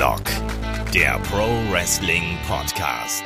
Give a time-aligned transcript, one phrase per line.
[0.00, 0.22] Headlock,
[0.94, 3.22] der Pro Wrestling Podcast.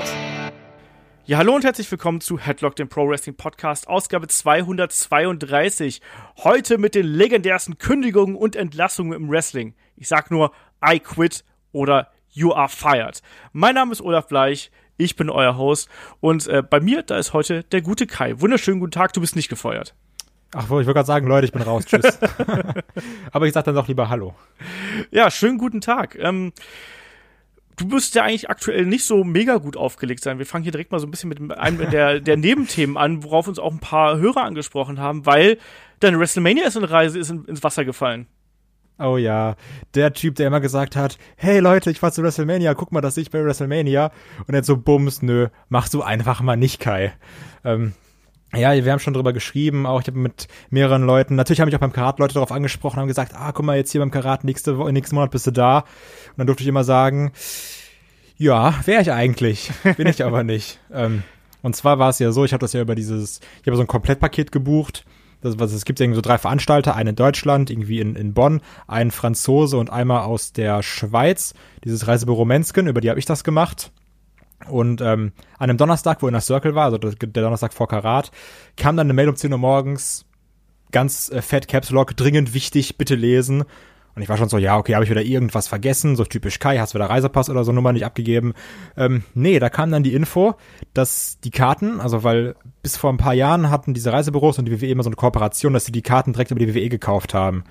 [1.24, 6.00] Ja, hallo und herzlich willkommen zu Headlock, dem Pro Wrestling Podcast, Ausgabe 232.
[6.42, 9.76] Heute mit den legendärsten Kündigungen und Entlassungen im Wrestling.
[9.94, 10.50] Ich sag nur
[10.84, 13.22] I quit oder You are fired.
[13.52, 15.88] Mein Name ist Olaf Bleich, ich bin euer Host
[16.18, 18.40] und äh, bei mir, da ist heute der gute Kai.
[18.40, 19.94] Wunderschönen guten Tag, du bist nicht gefeuert.
[20.54, 22.18] Ach, ich wollte gerade sagen, Leute, ich bin raus, tschüss.
[23.32, 24.34] Aber ich sag dann doch lieber Hallo.
[25.10, 26.16] Ja, schönen guten Tag.
[26.18, 26.52] Ähm,
[27.76, 30.38] du müsstest ja eigentlich aktuell nicht so mega gut aufgelegt sein.
[30.38, 33.48] Wir fangen hier direkt mal so ein bisschen mit einem der, der Nebenthemen an, worauf
[33.48, 35.58] uns auch ein paar Hörer angesprochen haben, weil
[35.98, 38.28] deine WrestleMania ist in Reise ist in, ins Wasser gefallen.
[39.00, 39.56] Oh ja,
[39.94, 43.16] der Typ, der immer gesagt hat, hey Leute, ich fahr zu WrestleMania, guck mal, dass
[43.16, 44.12] ich bei WrestleMania.
[44.46, 47.12] Und jetzt so, bums, nö, mach du einfach mal nicht, Kai.
[47.64, 47.94] Ähm,
[48.56, 51.76] ja, wir haben schon drüber geschrieben, auch ich habe mit mehreren Leuten, natürlich haben mich
[51.76, 54.44] auch beim Karat Leute darauf angesprochen, haben gesagt, ah, guck mal, jetzt hier beim Karat,
[54.44, 55.78] nächste Woche, nächsten Monat bist du da.
[55.78, 57.32] Und dann durfte ich immer sagen,
[58.36, 60.78] ja, wäre ich eigentlich, bin ich aber nicht.
[60.92, 61.24] Ähm,
[61.62, 63.82] und zwar war es ja so, ich habe das ja über dieses, ich habe so
[63.82, 65.04] ein Komplettpaket gebucht.
[65.40, 68.32] Das, was, es gibt ja irgendwie so drei Veranstalter, einen in Deutschland, irgendwie in, in
[68.32, 73.24] Bonn, einen Franzose und einmal aus der Schweiz, dieses Reisebüro Mensken, über die habe ich
[73.24, 73.90] das gemacht.
[74.68, 77.12] Und ähm, an einem Donnerstag, wo in der Circle war, also der
[77.42, 78.30] Donnerstag vor Karat,
[78.76, 80.26] kam dann eine Mail um 10 Uhr morgens,
[80.92, 83.64] ganz äh, fett Caps Lock, dringend wichtig, bitte lesen.
[84.14, 86.78] Und ich war schon so, ja, okay, habe ich wieder irgendwas vergessen, so typisch Kai,
[86.78, 88.54] hast du wieder Reisepass oder so Nummer nicht abgegeben.
[88.96, 90.54] Ähm, nee, da kam dann die Info,
[90.92, 94.80] dass die Karten, also weil bis vor ein paar Jahren hatten diese Reisebüros und die
[94.80, 97.64] WWE immer so eine Kooperation, dass sie die Karten direkt über die WWE gekauft haben.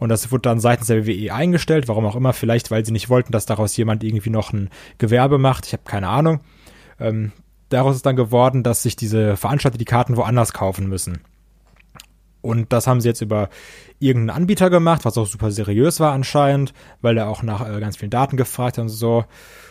[0.00, 3.10] Und das wurde dann seitens der WWE eingestellt, warum auch immer, vielleicht weil sie nicht
[3.10, 5.66] wollten, dass daraus jemand irgendwie noch ein Gewerbe macht.
[5.66, 6.40] Ich habe keine Ahnung.
[6.98, 7.32] Ähm,
[7.68, 11.20] daraus ist dann geworden, dass sich diese Veranstalter die Karten woanders kaufen müssen.
[12.40, 13.50] Und das haben sie jetzt über
[13.98, 17.98] irgendeinen Anbieter gemacht, was auch super seriös war anscheinend, weil er auch nach äh, ganz
[17.98, 19.26] vielen Daten gefragt hat und so.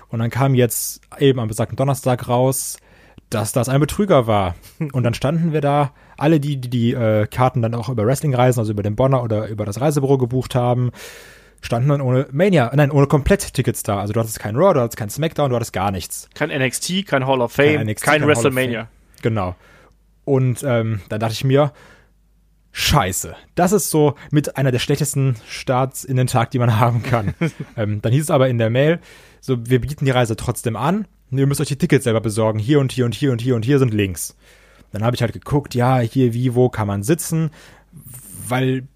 [0.10, 2.78] Und dann kam jetzt eben am besagten Donnerstag raus,
[3.30, 4.56] dass das ein Betrüger war.
[4.94, 8.36] Und dann standen wir da, alle die, die die äh, Karten dann auch über Wrestling
[8.36, 10.92] reisen, also über den Bonner oder über das Reisebüro gebucht haben,
[11.62, 14.00] standen dann ohne Mania, nein, ohne Komplett-Tickets da.
[14.00, 16.30] Also du hattest kein Raw, du hattest kein Smackdown, du hattest gar nichts.
[16.34, 18.88] Kein NXT, kein Hall of Fame, kein, NXT, kein, kein WrestleMania.
[19.22, 19.56] Genau.
[20.26, 21.72] Und ähm, dann dachte ich mir,
[22.72, 23.36] Scheiße.
[23.56, 27.34] Das ist so mit einer der schlechtesten Starts in den Tag, die man haben kann.
[27.78, 29.00] ähm, dann hieß es aber in der Mail,
[29.42, 31.08] so, wir bieten die Reise trotzdem an,
[31.38, 32.60] ihr müsst euch die Tickets selber besorgen.
[32.60, 34.36] Hier und hier und hier und hier und hier sind Links.
[34.92, 37.52] Dann habe ich halt geguckt, ja, hier, wie, wo kann man sitzen,
[38.48, 38.88] weil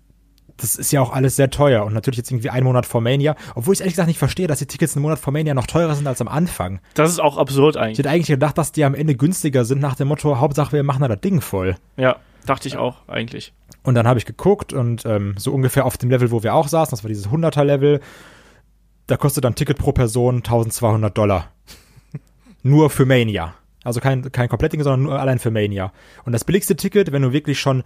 [0.58, 3.36] das ist ja auch alles sehr teuer und natürlich jetzt irgendwie einen Monat vor Mania,
[3.56, 5.96] obwohl ich ehrlich gesagt nicht verstehe, dass die Tickets einen Monat vor Mania noch teurer
[5.96, 6.80] sind als am Anfang.
[6.94, 7.94] Das ist auch absurd eigentlich.
[7.94, 10.84] Ich hätte eigentlich gedacht, dass die am Ende günstiger sind nach dem Motto, Hauptsache wir
[10.84, 11.76] machen da das Ding voll.
[11.98, 13.54] Ja, dachte ich auch eigentlich.
[13.84, 16.68] Und dann habe ich geguckt und ähm, so ungefähr auf dem Level, wo wir auch
[16.68, 18.00] saßen, das war dieses 100er Level,
[19.08, 21.52] da kostet dann Ticket pro Person 1200 Dollar.
[22.64, 23.56] Nur für Mania.
[23.84, 25.92] Also kein, kein Komplettding, sondern nur allein für Mania.
[26.26, 27.84] Und das billigste Ticket, wenn du wirklich schon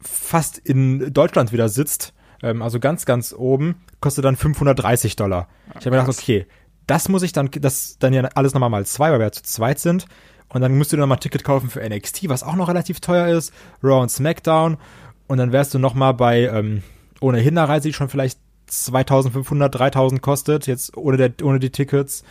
[0.00, 5.48] fast in Deutschland wieder sitzt, ähm, also ganz, ganz oben, kostet dann 530 Dollar.
[5.68, 6.46] ich habe mir gedacht, okay,
[6.86, 9.42] das muss ich dann, das dann ja alles nochmal mal zwei, weil wir ja zu
[9.42, 10.06] zweit sind.
[10.48, 13.52] Und dann musst du nochmal Ticket kaufen für NXT, was auch noch relativ teuer ist,
[13.82, 14.78] Raw und SmackDown.
[15.26, 16.82] Und dann wärst du nochmal bei, ähm,
[17.20, 22.24] ohnehin eine Reise, die schon vielleicht 2500, 3000 kostet, jetzt ohne, der, ohne die Tickets.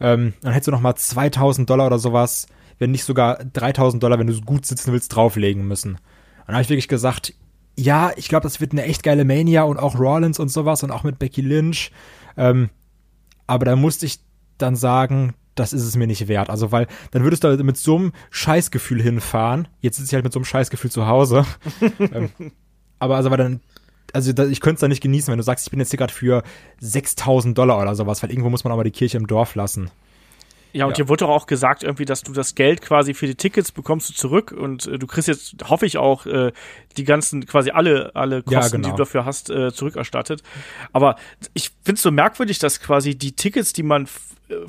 [0.00, 2.46] Ähm, dann hättest du noch mal 2000 Dollar oder sowas,
[2.78, 5.92] wenn nicht sogar 3000 Dollar, wenn du gut sitzen willst, drauflegen müssen.
[5.92, 6.00] Und
[6.48, 7.34] dann habe ich wirklich gesagt,
[7.78, 10.90] ja, ich glaube, das wird eine echt geile Mania und auch Rollins und sowas und
[10.90, 11.90] auch mit Becky Lynch.
[12.36, 12.70] Ähm,
[13.46, 14.20] aber da musste ich
[14.58, 16.50] dann sagen, das ist es mir nicht wert.
[16.50, 19.68] Also, weil dann würdest du mit so einem Scheißgefühl hinfahren.
[19.80, 21.44] Jetzt sitze ich halt mit so einem Scheißgefühl zu Hause.
[21.98, 22.30] ähm,
[22.98, 23.60] aber also, weil dann
[24.16, 26.12] also ich könnte es da nicht genießen, wenn du sagst, ich bin jetzt hier gerade
[26.12, 26.42] für
[26.80, 29.90] 6000 Dollar oder sowas, weil irgendwo muss man aber die Kirche im Dorf lassen.
[30.76, 31.04] Ja, und ja.
[31.04, 34.10] dir wurde doch auch gesagt, irgendwie, dass du das Geld quasi für die Tickets bekommst
[34.10, 36.52] du zurück und äh, du kriegst jetzt, hoffe ich auch, äh,
[36.98, 38.88] die ganzen, quasi alle, alle Kosten, ja, genau.
[38.88, 40.42] die du dafür hast, äh, zurückerstattet.
[40.92, 41.16] Aber
[41.54, 44.06] ich finde es so merkwürdig, dass quasi die Tickets, die man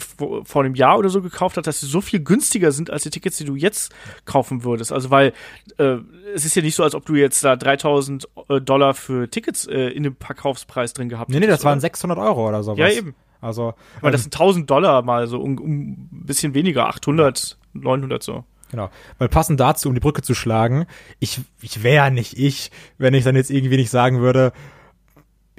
[0.09, 3.11] vor einem Jahr oder so gekauft hat, dass sie so viel günstiger sind als die
[3.11, 3.93] Tickets, die du jetzt
[4.25, 4.91] kaufen würdest.
[4.91, 5.33] Also weil
[5.77, 5.97] äh,
[6.33, 9.67] es ist ja nicht so, als ob du jetzt da 3000 äh, Dollar für Tickets
[9.67, 11.39] äh, in dem Verkaufspreis drin gehabt hättest.
[11.39, 11.69] Nee, nee, das oder?
[11.69, 12.79] waren 600 Euro oder sowas.
[12.79, 13.13] Ja, eben.
[13.41, 17.57] Also, aber ähm, das sind 1000 Dollar mal so um, um ein bisschen weniger, 800,
[17.73, 18.43] 900 so.
[18.71, 18.89] Genau.
[19.17, 20.87] Weil passend dazu, um die Brücke zu schlagen,
[21.19, 24.51] ich, ich wäre nicht ich, wenn ich dann jetzt irgendwie nicht sagen würde,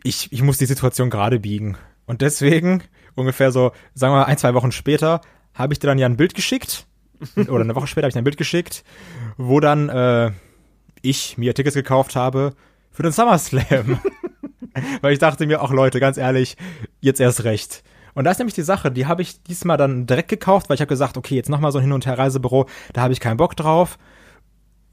[0.02, 1.76] ich, ich muss die Situation gerade biegen.
[2.06, 2.82] Und deswegen
[3.14, 5.20] ungefähr so, sagen wir mal, ein, zwei Wochen später,
[5.54, 6.86] habe ich dir dann ja ein Bild geschickt.
[7.48, 8.84] oder eine Woche später habe ich ein Bild geschickt,
[9.36, 10.30] wo dann äh,
[11.02, 12.54] ich mir Tickets gekauft habe
[12.98, 14.00] für den SummerSlam.
[15.02, 16.56] Weil ich dachte mir, auch Leute, ganz ehrlich,
[17.00, 17.84] jetzt erst recht.
[18.14, 20.80] Und da ist nämlich die Sache, die habe ich diesmal dann direkt gekauft, weil ich
[20.80, 23.54] habe gesagt, okay, jetzt nochmal so ein Hin- und Her-Reisebüro, da habe ich keinen Bock
[23.54, 23.98] drauf.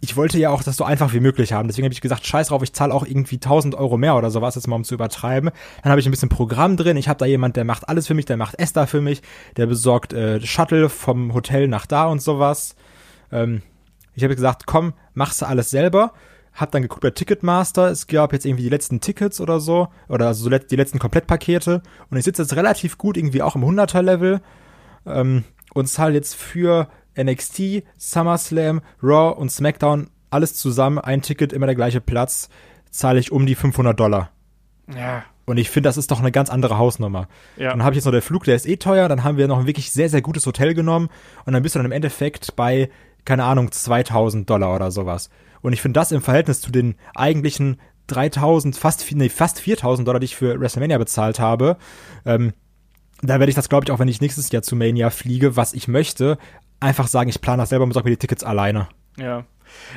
[0.02, 1.68] Ich wollte ja auch das so einfach wie möglich haben.
[1.68, 4.54] Deswegen habe ich gesagt, scheiß drauf, ich zahle auch irgendwie 1000 Euro mehr oder sowas,
[4.54, 5.50] jetzt mal um zu übertreiben.
[5.81, 6.98] Dann habe ich ein bisschen Programm drin.
[6.98, 9.24] Ich habe da jemand, der macht alles für mich, der macht Esther für mich,
[9.57, 12.75] der besorgt äh, Shuttle vom Hotel nach da und sowas.
[13.31, 13.63] Ähm,
[14.13, 16.13] ich habe gesagt, komm, machst du alles selber
[16.56, 20.28] hab dann geguckt bei Ticketmaster, es gab jetzt irgendwie die letzten Tickets oder so, oder
[20.28, 24.42] also die letzten Komplettpakete und ich sitze jetzt relativ gut irgendwie auch im 100er Level
[25.06, 25.44] ähm,
[25.74, 26.88] und zahle jetzt für
[27.18, 32.50] NXT, SummerSlam, Raw und SmackDown alles zusammen, ein Ticket, immer der gleiche Platz,
[32.90, 34.31] zahle ich um die 500 Dollar.
[34.94, 35.24] Ja.
[35.46, 37.28] Und ich finde, das ist doch eine ganz andere Hausnummer.
[37.57, 37.69] Ja.
[37.69, 39.60] Dann habe ich jetzt noch der Flug, der ist eh teuer, dann haben wir noch
[39.60, 41.10] ein wirklich sehr, sehr gutes Hotel genommen
[41.46, 42.90] und dann bist du dann im Endeffekt bei,
[43.25, 45.30] keine Ahnung, 2000 Dollar oder sowas.
[45.65, 50.19] Und ich finde das im Verhältnis zu den eigentlichen 3000, fast, nee, fast 4000 Dollar,
[50.19, 51.77] die ich für WrestleMania bezahlt habe,
[52.23, 52.53] ähm,
[53.23, 55.73] da werde ich das, glaube ich, auch wenn ich nächstes Jahr zu Mania fliege, was
[55.73, 56.38] ich möchte,
[56.79, 58.89] einfach sagen, ich plane das selber und besorge mir die Tickets alleine.
[59.17, 59.45] Ja.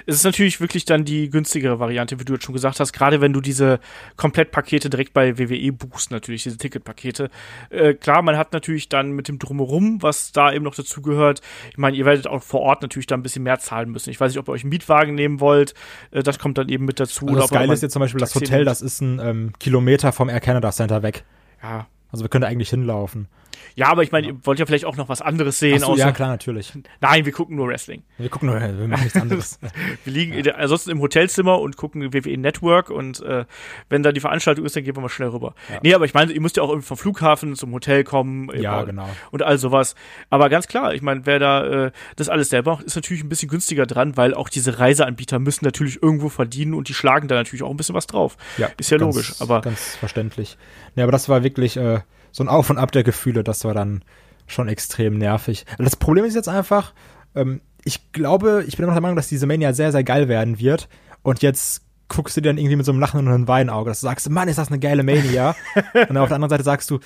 [0.06, 3.20] Es ist natürlich wirklich dann die günstigere Variante, wie du jetzt schon gesagt hast, gerade
[3.20, 3.80] wenn du diese
[4.16, 7.30] Komplettpakete direkt bei WWE buchst, natürlich, diese Ticketpakete.
[7.70, 11.40] Äh, klar, man hat natürlich dann mit dem Drumherum, was da eben noch dazu gehört,
[11.70, 14.10] ich meine, ihr werdet auch vor Ort natürlich da ein bisschen mehr zahlen müssen.
[14.10, 15.74] Ich weiß nicht, ob ihr euch einen Mietwagen nehmen wollt,
[16.10, 17.26] äh, das kommt dann eben mit dazu.
[17.26, 20.28] Also das Geile ist jetzt zum Beispiel das Hotel, das ist ein ähm, Kilometer vom
[20.28, 21.24] Air Canada Center weg.
[21.62, 21.86] Ja.
[22.10, 23.28] Also wir können da eigentlich hinlaufen.
[23.74, 25.78] Ja, aber ich meine, ihr wollt ja vielleicht auch noch was anderes sehen.
[25.80, 26.72] So, ja, klar, natürlich.
[27.00, 28.02] Nein, wir gucken nur Wrestling.
[28.18, 29.58] Wir gucken nur, wir machen nichts anderes.
[30.04, 30.54] wir liegen ja.
[30.54, 33.44] ansonsten im Hotelzimmer und gucken WWE Network und äh,
[33.88, 35.54] wenn da die Veranstaltung ist, dann gehen wir mal schnell rüber.
[35.68, 35.80] Ja.
[35.82, 38.50] Nee, aber ich meine, ihr müsst ja auch irgendwie vom Flughafen zum Hotel kommen.
[38.58, 39.08] Ja, genau.
[39.30, 39.94] Und all sowas.
[40.30, 43.28] Aber ganz klar, ich meine, wer da äh, das alles selber macht, ist natürlich ein
[43.28, 47.34] bisschen günstiger dran, weil auch diese Reiseanbieter müssen natürlich irgendwo verdienen und die schlagen da
[47.34, 48.36] natürlich auch ein bisschen was drauf.
[48.56, 49.34] Ja, ist ja ganz, logisch.
[49.40, 50.56] Aber ganz verständlich.
[50.96, 52.00] Ja, aber das war wirklich äh,
[52.38, 54.02] so ein Auf und Ab der Gefühle, das war dann
[54.46, 55.66] schon extrem nervig.
[55.76, 56.94] Das Problem ist jetzt einfach,
[57.34, 60.28] ähm, ich glaube, ich bin immer noch der Meinung, dass diese Mania sehr, sehr geil
[60.28, 60.88] werden wird.
[61.22, 64.00] Und jetzt guckst du dir dann irgendwie mit so einem lachenden und einem Weinauge, dass
[64.00, 65.54] du sagst, Mann, ist das eine geile Mania.
[65.74, 67.00] und dann auf der anderen Seite sagst du,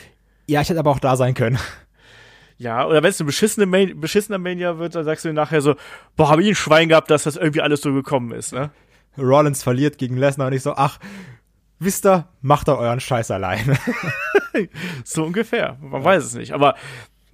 [0.47, 1.59] ja, ich hätte aber auch da sein können.
[2.59, 5.75] Ja, oder wenn es eine beschissene Man beschissener Mania wird, dann sagst du nachher so,
[6.15, 8.71] boah, habe ich ein Schwein gehabt, dass das irgendwie alles so gekommen ist, ne?
[9.19, 10.99] Rollins verliert gegen Lesnar und ich so, ach,
[11.85, 13.79] wisst ihr, macht doch euren Scheiß alleine.
[15.05, 15.77] so ungefähr.
[15.81, 16.05] Man ja.
[16.05, 16.53] weiß es nicht.
[16.53, 16.75] Aber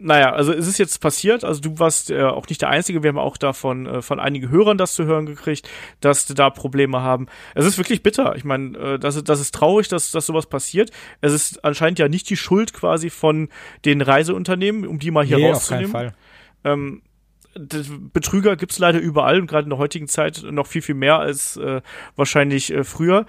[0.00, 3.08] naja, also es ist jetzt passiert, also du warst äh, auch nicht der Einzige, wir
[3.08, 5.68] haben auch davon äh, von einigen Hörern das zu hören gekriegt,
[6.00, 7.26] dass da Probleme haben.
[7.56, 8.36] Es ist wirklich bitter.
[8.36, 10.92] Ich meine, äh, das, ist, das ist traurig, dass, dass sowas passiert.
[11.20, 13.48] Es ist anscheinend ja nicht die Schuld quasi von
[13.84, 15.86] den Reiseunternehmen, um die mal hier nee, rauszunehmen.
[15.86, 16.14] Auf keinen Fall.
[16.64, 17.02] Ähm,
[18.12, 21.56] Betrüger gibt's leider überall und gerade in der heutigen Zeit noch viel, viel mehr als
[21.56, 21.80] äh,
[22.14, 23.26] wahrscheinlich äh, früher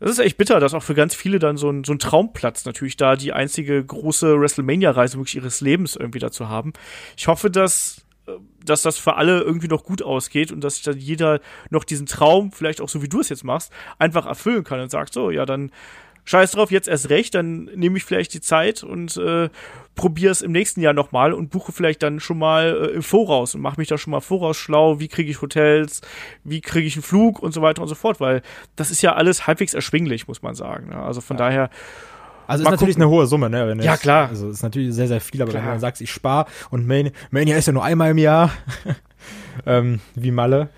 [0.00, 2.64] das ist echt bitter, dass auch für ganz viele dann so ein, so ein Traumplatz
[2.64, 6.72] natürlich da die einzige große WrestleMania-Reise wirklich ihres Lebens irgendwie dazu haben.
[7.16, 8.32] Ich hoffe, dass äh,
[8.64, 11.40] dass das für alle irgendwie noch gut ausgeht und dass sich dann jeder
[11.70, 14.90] noch diesen Traum, vielleicht auch so wie du es jetzt machst, einfach erfüllen kann und
[14.90, 15.70] sagt, so, ja, dann
[16.28, 19.48] scheiß drauf, jetzt erst recht, dann nehme ich vielleicht die Zeit und äh,
[19.94, 23.54] probiere es im nächsten Jahr nochmal und buche vielleicht dann schon mal äh, im Voraus
[23.54, 26.02] und mache mich da schon mal voraus schlau, wie kriege ich Hotels,
[26.44, 28.42] wie kriege ich einen Flug und so weiter und so fort, weil
[28.76, 30.90] das ist ja alles halbwegs erschwinglich, muss man sagen.
[30.90, 30.96] Ne?
[30.96, 31.44] Also von ja.
[31.46, 31.70] daher.
[32.46, 33.04] Also ist natürlich gucken.
[33.04, 33.76] eine hohe Summe, ne?
[33.82, 34.28] ja, jetzt, klar.
[34.28, 35.62] Also ist natürlich sehr, sehr viel, aber klar.
[35.62, 38.52] wenn man sagt, ich spare und Mania, Mania ist ja nur einmal im Jahr,
[39.66, 40.68] ähm, wie Malle,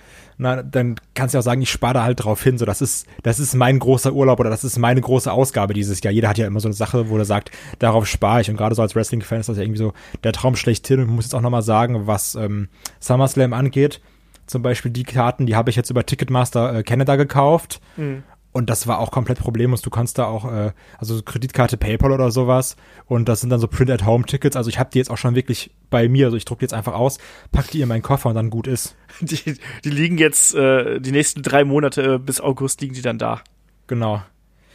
[0.41, 2.57] na, dann kannst du auch sagen, ich spare da halt drauf hin.
[2.57, 6.03] So, das ist, das ist mein großer Urlaub oder das ist meine große Ausgabe dieses
[6.03, 6.15] Jahr.
[6.15, 8.49] Jeder hat ja immer so eine Sache, wo er sagt, darauf spare ich.
[8.49, 9.93] Und gerade so als Wrestling-Fan ist das ja irgendwie so
[10.25, 11.01] der Traum schlechthin.
[11.01, 12.69] Und ich muss jetzt auch nochmal sagen, was ähm,
[13.01, 14.01] SummerSlam angeht.
[14.47, 17.83] Zum Beispiel die Karten, die habe ich jetzt über Ticketmaster äh, Canada gekauft.
[17.99, 18.23] Mhm.
[18.53, 19.81] Und das war auch komplett problemlos.
[19.81, 22.77] Du kannst da auch, äh, also Kreditkarte PayPal oder sowas.
[23.07, 24.57] Und das sind dann so Print-at-Home-Tickets.
[24.57, 26.27] Also ich habe die jetzt auch schon wirklich bei mir.
[26.27, 27.19] Also ich druck die jetzt einfach aus,
[27.53, 28.97] pack die in meinen Koffer und dann gut ist.
[29.21, 33.43] Die, die liegen jetzt äh, die nächsten drei Monate bis August liegen die dann da.
[33.87, 34.23] Genau.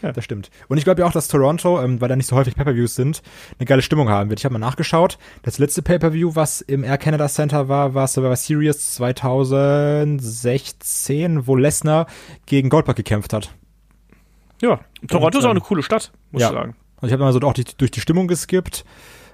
[0.01, 0.11] Ja.
[0.11, 0.51] Das stimmt.
[0.67, 3.23] Und ich glaube ja auch, dass Toronto, ähm, weil da nicht so häufig Pay-Per-Views sind,
[3.57, 4.39] eine geile Stimmung haben wird.
[4.39, 5.17] Ich habe mal nachgeschaut.
[5.41, 12.05] Das letzte Pay-Per-View, was im Air Canada Center war, war Survivor Series 2016, wo Lesnar
[12.45, 13.55] gegen Goldberg gekämpft hat.
[14.61, 16.49] Ja, Toronto und, ist auch eine ähm, coole Stadt, muss ja.
[16.49, 16.75] ich sagen.
[16.97, 18.85] Also ich habe immer so auch die, durch die Stimmung geskippt.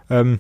[0.10, 0.40] Ähm,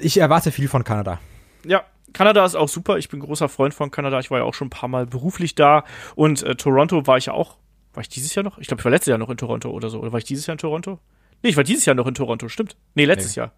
[0.00, 1.20] ich erwarte viel von Kanada.
[1.64, 2.98] Ja, Kanada ist auch super.
[2.98, 4.18] Ich bin großer Freund von Kanada.
[4.18, 5.84] Ich war ja auch schon ein paar Mal beruflich da.
[6.14, 7.56] Und äh, Toronto war ich ja auch.
[7.94, 8.58] War ich dieses Jahr noch?
[8.58, 10.00] Ich glaube, ich war letztes Jahr noch in Toronto oder so.
[10.00, 10.98] Oder war ich dieses Jahr in Toronto?
[11.42, 12.76] Nee, ich war dieses Jahr noch in Toronto, stimmt.
[12.94, 13.42] Nee, letztes nee.
[13.42, 13.52] Jahr.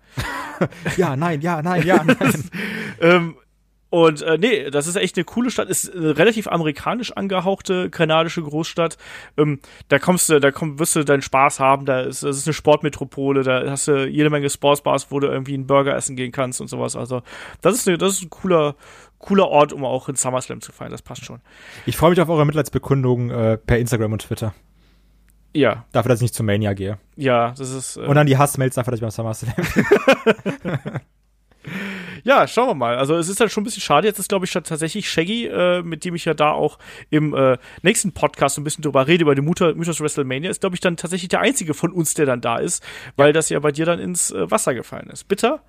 [0.96, 2.50] ja, nein, ja, nein, ja, nein.
[3.00, 3.36] ähm,
[3.90, 8.42] Und äh, nee, das ist echt eine coole Stadt, ist eine relativ amerikanisch angehauchte kanadische
[8.42, 8.98] Großstadt.
[9.38, 12.46] Ähm, da kommst du, da komm, wirst du deinen Spaß haben, da ist, das ist
[12.46, 16.32] eine Sportmetropole, da hast du jede Menge Sportsbars, wo du irgendwie einen Burger essen gehen
[16.32, 16.96] kannst und sowas.
[16.96, 17.22] Also,
[17.62, 18.74] das ist, eine, das ist ein cooler,
[19.18, 21.40] cooler Ort, um auch in SummerSlam zu feiern, das passt schon.
[21.86, 24.54] Ich freue mich auf eure Mitleidsbekundung äh, per Instagram und Twitter.
[25.54, 25.86] Ja.
[25.92, 26.98] Dafür, dass ich nicht zur Mania gehe.
[27.16, 27.96] Ja, das ist.
[27.96, 29.54] Äh und dann die Hassmails dafür, dass ich beim SummerSlam
[32.24, 32.96] ja, schauen wir mal.
[32.96, 34.06] Also es ist halt schon ein bisschen schade.
[34.06, 36.78] Jetzt ist, glaube ich, tatsächlich Shaggy, äh, mit dem ich ja da auch
[37.10, 40.76] im äh, nächsten Podcast so ein bisschen drüber rede, über die Mythos WrestleMania, ist, glaube
[40.76, 42.84] ich, dann tatsächlich der einzige von uns, der dann da ist,
[43.16, 45.28] weil das ja bei dir dann ins äh, Wasser gefallen ist.
[45.28, 45.62] Bitter.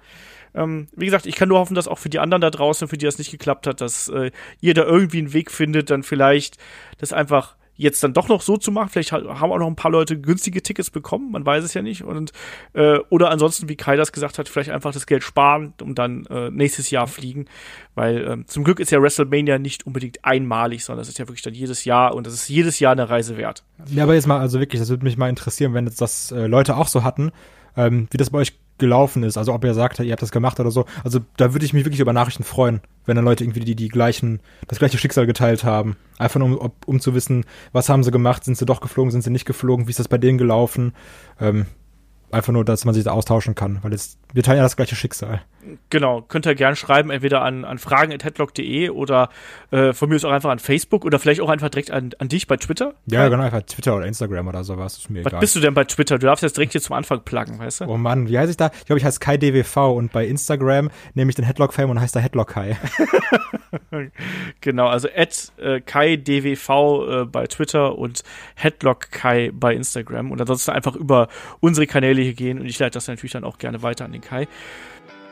[0.56, 2.98] Ähm, wie gesagt, ich kann nur hoffen, dass auch für die anderen da draußen, für
[2.98, 6.58] die das nicht geklappt hat, dass äh, ihr da irgendwie einen Weg findet, dann vielleicht
[6.98, 8.90] das einfach jetzt dann doch noch so zu machen.
[8.90, 12.04] Vielleicht haben auch noch ein paar Leute günstige Tickets bekommen, man weiß es ja nicht.
[12.04, 12.34] Und
[12.74, 16.26] äh, oder ansonsten, wie Kai das gesagt hat, vielleicht einfach das Geld sparen und dann
[16.26, 17.46] äh, nächstes Jahr fliegen.
[17.96, 21.42] Weil ähm, zum Glück ist ja WrestleMania nicht unbedingt einmalig, sondern das ist ja wirklich
[21.42, 23.64] dann jedes Jahr und das ist jedes Jahr eine Reise wert.
[23.88, 26.48] Ja, aber jetzt mal, also wirklich, das würde mich mal interessieren, wenn jetzt das äh,
[26.48, 27.32] Leute auch so hatten,
[27.78, 29.38] ähm, wie das bei euch gelaufen ist.
[29.38, 30.86] Also ob ihr sagt, ihr habt das gemacht oder so.
[31.04, 33.90] Also da würde ich mich wirklich über Nachrichten freuen, wenn dann Leute irgendwie die, die
[33.90, 35.96] gleichen, das gleiche Schicksal geteilt haben.
[36.18, 39.24] Einfach nur, um, um zu wissen, was haben sie gemacht, sind sie doch geflogen, sind
[39.24, 40.94] sie nicht geflogen, wie ist das bei denen gelaufen.
[41.40, 41.66] Ähm,
[42.32, 44.96] einfach nur, dass man sich da austauschen kann, weil es, wir teilen ja das gleiche
[44.96, 45.42] Schicksal.
[45.90, 49.30] Genau, könnt ihr gerne schreiben, entweder an, an fragen.headlock.de oder
[49.72, 52.30] äh, von mir ist auch einfach an Facebook oder vielleicht auch einfach direkt an, an
[52.30, 52.94] dich bei Twitter.
[53.08, 55.40] Ja, genau, einfach Twitter oder Instagram oder sowas, ist mir Was egal.
[55.42, 56.18] bist du denn bei Twitter?
[56.18, 57.86] Du darfst jetzt direkt hier zum Anfang pluggen, weißt du?
[57.86, 58.72] Oh Mann, wie heiße ich da?
[58.80, 62.20] Ich glaube, ich heiße KaiDWV und bei Instagram nehme ich den Headlock-Fame und heißt da
[62.20, 62.78] Headlock Kai.
[64.62, 68.24] genau, also at äh, KaiDWV äh, bei Twitter und
[68.56, 71.28] Headlock Kai bei Instagram und ansonsten einfach über
[71.60, 74.22] unsere Kanäle hier gehen und ich leite das natürlich dann auch gerne weiter an den
[74.22, 74.48] Kai.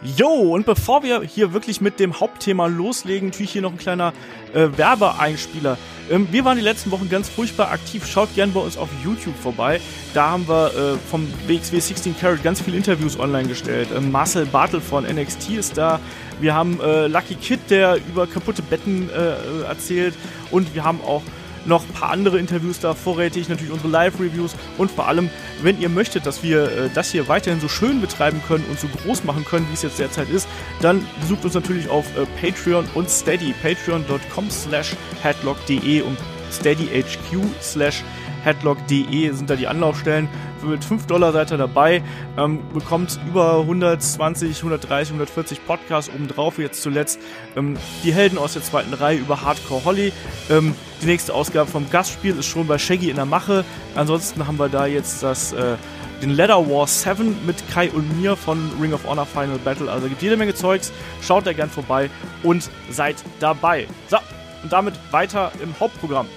[0.04, 4.14] Jo, und bevor wir hier wirklich mit dem Hauptthema loslegen, natürlich hier noch ein kleiner
[4.54, 5.76] äh, Werbeeinspieler.
[6.12, 8.06] Ähm, wir waren die letzten Wochen ganz furchtbar aktiv.
[8.06, 9.82] Schaut gerne bei uns auf YouTube vorbei.
[10.14, 13.90] Da haben wir äh, vom WXW 16 Carat ganz viele Interviews online gestellt.
[13.96, 16.00] Ähm, Marcel Bartel von NXT ist da.
[16.40, 20.14] Wir haben äh, Lucky Kid, der über kaputte Betten äh, erzählt.
[20.52, 21.24] Und wir haben auch
[21.68, 24.56] noch ein paar andere Interviews da vorrätig, natürlich unsere Live-Reviews.
[24.78, 25.30] Und vor allem,
[25.62, 28.88] wenn ihr möchtet, dass wir äh, das hier weiterhin so schön betreiben können und so
[28.88, 30.48] groß machen können, wie es jetzt derzeit ist,
[30.82, 36.18] dann besucht uns natürlich auf äh, Patreon und Steady, patreon.com slash headlock.de und
[36.52, 38.27] steadyhq slash headlock.de
[39.34, 40.30] sind da die Anlaufstellen.
[40.64, 42.02] Mit 5 Dollar seid ihr dabei,
[42.38, 46.58] ähm, bekommt über 120, 130, 140 Podcasts obendrauf.
[46.58, 47.20] Jetzt zuletzt
[47.56, 50.14] ähm, die Helden aus der zweiten Reihe über Hardcore Holly.
[50.50, 53.64] Ähm, die nächste Ausgabe vom Gastspiel ist schon bei Shaggy in der Mache.
[53.96, 55.76] Ansonsten haben wir da jetzt das äh,
[56.22, 59.92] den Leather War 7 mit Kai und mir von Ring of Honor Final Battle.
[59.92, 60.92] Also gibt jede Menge Zeugs.
[61.22, 62.10] Schaut da gern vorbei
[62.44, 63.88] und seid dabei.
[64.10, 64.18] So,
[64.64, 66.28] und damit weiter im Hauptprogramm.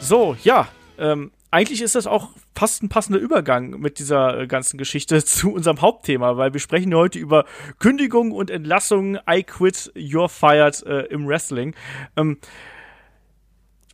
[0.00, 4.78] So, ja, ähm, eigentlich ist das auch fast ein passender Übergang mit dieser äh, ganzen
[4.78, 7.44] Geschichte zu unserem Hauptthema, weil wir sprechen heute über
[7.78, 11.74] Kündigung und Entlassung, I quit, you're fired äh, im Wrestling.
[12.16, 12.38] Ähm,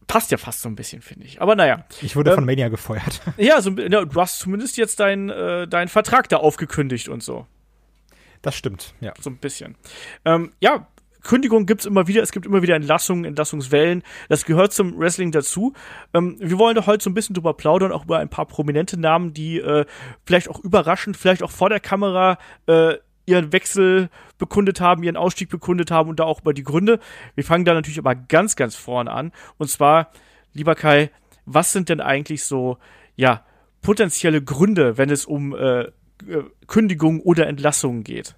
[0.06, 1.40] passt ja fast so ein bisschen, finde ich.
[1.40, 1.84] Aber naja.
[2.02, 3.20] Ich wurde ähm, von Mania gefeuert.
[3.36, 7.46] Ja, so, ja, du hast zumindest jetzt deinen äh, dein Vertrag da aufgekündigt und so.
[8.42, 9.14] Das stimmt, ja.
[9.20, 9.76] So ein bisschen.
[10.24, 10.86] Ähm, ja,
[11.24, 14.02] Kündigung gibt's immer wieder, es gibt immer wieder Entlassungen, Entlassungswellen.
[14.28, 15.72] Das gehört zum Wrestling dazu.
[16.12, 18.98] Ähm, wir wollen da heute so ein bisschen drüber plaudern, auch über ein paar prominente
[18.98, 19.86] Namen, die äh,
[20.24, 22.94] vielleicht auch überraschend, vielleicht auch vor der Kamera äh,
[23.26, 27.00] ihren Wechsel bekundet haben, ihren Ausstieg bekundet haben und da auch über die Gründe.
[27.34, 29.32] Wir fangen da natürlich aber ganz, ganz vorne an.
[29.56, 30.10] Und zwar,
[30.52, 31.10] lieber Kai,
[31.46, 32.76] was sind denn eigentlich so,
[33.16, 33.44] ja,
[33.80, 35.88] potenzielle Gründe, wenn es um äh
[36.66, 38.36] Kündigung oder Entlassungen geht?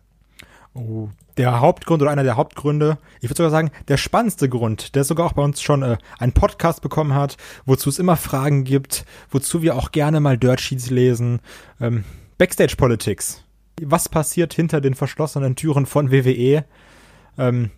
[0.77, 5.05] Oh, der Hauptgrund oder einer der Hauptgründe, ich würde sogar sagen, der spannendste Grund, der
[5.05, 9.07] sogar auch bei uns schon äh, einen Podcast bekommen hat, wozu es immer Fragen gibt,
[9.31, 11.41] wozu wir auch gerne mal Dirt Sheets lesen.
[11.81, 12.05] Ähm,
[12.37, 13.43] Backstage Politics.
[13.81, 16.67] Was passiert hinter den verschlossenen Türen von WWE?
[17.39, 17.71] Ähm,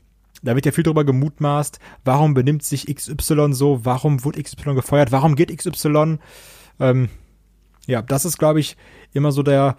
[0.42, 5.12] da wird ja viel drüber gemutmaßt, warum benimmt sich XY so, warum wurde XY gefeuert,
[5.12, 6.18] warum geht XY?
[6.80, 7.08] Ähm,
[7.86, 8.76] ja, das ist, glaube ich,
[9.12, 9.76] immer so der,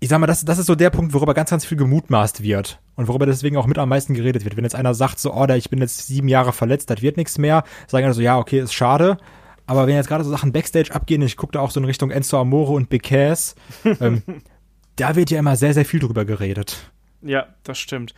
[0.00, 2.80] ich sag mal, das, das ist so der Punkt, worüber ganz, ganz viel gemutmaßt wird
[2.94, 4.56] und worüber deswegen auch mit am meisten geredet wird.
[4.56, 7.38] Wenn jetzt einer sagt, so, oh, ich bin jetzt sieben Jahre verletzt, das wird nichts
[7.38, 9.18] mehr, sagen alle so, ja, okay, ist schade.
[9.66, 12.10] Aber wenn jetzt gerade so Sachen Backstage abgehen, ich gucke da auch so in Richtung
[12.10, 13.54] Enzo Amore und Big Cass,
[14.00, 14.22] ähm,
[14.96, 16.90] da wird ja immer sehr, sehr viel drüber geredet.
[17.20, 18.14] Ja, das stimmt.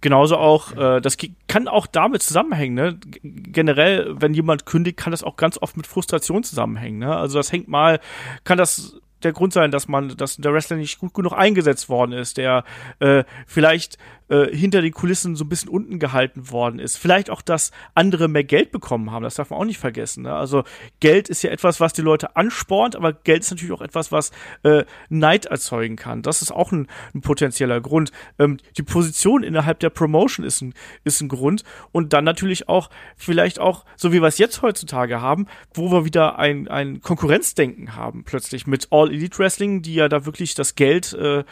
[0.00, 1.16] Genauso auch, äh, das
[1.48, 2.98] kann auch damit zusammenhängen, ne?
[3.22, 7.16] Generell, wenn jemand kündigt, kann das auch ganz oft mit Frustration zusammenhängen, ne?
[7.16, 7.98] Also das hängt mal,
[8.44, 12.12] kann das der Grund sein, dass man, dass der Wrestler nicht gut genug eingesetzt worden
[12.12, 12.64] ist, der
[13.00, 16.96] äh, vielleicht äh, hinter den Kulissen so ein bisschen unten gehalten worden ist.
[16.96, 20.22] Vielleicht auch, dass andere mehr Geld bekommen haben, das darf man auch nicht vergessen.
[20.22, 20.34] Ne?
[20.34, 20.64] Also
[21.00, 24.30] Geld ist ja etwas, was die Leute anspornt, aber Geld ist natürlich auch etwas, was
[24.62, 26.22] äh, Neid erzeugen kann.
[26.22, 28.12] Das ist auch ein, ein potenzieller Grund.
[28.38, 32.90] Ähm, die Position innerhalb der Promotion ist ein, ist ein Grund und dann natürlich auch
[33.16, 37.94] vielleicht auch, so wie wir es jetzt heutzutage haben, wo wir wieder ein, ein Konkurrenzdenken
[37.96, 41.44] haben plötzlich mit All Elite Wrestling, die ja da wirklich das Geld äh,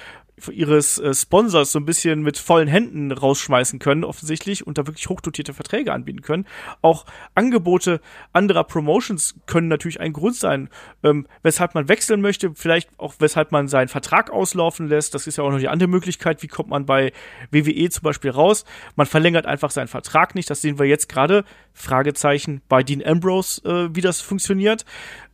[0.50, 5.08] ihres äh, Sponsors so ein bisschen mit vollen Händen rausschmeißen können, offensichtlich, und da wirklich
[5.08, 6.46] hochdotierte Verträge anbieten können.
[6.80, 8.00] Auch Angebote
[8.32, 10.68] anderer Promotions können natürlich ein Grund sein,
[11.02, 15.14] ähm, weshalb man wechseln möchte, vielleicht auch weshalb man seinen Vertrag auslaufen lässt.
[15.14, 16.42] Das ist ja auch noch die andere Möglichkeit.
[16.42, 17.12] Wie kommt man bei
[17.50, 18.64] WWE zum Beispiel raus?
[18.96, 20.48] Man verlängert einfach seinen Vertrag nicht.
[20.50, 21.44] Das sehen wir jetzt gerade.
[21.74, 24.84] Fragezeichen bei Dean Ambrose, äh, wie das funktioniert.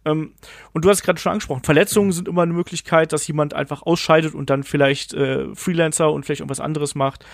[0.09, 0.35] Ähm,
[0.73, 4.35] und du hast gerade schon angesprochen, Verletzungen sind immer eine Möglichkeit, dass jemand einfach ausscheidet
[4.35, 7.25] und dann vielleicht äh, Freelancer und vielleicht irgendwas anderes macht.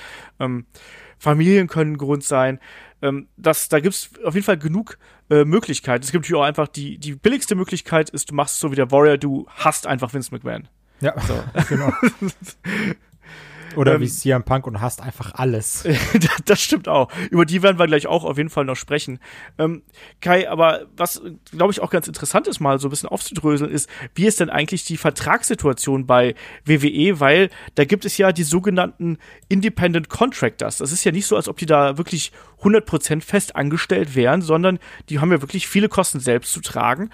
[0.41, 0.67] Ähm,
[1.19, 2.59] Familien können ein Grund sein.
[3.01, 4.99] Ähm, das, da gibt es auf jeden Fall genug
[5.31, 6.05] äh, Möglichkeiten.
[6.05, 8.91] Es gibt natürlich auch einfach die, die billigste Möglichkeit ist, du machst so wie der
[8.91, 10.69] Warrior, du hast einfach Vince McMahon.
[11.01, 11.43] Ja, so.
[11.69, 11.93] genau.
[13.77, 15.87] Oder ähm, wie CM Punk und hast einfach alles.
[16.45, 17.11] das stimmt auch.
[17.31, 19.19] Über die werden wir gleich auch auf jeden Fall noch sprechen.
[19.59, 19.83] Ähm,
[20.21, 23.89] Kai, aber was, glaube ich, auch ganz interessant ist, mal so ein bisschen aufzudröseln, ist,
[24.15, 27.21] wie ist denn eigentlich die Vertragssituation bei WWE?
[27.21, 30.79] Weil da gibt es ja die sogenannten Independent Contractors.
[30.79, 34.79] Das ist ja nicht so, als ob die da wirklich 100% fest angestellt wären, sondern
[35.09, 37.11] die haben ja wirklich viele Kosten selbst zu tragen.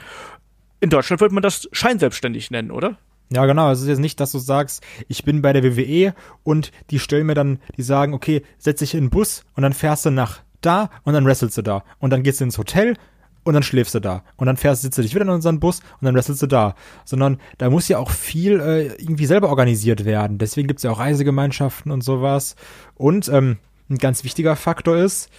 [0.81, 2.99] In Deutschland würde man das scheinselbstständig nennen, oder?
[3.33, 3.71] Ja, genau.
[3.71, 7.27] Es ist jetzt nicht, dass du sagst, ich bin bei der WWE und die stellen
[7.27, 10.41] mir dann, die sagen, okay, setz dich in den Bus und dann fährst du nach
[10.61, 11.85] da und dann wrestelst du da.
[11.99, 12.97] Und dann gehst du ins Hotel
[13.45, 14.25] und dann schläfst du da.
[14.37, 16.75] Und dann fährst, sitzt du dich wieder in unseren Bus und dann wrestelst du da.
[17.05, 20.39] Sondern da muss ja auch viel äh, irgendwie selber organisiert werden.
[20.39, 22.57] Deswegen gibt's ja auch Reisegemeinschaften und sowas.
[22.97, 23.59] Und ähm,
[23.89, 25.31] ein ganz wichtiger Faktor ist,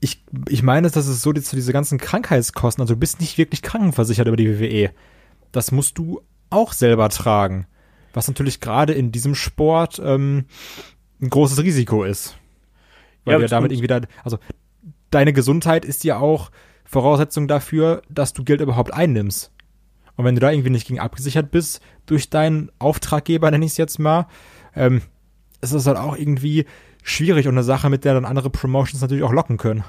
[0.00, 3.62] ich, ich meine, dass es so zu diese ganzen Krankheitskosten, also du bist nicht wirklich
[3.62, 4.90] krankenversichert über die WWE.
[5.52, 7.66] Das musst du auch selber tragen.
[8.12, 10.46] Was natürlich gerade in diesem Sport ähm,
[11.20, 12.36] ein großes Risiko ist.
[13.24, 14.38] Weil ja, wir damit irgendwie da, also
[15.10, 16.50] deine Gesundheit ist ja auch
[16.84, 19.52] Voraussetzung dafür, dass du Geld überhaupt einnimmst.
[20.16, 23.76] Und wenn du da irgendwie nicht gegen abgesichert bist, durch deinen Auftraggeber, nenne ich es
[23.76, 24.26] jetzt mal,
[24.74, 25.02] ähm,
[25.60, 26.64] ist das halt auch irgendwie
[27.02, 29.84] schwierig und eine Sache, mit der dann andere Promotions natürlich auch locken können.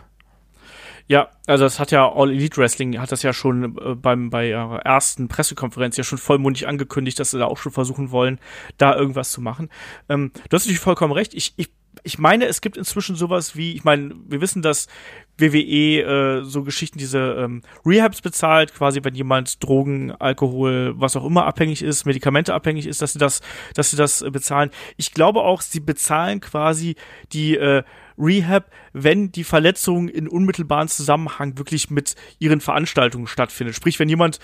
[1.10, 4.50] Ja, also das hat ja All Elite Wrestling hat das ja schon äh, beim bei
[4.50, 8.39] ihrer ersten Pressekonferenz ja schon vollmundig angekündigt, dass sie da auch schon versuchen wollen,
[8.78, 9.70] da irgendwas zu machen.
[10.10, 11.34] Ähm, du hast natürlich vollkommen recht.
[11.34, 11.70] Ich, ich
[12.04, 14.88] ich meine, es gibt inzwischen sowas wie, ich meine, wir wissen, dass
[15.38, 21.26] WWE äh, so Geschichten, diese ähm, Rehabs bezahlt, quasi wenn jemand Drogen, Alkohol, was auch
[21.26, 23.41] immer abhängig ist, Medikamente abhängig ist, dass sie das,
[23.74, 24.70] dass sie das bezahlen.
[24.96, 26.96] Ich glaube auch, sie bezahlen quasi
[27.34, 27.84] die äh,
[28.18, 33.76] Rehab, wenn die Verletzung in unmittelbaren Zusammenhang wirklich mit ihren Veranstaltungen stattfindet.
[33.76, 34.40] Sprich, wenn jemand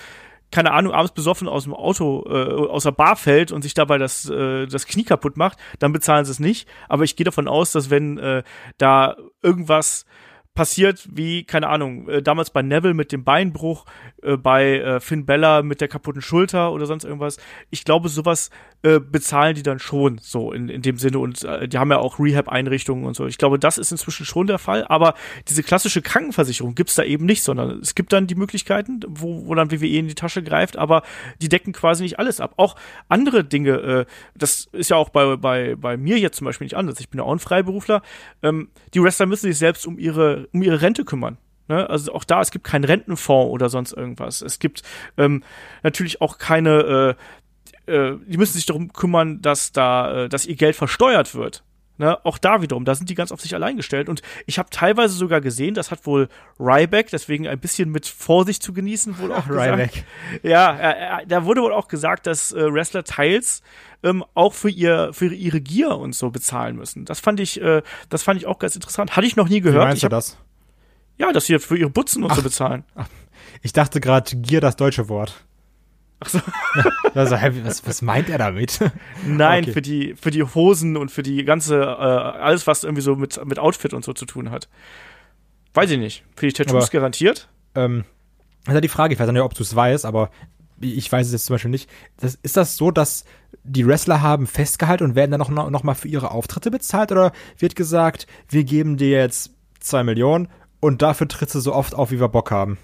[0.52, 3.98] keine Ahnung, abends besoffen aus dem Auto, äh, aus der Bar fällt und sich dabei
[3.98, 6.70] das, äh, das Knie kaputt macht, dann bezahlen sie es nicht.
[6.88, 8.44] Aber ich gehe davon aus, dass wenn äh,
[8.78, 10.06] da irgendwas
[10.54, 13.86] passiert, wie, keine Ahnung, äh, damals bei Neville mit dem Beinbruch,
[14.22, 17.38] äh, bei äh, Finn Bella mit der kaputten Schulter oder sonst irgendwas.
[17.72, 18.52] Ich glaube, sowas
[18.84, 21.98] äh, bezahlen die dann schon so in, in dem Sinne und äh, die haben ja
[21.98, 23.26] auch Rehab-Einrichtungen und so.
[23.26, 25.16] Ich glaube, das ist inzwischen schon der Fall, aber
[25.48, 29.56] diese klassische Krankenversicherung gibt's da eben nicht, sondern es gibt dann die Möglichkeiten, wo, wo
[29.56, 31.02] dann WWE in die Tasche greift, aber
[31.42, 32.54] die decken quasi nicht alles ab.
[32.58, 32.76] Auch
[33.10, 36.78] andere Dinge, äh, das ist ja auch bei, bei, bei mir jetzt zum Beispiel nicht
[36.78, 37.00] anders.
[37.00, 38.04] Ich bin ja auch ein Freiberufler.
[38.44, 41.38] Ähm, die Wrestler müssen sich selbst um ihre um ihre Rente kümmern.
[41.67, 41.89] Ne?
[41.89, 44.41] Also auch da, es gibt keinen Rentenfonds oder sonst irgendwas.
[44.41, 44.84] Es gibt
[45.17, 45.43] ähm,
[45.82, 47.15] natürlich auch keine,
[47.88, 51.63] äh, äh, die müssen sich darum kümmern, dass da, äh, dass ihr Geld versteuert wird.
[51.99, 54.10] Ne, auch da wiederum, da sind die ganz auf sich allein gestellt.
[54.10, 56.27] Und ich habe teilweise sogar gesehen, das hat wohl
[56.60, 59.73] Ryback, deswegen ein bisschen mit Vorsicht zu genießen, wohl auch gesagt.
[59.73, 60.06] Ryback.
[60.41, 63.62] Ja, äh, da wurde wohl auch gesagt, dass äh, Wrestler teils
[64.01, 67.06] ähm, auch für ihr für ihre Gier und so bezahlen müssen.
[67.06, 69.15] Das fand ich, äh, das fand ich auch ganz interessant.
[69.15, 69.84] Hatte ich noch nie gehört.
[69.84, 70.38] Wie meinst hab, du das?
[71.17, 72.86] Ja, dass sie für ihre Butzen und ach, so bezahlen.
[72.95, 73.08] Ach,
[73.62, 75.45] ich dachte gerade Gier das deutsche Wort.
[76.30, 76.40] So.
[77.14, 78.80] also, was, was meint er damit?
[79.26, 79.74] Nein, okay.
[79.74, 83.44] für die für die Hosen und für die ganze äh, alles was irgendwie so mit
[83.46, 84.70] mit Outfit und so zu tun hat.
[85.74, 86.24] Weiß ich nicht.
[86.36, 87.50] Für die Tattoos aber, garantiert?
[87.76, 88.06] Ähm,
[88.68, 90.30] ja die Frage, ich weiß nicht, ob du es weißt, aber
[90.80, 91.90] ich weiß es jetzt zum Beispiel nicht.
[92.18, 93.26] Das, ist das so, dass
[93.64, 97.12] die Wrestler haben Festgehalt und werden dann noch, noch mal für ihre Auftritte bezahlt?
[97.12, 101.96] Oder wird gesagt, wir geben dir jetzt zwei Millionen und dafür trittst du so oft
[101.96, 102.78] auf, wie wir Bock haben?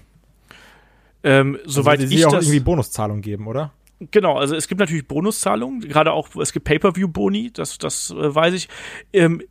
[1.22, 3.72] Ähm, soweit also, die ich auch das irgendwie Bonuszahlungen geben, oder?
[4.10, 8.54] Genau, also es gibt natürlich Bonuszahlungen, gerade auch, es gibt Pay-Per-View-Boni, das, das äh, weiß
[8.54, 8.68] ich.
[9.12, 9.42] Ähm,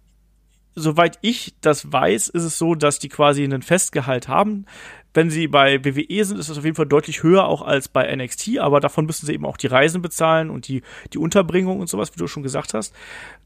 [0.73, 4.65] soweit ich das weiß, ist es so, dass die quasi einen Festgehalt haben.
[5.13, 8.15] Wenn sie bei WWE sind, ist das auf jeden Fall deutlich höher auch als bei
[8.15, 10.82] NXT, aber davon müssen sie eben auch die Reisen bezahlen und die,
[11.13, 12.95] die Unterbringung und sowas, wie du schon gesagt hast.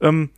[0.01, 0.29] Ähm,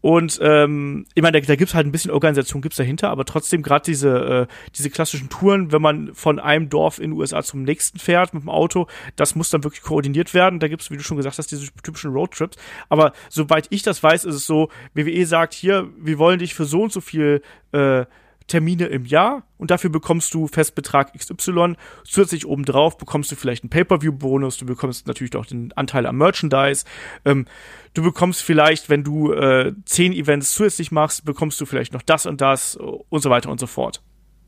[0.00, 3.24] und ähm, ich meine, da, da gibt es halt ein bisschen Organisation gibt's dahinter, aber
[3.24, 7.42] trotzdem gerade diese, äh, diese klassischen Touren, wenn man von einem Dorf in den USA
[7.42, 10.60] zum nächsten fährt mit dem Auto, das muss dann wirklich koordiniert werden.
[10.60, 12.56] Da gibt's, wie du schon gesagt hast, diese typischen Roadtrips.
[12.88, 16.64] Aber soweit ich das weiß, ist es so, WWE sagt hier, wir wollen dich für
[16.64, 18.04] so und so viel äh,
[18.48, 21.76] Termine im Jahr und dafür bekommst du Festbetrag XY.
[22.04, 26.84] Zusätzlich obendrauf bekommst du vielleicht einen Pay-Per-View-Bonus, du bekommst natürlich auch den Anteil am Merchandise.
[27.24, 27.46] Ähm,
[27.94, 32.26] du bekommst vielleicht, wenn du äh, zehn Events zusätzlich machst, bekommst du vielleicht noch das
[32.26, 34.02] und das und so weiter und so fort.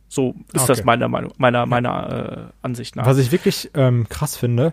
[0.09, 0.67] So ist okay.
[0.67, 3.07] das meiner Meinung, meiner, meiner äh, Ansicht nach.
[3.07, 4.73] Was ich wirklich ähm, krass finde,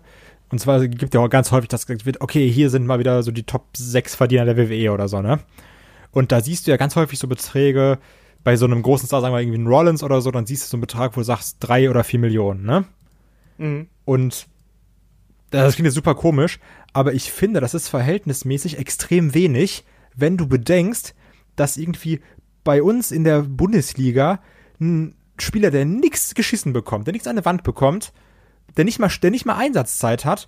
[0.50, 3.32] und zwar gibt ja auch ganz häufig das wird, okay, hier sind mal wieder so
[3.32, 5.40] die Top 6 Verdiener der WWE oder so, ne?
[6.12, 8.00] Und da siehst du ja ganz häufig so Beträge,
[8.48, 10.68] bei so einem großen Star, sagen wir irgendwie ein Rollins oder so, dann siehst du
[10.70, 12.86] so einen Betrag, wo du sagst, drei oder vier Millionen, ne?
[13.58, 13.88] Mhm.
[14.06, 14.48] Und
[15.50, 16.58] das klingt jetzt super komisch,
[16.94, 19.84] aber ich finde, das ist verhältnismäßig extrem wenig,
[20.16, 21.14] wenn du bedenkst,
[21.58, 22.22] dass irgendwie
[22.64, 24.40] bei uns in der Bundesliga
[24.80, 28.14] ein Spieler, der nichts geschissen bekommt, der nichts an der Wand bekommt,
[28.78, 30.48] der nicht mal, der nicht mal Einsatzzeit hat,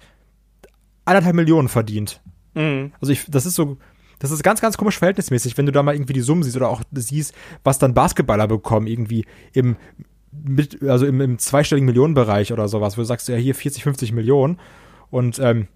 [1.03, 2.21] anderthalb Millionen verdient.
[2.53, 2.93] Mhm.
[3.01, 3.75] Also ich, das ist so,
[4.19, 6.69] das ist ganz, ganz komisch verhältnismäßig, wenn du da mal irgendwie die Summen siehst oder
[6.69, 9.77] auch siehst, was dann Basketballer bekommen, irgendwie im,
[10.31, 14.11] mit, also im, im zweistelligen Millionenbereich oder sowas, wo du sagst, ja, hier 40, 50
[14.11, 14.59] Millionen.
[15.09, 15.67] Und ähm,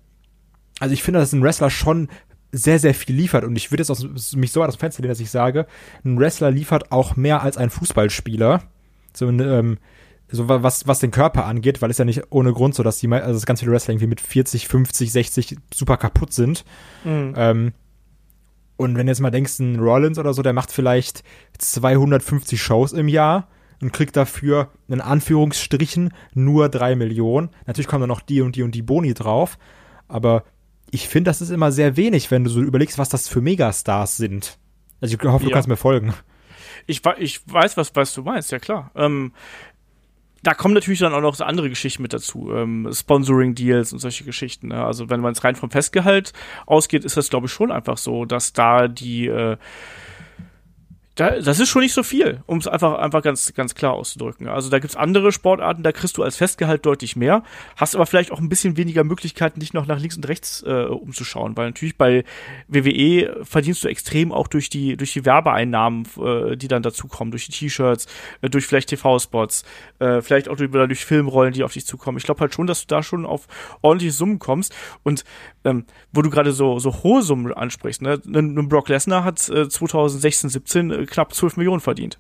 [0.79, 2.09] also ich finde, dass ein Wrestler schon
[2.51, 3.43] sehr, sehr viel liefert.
[3.43, 5.65] Und ich würde jetzt aus, mich so aus dem Fenster lehnen, dass ich sage,
[6.05, 8.63] ein Wrestler liefert auch mehr als ein Fußballspieler.
[9.13, 9.77] So, ähm,
[10.29, 13.11] so was, was den Körper angeht, weil es ja nicht ohne Grund so, dass die,
[13.11, 16.63] also dass ganz viele Wrestler irgendwie mit 40, 50, 60 super kaputt sind.
[17.03, 17.33] Mhm.
[17.35, 17.73] Ähm,
[18.77, 21.23] und wenn du jetzt mal denkst, ein Rollins oder so, der macht vielleicht
[21.57, 23.47] 250 Shows im Jahr
[23.81, 27.49] und kriegt dafür in Anführungsstrichen nur drei Millionen.
[27.65, 29.57] Natürlich kommen da noch die und die und die Boni drauf.
[30.07, 30.43] Aber
[30.91, 34.17] ich finde, das ist immer sehr wenig, wenn du so überlegst, was das für Megastars
[34.17, 34.57] sind.
[35.01, 35.53] Also ich hoffe, du ja.
[35.55, 36.13] kannst mir folgen.
[36.87, 38.91] Ich, ich weiß, was, was du meinst, ja klar.
[38.95, 39.33] Ähm,
[40.43, 44.25] da kommen natürlich dann auch noch so andere Geschichten mit dazu, ähm, Sponsoring-Deals und solche
[44.25, 44.67] Geschichten.
[44.67, 44.83] Ne?
[44.83, 46.33] Also wenn man es rein vom Festgehalt
[46.65, 49.57] ausgeht, ist das glaube ich schon einfach so, dass da die äh,
[51.15, 54.47] da, das ist schon nicht so viel, um es einfach, einfach ganz, ganz klar auszudrücken.
[54.47, 57.43] Also da gibt's andere Sportarten, da kriegst du als Festgehalt deutlich mehr,
[57.75, 60.85] hast aber vielleicht auch ein bisschen weniger Möglichkeiten, dich noch nach links und rechts äh,
[60.85, 62.23] umzuschauen, weil natürlich bei
[62.67, 67.45] WWE verdienst du extrem auch durch die, durch die Werbeeinnahmen, äh, die dann dazukommen, durch
[67.45, 68.07] die T-Shirts,
[68.41, 69.65] äh, durch vielleicht TV-Spots,
[69.99, 72.17] äh, vielleicht auch durch, durch Filmrollen, die auf dich zukommen.
[72.17, 73.47] Ich glaube halt schon, dass du da schon auf
[73.83, 74.73] ordentliche Summen kommst
[75.03, 75.25] und
[75.63, 78.19] ähm, wo du gerade so, so hohe Summen ansprichst, ne?
[78.25, 82.19] Ein Brock Lesnar hat äh, 2016, 17 knapp 12 Millionen verdient.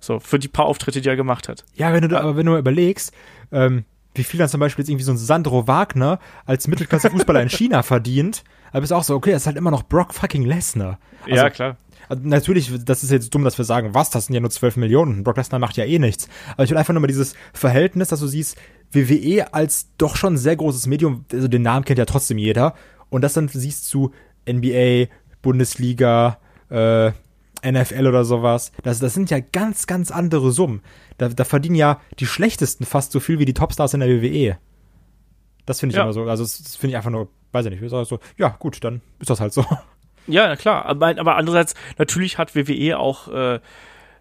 [0.00, 1.64] So, für die paar Auftritte, die er gemacht hat.
[1.74, 3.12] Ja, wenn du, aber wenn du mal überlegst,
[3.50, 7.50] ähm, wie viel dann zum Beispiel jetzt irgendwie so ein Sandro Wagner als Mittelklasse-Fußballer in
[7.50, 10.98] China verdient, aber ist auch so, okay, das ist halt immer noch Brock fucking Lesnar.
[11.24, 11.76] Also, ja, klar.
[12.08, 14.76] Also natürlich, das ist jetzt dumm, dass wir sagen, was, das sind ja nur 12
[14.76, 15.24] Millionen.
[15.24, 16.28] Brock Lesnar macht ja eh nichts.
[16.52, 18.56] Aber ich will einfach nur mal dieses Verhältnis, dass du siehst,
[18.92, 22.74] WWE als doch schon sehr großes Medium, also den Namen kennt ja trotzdem jeder,
[23.08, 24.12] und das dann siehst zu
[24.48, 25.06] NBA,
[25.42, 26.38] Bundesliga,
[26.70, 27.12] äh,
[27.70, 28.72] NFL oder sowas.
[28.82, 30.82] Das, das sind ja ganz, ganz andere Summen.
[31.18, 34.58] Da, da verdienen ja die schlechtesten fast so viel wie die Topstars in der WWE.
[35.64, 36.04] Das finde ich ja.
[36.04, 36.24] immer so.
[36.24, 39.40] Also, das finde ich einfach nur, weiß ich nicht, so, ja, gut, dann ist das
[39.40, 39.64] halt so.
[40.28, 40.86] Ja, na klar.
[40.86, 43.60] Aber, aber andererseits, natürlich hat WWE auch äh,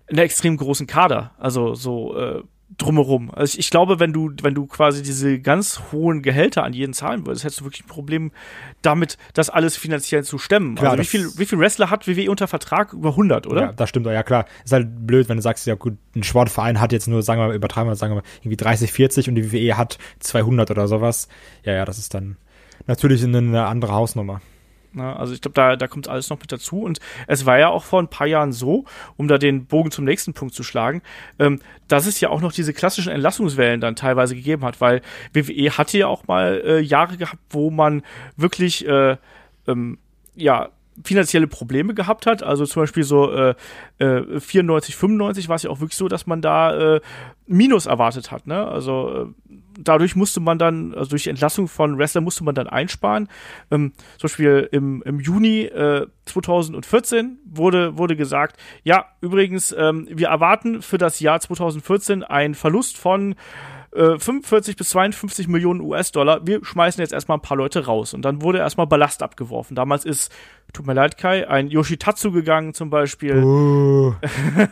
[0.07, 1.31] einen extrem großen Kader.
[1.39, 2.43] Also so äh,
[2.77, 3.31] drumherum.
[3.31, 6.93] Also ich, ich, glaube, wenn du, wenn du quasi diese ganz hohen Gehälter an jeden
[6.93, 8.31] zahlen würdest, hättest du wirklich ein Problem
[8.81, 10.75] damit, das alles finanziell zu stemmen.
[10.75, 12.93] Klar, also wie viel, wie viel Wrestler hat WWE unter Vertrag?
[12.93, 13.61] Über 100, oder?
[13.61, 14.45] Ja, das stimmt, ja klar.
[14.63, 17.47] Ist halt blöd, wenn du sagst, ja gut, ein Sportverein hat jetzt nur, sagen wir
[17.47, 20.87] mal, übertragen wir, sagen wir mal, irgendwie 30, 40 und die WWE hat 200 oder
[20.87, 21.27] sowas.
[21.63, 22.37] Ja, ja, das ist dann
[22.87, 24.41] natürlich eine andere Hausnummer.
[24.95, 25.15] Ne?
[25.15, 26.81] Also ich glaube, da, da kommt alles noch mit dazu.
[26.81, 28.85] Und es war ja auch vor ein paar Jahren so,
[29.17, 31.01] um da den Bogen zum nächsten Punkt zu schlagen,
[31.39, 35.01] ähm, dass es ja auch noch diese klassischen Entlassungswellen dann teilweise gegeben hat, weil
[35.33, 38.03] WWE hatte ja auch mal äh, Jahre gehabt, wo man
[38.37, 39.17] wirklich äh,
[39.67, 39.97] ähm,
[40.35, 40.69] ja
[41.03, 42.43] finanzielle Probleme gehabt hat.
[42.43, 43.55] Also zum Beispiel so äh,
[43.99, 47.01] äh, 94, 95 war es ja auch wirklich so, dass man da äh,
[47.47, 48.47] Minus erwartet hat.
[48.47, 48.67] Ne?
[48.67, 52.67] Also äh, dadurch musste man dann, also durch die Entlassung von Wrestler musste man dann
[52.67, 53.27] einsparen.
[53.71, 60.27] Ähm, zum Beispiel im, im Juni äh, 2014 wurde, wurde gesagt, ja, übrigens, ähm, wir
[60.27, 63.35] erwarten für das Jahr 2014 einen Verlust von
[63.95, 68.13] äh, 45 bis 52 Millionen US-Dollar, wir schmeißen jetzt erstmal ein paar Leute raus.
[68.13, 69.75] Und dann wurde erstmal Ballast abgeworfen.
[69.75, 70.31] Damals ist,
[70.73, 73.43] tut mir leid, Kai, ein Yoshitatsu gegangen zum Beispiel.
[73.43, 74.13] Uh.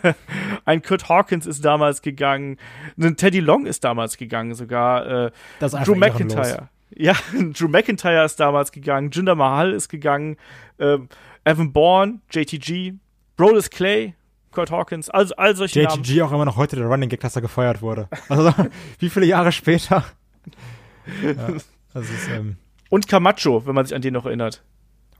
[0.65, 2.57] ein Kurt Hawkins ist damals gegangen.
[2.99, 5.27] Ein Teddy Long ist damals gegangen sogar.
[5.27, 6.69] Äh, das ist Drew McIntyre.
[6.95, 9.09] Ja, Drew McIntyre ist damals gegangen.
[9.11, 10.37] Jinder Mahal ist gegangen.
[10.77, 10.97] Äh,
[11.45, 12.93] Evan Bourne, JTG,
[13.35, 14.15] Brodus Clay,
[14.53, 16.21] Kurt Hawkins, also all solche JTG Namen.
[16.21, 18.07] Auch immer noch heute der Running Gag, dass er gefeuert wurde.
[18.29, 18.53] Also
[18.99, 20.05] wie viele Jahre später?
[21.23, 21.33] ja,
[21.93, 22.57] das ist, ähm
[22.89, 24.63] Und Camacho, wenn man sich an den noch erinnert.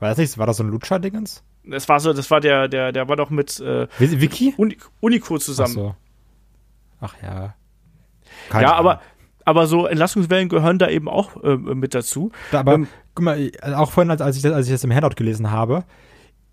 [0.00, 1.42] War das nicht, war das so ein Lucha-Dingens?
[1.64, 4.54] Das war so, das war der, der, der war doch mit äh, Wiki?
[4.56, 5.72] Uni Unico zusammen.
[5.72, 5.94] Ach, so.
[7.00, 7.54] Ach ja.
[8.50, 9.00] Keine ja, aber,
[9.44, 12.32] aber so Entlassungswellen gehören da eben auch äh, mit dazu.
[12.50, 15.16] Da, aber ähm, guck mal, auch vorhin, als ich, das, als ich das im Handout
[15.16, 15.84] gelesen habe,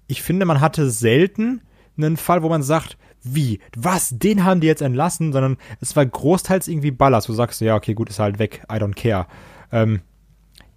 [0.08, 1.62] ich finde, man hatte selten
[2.04, 6.06] einen Fall, wo man sagt, wie, was, den haben die jetzt entlassen, sondern es war
[6.06, 9.28] großteils irgendwie Ballast, wo du sagst, ja, okay, gut, ist halt weg, I don't care.
[9.72, 10.02] Ähm,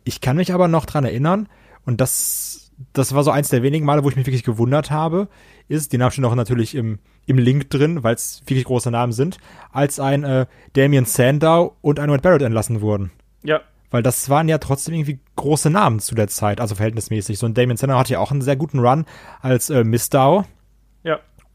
[0.04, 1.48] ich kann mich aber noch dran erinnern,
[1.87, 5.28] und das, das war so eins der wenigen Male, wo ich mich wirklich gewundert habe,
[5.68, 9.12] ist, die Namen stehen auch natürlich im, im Link drin, weil es wirklich große Namen
[9.12, 9.38] sind,
[9.72, 13.10] als ein äh, Damien Sandow und ein Wade Barrett entlassen wurden.
[13.42, 13.60] Ja.
[13.90, 17.38] Weil das waren ja trotzdem irgendwie große Namen zu der Zeit, also verhältnismäßig.
[17.38, 19.04] So ein Damien Sandow hatte ja auch einen sehr guten Run
[19.40, 20.44] als äh, ja.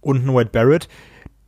[0.02, 0.88] Und ein Wade Barrett,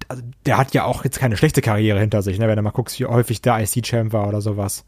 [0.08, 2.72] also der hat ja auch jetzt keine schlechte Karriere hinter sich, ne, wenn du mal
[2.72, 4.86] guckst, wie häufig der IC-Champ war oder sowas.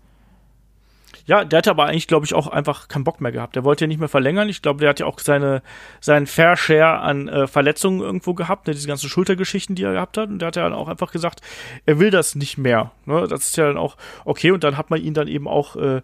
[1.26, 3.56] Ja, der hatte aber eigentlich, glaube ich, auch einfach keinen Bock mehr gehabt.
[3.56, 4.50] Der wollte ja nicht mehr verlängern.
[4.50, 5.62] Ich glaube, der hat ja auch seine,
[6.02, 10.18] seinen Fair Share an äh, Verletzungen irgendwo gehabt, ne, diese ganzen Schultergeschichten, die er gehabt
[10.18, 10.28] hat.
[10.28, 11.40] Und der hat ja dann auch einfach gesagt,
[11.86, 12.92] er will das nicht mehr.
[13.06, 13.26] Ne?
[13.30, 13.96] Das ist ja dann auch
[14.26, 14.52] okay.
[14.52, 16.02] Und dann hat man ihn dann eben auch äh,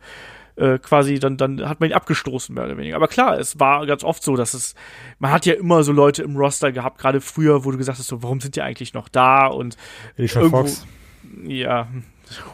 [0.60, 2.95] äh, quasi, dann, dann hat man ihn abgestoßen, mehr oder weniger.
[2.95, 4.76] Aber klar, es war ganz oft so, dass es,
[5.17, 8.08] man hat ja immer so Leute im Roster gehabt, gerade früher, wo du gesagt hast,
[8.08, 9.48] so, warum sind die eigentlich noch da?
[9.48, 9.78] Und
[10.17, 10.86] Alicia irgendwo, Fox.
[11.45, 11.88] Ja,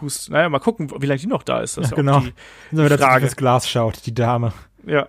[0.01, 1.77] Hust, naja, mal gucken, wie lange die noch da ist.
[1.77, 2.23] Das ja, genau.
[2.71, 4.53] Wenn man das Glas schaut, die Dame.
[4.85, 5.07] Ja.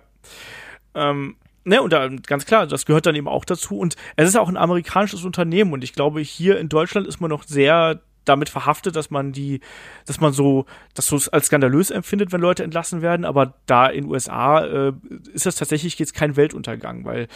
[0.93, 3.77] Ähm, ne, und da, ganz klar, das gehört dann eben auch dazu.
[3.77, 7.29] Und es ist auch ein amerikanisches Unternehmen und ich glaube, hier in Deutschland ist man
[7.29, 9.59] noch sehr damit verhaftet, dass man die,
[10.05, 14.05] dass man so, das so als skandalös empfindet, wenn Leute entlassen werden, aber da in
[14.05, 14.93] USA äh,
[15.33, 17.27] ist das tatsächlich jetzt kein Weltuntergang, weil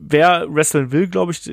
[0.00, 1.50] wer wrestlen will, glaube ich,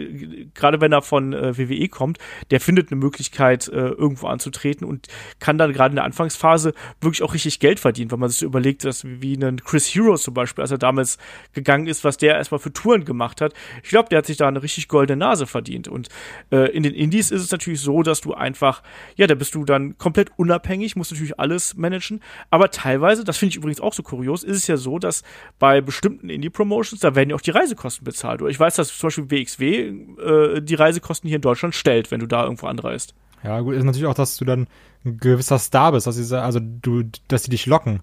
[0.53, 2.17] gerade wenn er von äh, WWE kommt,
[2.51, 5.07] der findet eine Möglichkeit, äh, irgendwo anzutreten und
[5.39, 8.85] kann dann gerade in der Anfangsphase wirklich auch richtig Geld verdienen, wenn man sich überlegt,
[8.85, 11.17] dass wie ein Chris Hero zum Beispiel, als er damals
[11.53, 13.53] gegangen ist, was der erstmal für Touren gemacht hat.
[13.83, 15.87] Ich glaube, der hat sich da eine richtig goldene Nase verdient.
[15.87, 16.09] Und
[16.51, 18.83] äh, in den Indies ist es natürlich so, dass du einfach,
[19.15, 22.21] ja, da bist du dann komplett unabhängig, musst natürlich alles managen.
[22.49, 25.23] Aber teilweise, das finde ich übrigens auch so kurios, ist es ja so, dass
[25.59, 28.51] bei bestimmten Indie-Promotions, da werden ja auch die Reisekosten bezahlt bezahlt.
[28.51, 32.27] ich weiß, dass zum Beispiel WXW äh, die Reisekosten hier in Deutschland stellt, wenn du
[32.27, 33.13] da irgendwo anreist.
[33.43, 34.67] Ja, gut, ist natürlich auch, dass du dann
[35.05, 38.01] ein gewisser Star bist, also, also du, dass sie dich locken.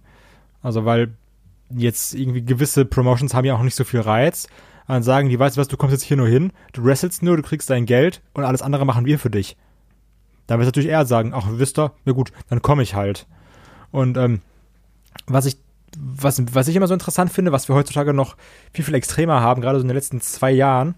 [0.62, 1.14] Also, weil
[1.70, 4.48] jetzt irgendwie gewisse Promotions haben ja auch nicht so viel Reiz.
[4.86, 7.36] Dann sagen die, weißt du was, du kommst jetzt hier nur hin, du wrestelst nur,
[7.36, 9.56] du kriegst dein Geld und alles andere machen wir für dich.
[10.46, 13.26] Da wird natürlich eher sagen, ach, wisst ihr, na gut, dann komme ich halt.
[13.90, 14.42] Und ähm,
[15.26, 15.56] was ich
[15.98, 18.36] was, was ich immer so interessant finde, was wir heutzutage noch
[18.72, 20.94] viel, viel extremer haben, gerade so in den letzten zwei Jahren,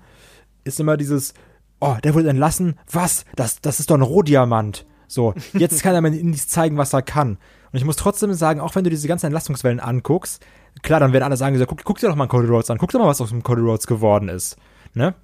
[0.65, 1.35] ist immer dieses,
[1.81, 3.25] oh, der wurde entlassen, was?
[3.37, 4.87] Das, das ist doch ein Rohdiamant.
[5.09, 7.39] So, jetzt kann er mir Indies zeigen, was er kann.
[7.73, 10.45] Und ich muss trotzdem sagen, auch wenn du diese ganzen Entlastungswellen anguckst,
[10.83, 12.99] klar, dann werden alle sagen, guck, guck dir doch mal Cody Rhodes an, guck dir
[12.99, 14.57] mal, was aus dem Cody Rhodes geworden ist.
[14.95, 15.15] Ne?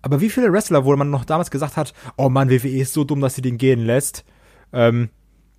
[0.00, 3.04] Aber wie viele Wrestler, wo man noch damals gesagt hat, oh Mann, WWE ist so
[3.04, 4.24] dumm, dass sie den gehen lässt,
[4.72, 5.10] ähm,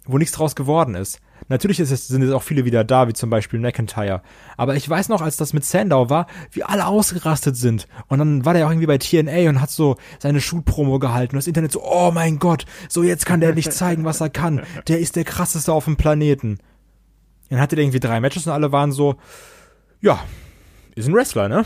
[0.05, 1.21] wo nichts draus geworden ist.
[1.49, 4.21] Natürlich es, sind jetzt auch viele wieder da, wie zum Beispiel McIntyre.
[4.57, 7.87] Aber ich weiß noch, als das mit Sandow war, wie alle ausgerastet sind.
[8.07, 11.35] Und dann war der auch irgendwie bei TNA und hat so seine Schulpromo gehalten.
[11.35, 14.29] Und das Internet so, oh mein Gott, so jetzt kann der nicht zeigen, was er
[14.29, 14.61] kann.
[14.87, 16.59] Der ist der krasseste auf dem Planeten.
[17.49, 19.15] Dann hatte der irgendwie drei Matches und alle waren so,
[20.01, 20.19] ja,
[20.95, 21.65] ist ein Wrestler, ne?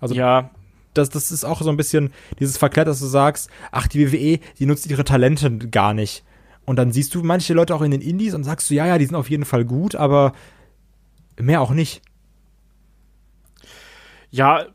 [0.00, 0.50] Also, ja,
[0.94, 4.38] das, das ist auch so ein bisschen dieses Verklärt, dass du sagst, ach, die WWE,
[4.58, 6.24] die nutzt ihre Talente gar nicht.
[6.64, 8.98] Und dann siehst du manche Leute auch in den Indies und sagst du, ja, ja,
[8.98, 10.32] die sind auf jeden Fall gut, aber
[11.38, 12.02] mehr auch nicht.
[14.30, 14.66] Ja,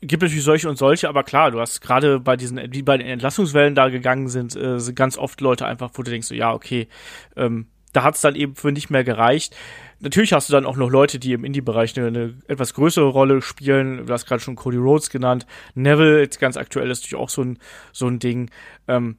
[0.00, 3.06] gibt natürlich solche und solche, aber klar, du hast gerade bei diesen, die bei den
[3.06, 6.52] Entlassungswellen da gegangen sind, äh, sind ganz oft Leute einfach, wo du denkst, so, ja,
[6.52, 6.88] okay,
[7.36, 9.56] ähm, da hat es dann eben für nicht mehr gereicht.
[10.00, 13.40] Natürlich hast du dann auch noch Leute, die im Indie-Bereich eine, eine, etwas größere Rolle
[13.40, 14.06] spielen.
[14.06, 15.46] Du hast gerade schon Cody Rhodes genannt.
[15.74, 17.58] Neville, jetzt ganz aktuell ist natürlich auch so ein,
[17.92, 18.50] so ein Ding.
[18.88, 19.16] Ähm,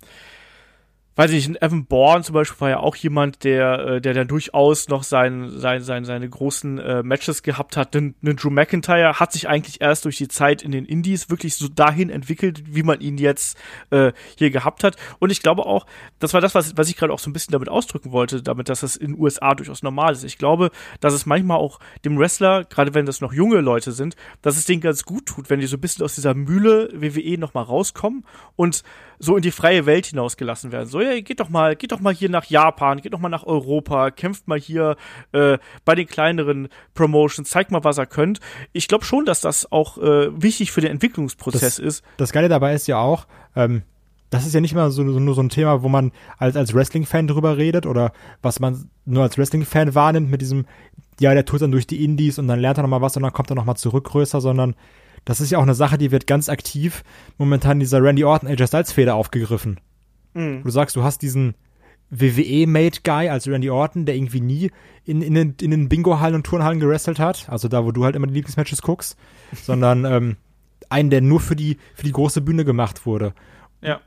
[1.16, 4.28] weiß ich nicht, Evan Bourne zum Beispiel war ja auch jemand, der, äh, der dann
[4.28, 7.94] durchaus noch sein, sein, sein, seine großen äh, Matches gehabt hat.
[7.94, 11.56] Denn, denn Drew McIntyre hat sich eigentlich erst durch die Zeit in den Indies wirklich
[11.56, 13.58] so dahin entwickelt, wie man ihn jetzt
[13.92, 14.98] äh, hier gehabt hat.
[15.20, 15.86] Und ich glaube auch,
[16.20, 18.68] das war das, was, was ich gerade auch so ein bisschen damit ausdrücken wollte, damit,
[18.68, 20.26] dass das in den USA durchaus normal ist.
[20.26, 24.18] Ich glaube, dass es manchmal auch dem Wrestler, gerade wenn das noch junge Leute sind,
[24.42, 27.38] dass es denen ganz gut tut, wenn die so ein bisschen aus dieser Mühle WWE
[27.38, 28.26] nochmal rauskommen
[28.58, 28.84] und
[29.20, 30.88] so in die freie Welt hinausgelassen werden.
[30.88, 33.46] So, ja, geht doch mal, geht doch mal hier nach Japan, geht doch mal nach
[33.46, 34.96] Europa, kämpft mal hier
[35.32, 38.40] äh, bei den kleineren Promotions, zeigt mal, was er könnt.
[38.74, 42.04] Ich glaube schon, dass das auch äh, wichtig für den Entwicklungsprozess das, ist.
[42.18, 43.84] Das Geile dabei ist ja auch, ähm,
[44.30, 46.74] das ist ja nicht mal so, so, nur so ein Thema, wo man als, als
[46.74, 50.66] Wrestling-Fan drüber redet oder was man nur als Wrestling-Fan wahrnimmt mit diesem,
[51.20, 53.34] ja, der tut dann durch die Indies und dann lernt er nochmal was und dann
[53.34, 54.76] kommt er nochmal zurück größer, sondern
[55.26, 57.04] das ist ja auch eine Sache, die wird ganz aktiv
[57.38, 59.80] momentan dieser Randy Orton AJ Styles Feder aufgegriffen.
[60.36, 60.62] Mhm.
[60.64, 61.56] Du sagst, du hast diesen
[62.12, 64.72] WWE-Made-Guy als Randy Orton, der irgendwie nie
[65.06, 68.16] in, in den, in den Bingo-Hallen und Turnhallen gewrestelt hat, also da, wo du halt
[68.16, 69.18] immer die Lieblingsmatches guckst,
[69.54, 70.38] sondern ähm,
[70.90, 73.34] einen, der nur für die, für die große Bühne gemacht wurde.
[73.82, 74.02] Ja.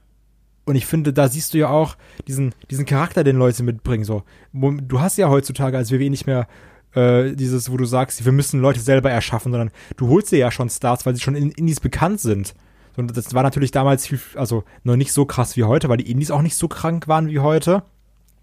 [0.65, 4.05] Und ich finde, da siehst du ja auch diesen, diesen Charakter, den Leute mitbringen.
[4.05, 6.47] So, du hast ja heutzutage als WWE nicht mehr
[6.95, 10.51] äh, dieses, wo du sagst, wir müssen Leute selber erschaffen, sondern du holst dir ja
[10.51, 12.55] schon Stars, weil sie schon in Indies bekannt sind.
[12.99, 16.11] Und das war natürlich damals viel, also noch nicht so krass wie heute, weil die
[16.11, 17.85] Indies auch nicht so krank waren wie heute.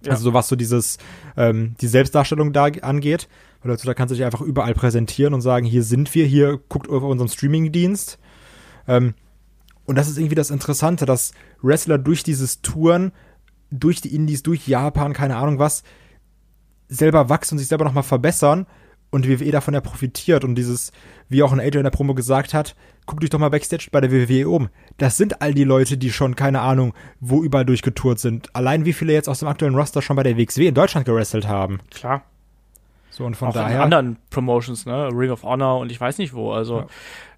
[0.05, 0.11] Ja.
[0.11, 0.97] Also so was so dieses,
[1.35, 3.27] ähm, die Selbstdarstellung da angeht.
[3.61, 6.89] Weil da kannst du dich einfach überall präsentieren und sagen, hier sind wir, hier guckt
[6.89, 8.17] auf unseren Streaming-Dienst.
[8.87, 9.13] Ähm,
[9.83, 13.11] und das ist irgendwie das Interessante, dass Wrestler durch dieses Touren,
[13.71, 15.83] durch die Indies, durch Japan, keine Ahnung was,
[16.87, 18.67] selber wachsen und sich selber nochmal verbessern
[19.15, 20.91] und WWE davon ja profitiert und dieses,
[21.29, 22.75] wie auch ein AJ in der Promo gesagt hat,
[23.05, 24.67] guck dich doch mal Backstage bei der WWE um.
[24.97, 28.53] Das sind all die Leute, die schon, keine Ahnung, wo überall durchgetourt sind.
[28.53, 31.47] Allein wie viele jetzt aus dem aktuellen Roster schon bei der WXW in Deutschland gewrestelt
[31.47, 31.79] haben.
[31.91, 32.23] Klar.
[33.09, 33.77] So und von auch daher.
[33.77, 35.07] In anderen Promotions, ne?
[35.13, 36.51] Ring of Honor und ich weiß nicht wo.
[36.51, 36.87] Also ja.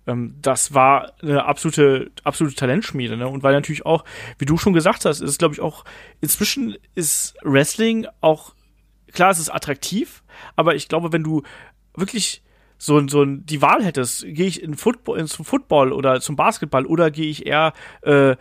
[0.08, 3.28] ähm, das war eine absolute, absolute Talentschmiede, ne?
[3.28, 4.04] Und weil natürlich auch,
[4.40, 5.86] wie du schon gesagt hast, ist glaube ich auch,
[6.22, 8.56] inzwischen ist Wrestling auch
[9.14, 10.24] klar, es ist attraktiv,
[10.56, 11.44] aber ich glaube, wenn du
[11.96, 12.44] wirklich
[12.78, 17.10] so, so die Wahl hättest, gehe ich in Football, ins Football oder zum Basketball oder
[17.10, 18.36] gehe ich eher äh,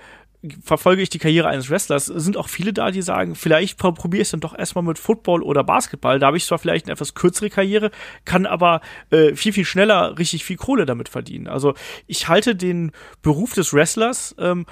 [0.62, 4.28] verfolge ich die Karriere eines Wrestlers, sind auch viele da, die sagen, vielleicht probiere ich
[4.28, 6.18] es dann doch erstmal mit Football oder Basketball.
[6.18, 7.90] Da habe ich zwar vielleicht eine etwas kürzere Karriere,
[8.24, 8.80] kann aber
[9.10, 11.48] äh, viel, viel schneller richtig viel Kohle damit verdienen.
[11.48, 11.74] Also
[12.06, 14.66] ich halte den Beruf des Wrestlers ähm,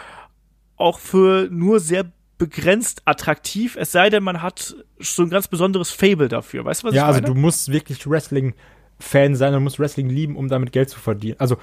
[0.77, 2.13] auch für nur sehr
[2.45, 6.65] begrenzt attraktiv, es sei denn, man hat so ein ganz besonderes Fable dafür.
[6.65, 7.17] Weißt du, was ja, ich meine?
[7.17, 10.99] Ja, also du musst wirklich Wrestling-Fan sein und musst Wrestling lieben, um damit Geld zu
[10.99, 11.37] verdienen.
[11.39, 11.57] Also,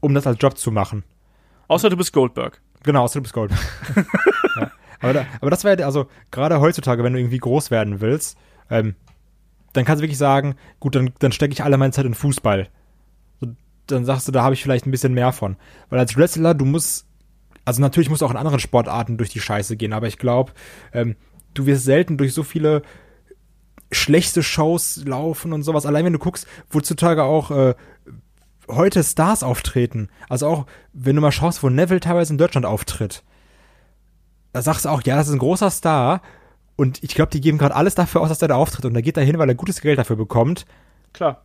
[0.00, 1.02] um das als Job zu machen.
[1.66, 2.60] Außer du bist Goldberg.
[2.84, 3.60] Genau, außer du bist Goldberg.
[4.56, 4.70] ja.
[5.00, 8.38] aber, da, aber das wäre, also, gerade heutzutage, wenn du irgendwie groß werden willst,
[8.70, 8.94] ähm,
[9.72, 12.68] dann kannst du wirklich sagen, gut, dann, dann stecke ich alle meine Zeit in Fußball.
[13.88, 15.56] dann sagst du, da habe ich vielleicht ein bisschen mehr von.
[15.90, 17.07] Weil als Wrestler, du musst
[17.68, 20.52] also natürlich musst du auch in anderen Sportarten durch die Scheiße gehen, aber ich glaube,
[20.94, 21.16] ähm,
[21.52, 22.80] du wirst selten durch so viele
[23.92, 25.84] schlechte Shows laufen und sowas.
[25.84, 27.74] Allein wenn du guckst, wozutage auch äh,
[28.68, 30.08] heute Stars auftreten.
[30.30, 33.22] Also auch, wenn du mal schaust, wo Neville teilweise in Deutschland auftritt.
[34.54, 36.22] Da sagst du auch, ja, das ist ein großer Star.
[36.76, 38.86] Und ich glaube, die geben gerade alles dafür aus, dass der da auftritt.
[38.86, 40.64] Und da geht er hin, weil er gutes Geld dafür bekommt.
[41.12, 41.42] Klar.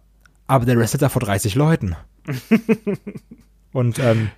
[0.47, 1.97] Aber der wrestelt da vor 30 Leuten.
[3.73, 4.29] und ähm,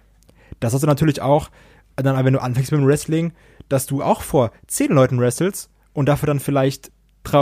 [0.60, 1.50] das hast du natürlich auch,
[1.96, 3.34] dann, wenn du anfängst mit dem Wrestling,
[3.70, 6.92] dass du auch vor zehn Leuten wrestelst und dafür dann vielleicht
[7.26, 7.34] 3,50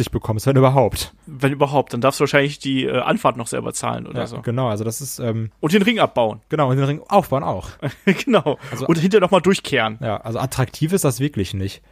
[0.00, 1.14] Euro bekommst, wenn überhaupt.
[1.26, 4.40] Wenn überhaupt, dann darfst du wahrscheinlich die äh, Anfahrt noch selber zahlen oder ja, so.
[4.40, 5.18] Genau, also das ist.
[5.18, 6.40] Ähm, und den Ring abbauen.
[6.48, 7.70] Genau, und den Ring aufbauen auch.
[8.24, 8.58] genau.
[8.70, 9.98] Also, und hinterher nochmal durchkehren.
[10.00, 11.82] Ja, also attraktiv ist das wirklich nicht.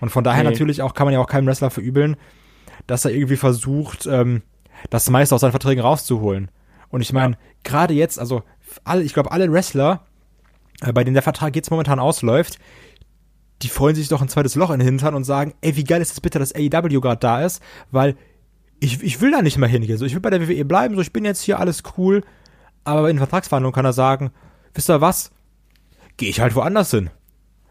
[0.00, 0.50] Und von daher nee.
[0.50, 2.16] natürlich auch, kann man ja auch keinem Wrestler verübeln,
[2.86, 4.42] dass er irgendwie versucht, ähm,
[4.90, 6.50] das meiste aus seinen Verträgen rauszuholen.
[6.90, 7.38] Und ich meine, ja.
[7.62, 8.42] gerade jetzt, also
[8.84, 10.04] alle, ich glaube, alle Wrestler,
[10.92, 12.58] bei denen der Vertrag jetzt momentan ausläuft,
[13.62, 16.02] die freuen sich doch ein zweites Loch in den Hintern und sagen, ey, wie geil
[16.02, 18.16] ist es bitte, dass AEW gerade da ist, weil
[18.80, 19.96] ich, ich will da nicht mehr hingehen.
[19.98, 22.24] So, ich will bei der WWE bleiben, so ich bin jetzt hier alles cool,
[22.82, 24.32] aber in Vertragsverhandlungen kann er sagen,
[24.74, 25.30] wisst ihr was?
[26.16, 27.10] Gehe ich halt woanders hin.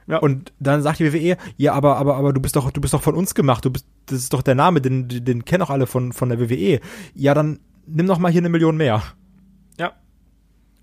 [0.08, 0.18] Ja.
[0.20, 3.02] Und dann sagt die WWE, ja, aber, aber, aber du bist doch, du bist doch
[3.02, 5.88] von uns gemacht, du bist, das ist doch der Name, den, den kennen auch alle
[5.88, 6.80] von, von der WWE.
[7.14, 9.04] Ja, dann nimm doch mal hier eine Million mehr.
[9.78, 9.94] Ja.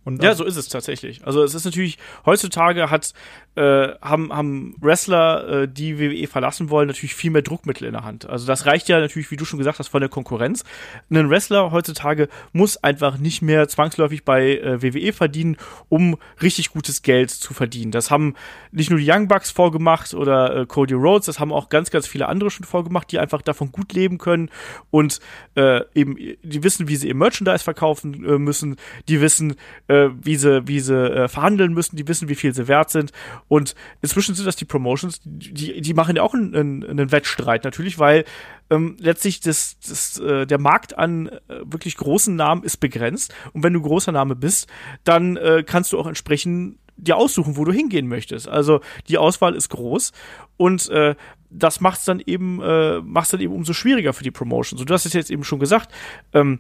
[0.09, 1.27] Und ja, so ist es tatsächlich.
[1.27, 3.13] Also es ist natürlich, heutzutage hat,
[3.57, 8.05] äh, haben, haben Wrestler, äh, die WWE verlassen wollen, natürlich viel mehr Druckmittel in der
[8.05, 8.27] Hand.
[8.27, 10.65] Also das reicht ja natürlich, wie du schon gesagt hast, von der Konkurrenz.
[11.11, 15.59] Ein Wrestler heutzutage muss einfach nicht mehr zwangsläufig bei äh, WWE verdienen,
[15.91, 17.91] um richtig gutes Geld zu verdienen.
[17.91, 18.35] Das haben
[18.73, 22.07] nicht nur die Young Bucks vorgemacht oder äh, Cody Rhodes, das haben auch ganz, ganz
[22.07, 24.49] viele andere schon vorgemacht, die einfach davon gut leben können
[24.91, 25.21] und
[25.55, 29.55] äh, eben, die wissen, wie sie ihr Merchandise verkaufen äh, müssen, die wissen,
[29.89, 32.91] äh, äh, wie sie, wie sie äh, verhandeln müssen, die wissen, wie viel sie wert
[32.91, 33.13] sind.
[33.49, 37.65] Und inzwischen sind das die Promotions, die, die machen ja auch einen, einen, einen Wettstreit
[37.65, 38.25] natürlich, weil
[38.71, 43.35] ähm, letztlich das, das, äh, der Markt an äh, wirklich großen Namen ist begrenzt.
[43.53, 44.69] Und wenn du großer Name bist,
[45.05, 48.49] dann äh, kannst du auch entsprechend dir aussuchen, wo du hingehen möchtest.
[48.49, 50.13] Also die Auswahl ist groß
[50.57, 51.15] und äh,
[51.51, 54.79] das macht's dann eben äh, macht's dann eben umso schwieriger für die Promotion.
[54.79, 55.93] So, du hast es jetzt eben schon gesagt.
[56.35, 56.59] Ähm,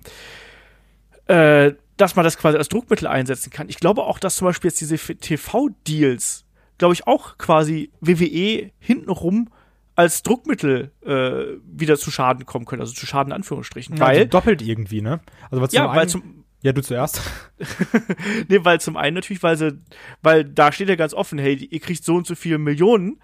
[1.26, 3.68] äh, dass man das quasi als Druckmittel einsetzen kann.
[3.68, 6.46] Ich glaube auch, dass zum Beispiel jetzt diese TV-Deals,
[6.78, 9.50] glaube ich, auch quasi WWE hintenrum
[9.94, 13.96] als Druckmittel äh, wieder zu Schaden kommen können, also zu Schaden in Anführungsstrichen.
[13.96, 15.20] Ja, weil also doppelt irgendwie, ne?
[15.50, 17.20] Also was ja, weil zum ja, du zuerst.
[18.48, 19.80] nee, weil zum einen natürlich, weil sie,
[20.22, 23.20] weil da steht ja ganz offen, hey, ihr kriegt so und so viele Millionen,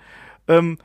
[0.49, 0.79] ähm,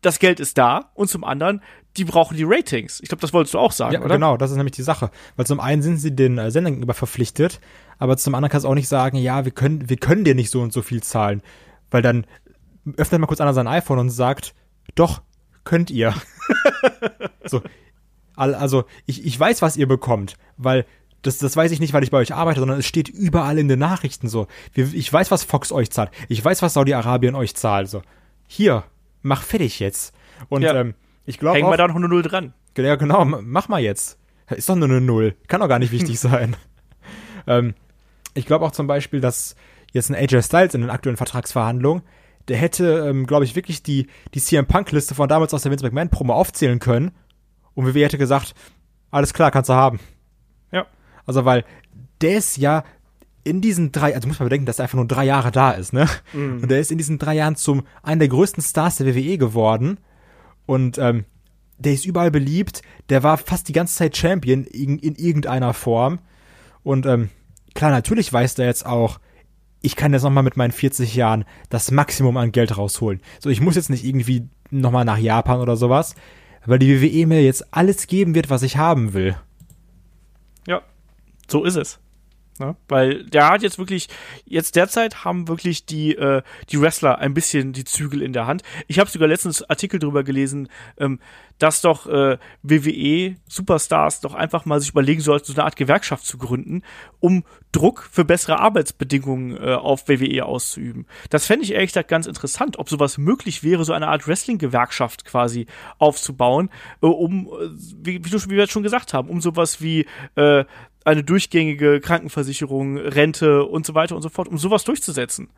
[0.00, 1.62] das Geld ist da und zum anderen,
[1.96, 3.00] die brauchen die Ratings.
[3.00, 4.14] Ich glaube, das wolltest du auch sagen, ja, oder?
[4.14, 5.10] Genau, das ist nämlich die Sache.
[5.36, 7.60] Weil zum einen sind sie den äh, Sendern gegenüber verpflichtet,
[7.98, 10.50] aber zum anderen kannst du auch nicht sagen, ja, wir können, wir können dir nicht
[10.50, 11.42] so und so viel zahlen.
[11.90, 12.26] Weil dann
[12.96, 14.54] öffnet mal kurz einer sein iPhone und sagt,
[14.94, 15.22] doch,
[15.64, 16.14] könnt ihr.
[17.44, 17.62] so.
[18.34, 20.86] Also, ich, ich weiß, was ihr bekommt, weil
[21.20, 23.68] das, das weiß ich nicht, weil ich bei euch arbeite, sondern es steht überall in
[23.68, 24.48] den Nachrichten so.
[24.74, 26.10] Ich weiß, was Fox euch zahlt.
[26.28, 27.88] Ich weiß, was Saudi-Arabien euch zahlt.
[27.88, 28.02] So.
[28.48, 28.84] Hier,
[29.22, 30.14] mach fertig jetzt.
[30.48, 30.74] Und ja.
[30.74, 30.94] ähm,
[31.24, 31.58] ich glaube.
[31.58, 32.54] Hängen wir da noch eine Null dran.
[32.76, 34.18] Ja, genau, mach mal jetzt.
[34.50, 35.34] Ist doch nur eine Null.
[35.46, 36.56] Kann doch gar nicht wichtig sein.
[37.46, 37.74] ähm,
[38.34, 39.56] ich glaube auch zum Beispiel, dass
[39.92, 42.02] jetzt ein AJ Styles in den aktuellen Vertragsverhandlungen,
[42.48, 45.84] der hätte, ähm, glaube ich, wirklich die, die CM Punk-Liste von damals aus der Vince
[45.84, 47.12] McMahon-Promo aufzählen können.
[47.74, 48.54] Und WWE hätte gesagt,
[49.10, 50.00] alles klar, kannst du haben.
[50.72, 50.86] Ja.
[51.26, 51.64] Also, weil
[52.20, 52.84] der ist ja
[53.44, 55.92] in diesen drei, also muss man bedenken, dass er einfach nur drei Jahre da ist,
[55.92, 56.08] ne?
[56.32, 56.62] Mhm.
[56.62, 59.98] Und der ist in diesen drei Jahren zum einen der größten Stars der WWE geworden.
[60.66, 61.24] Und ähm,
[61.78, 62.82] der ist überall beliebt.
[63.08, 66.20] Der war fast die ganze Zeit Champion in, in irgendeiner Form.
[66.84, 67.30] Und ähm,
[67.74, 69.18] klar, natürlich weiß der jetzt auch,
[69.80, 73.20] ich kann jetzt nochmal mit meinen 40 Jahren das Maximum an Geld rausholen.
[73.40, 76.14] So, ich muss jetzt nicht irgendwie nochmal nach Japan oder sowas,
[76.64, 79.36] weil die WWE mir jetzt alles geben wird, was ich haben will.
[80.68, 80.82] Ja,
[81.48, 81.98] so ist es.
[82.58, 82.76] Ne?
[82.88, 84.08] Weil der hat jetzt wirklich,
[84.44, 88.62] jetzt derzeit haben wirklich die, äh, die Wrestler ein bisschen die Zügel in der Hand.
[88.88, 91.18] Ich habe sogar letztens Artikel drüber gelesen, ähm,
[91.58, 96.26] dass doch äh, WWE Superstars doch einfach mal sich überlegen sollten, so eine Art Gewerkschaft
[96.26, 96.82] zu gründen,
[97.20, 101.06] um Druck für bessere Arbeitsbedingungen äh, auf WWE auszuüben.
[101.30, 105.24] Das fände ich ehrlich gesagt ganz interessant, ob sowas möglich wäre, so eine Art Wrestling-Gewerkschaft
[105.24, 105.66] quasi
[105.98, 106.68] aufzubauen,
[107.00, 107.68] äh, um, äh,
[108.02, 110.64] wie, wie, du, wie wir jetzt schon gesagt haben, um sowas wie äh,
[111.04, 115.48] eine durchgängige Krankenversicherung, Rente und so weiter und so fort, um sowas durchzusetzen.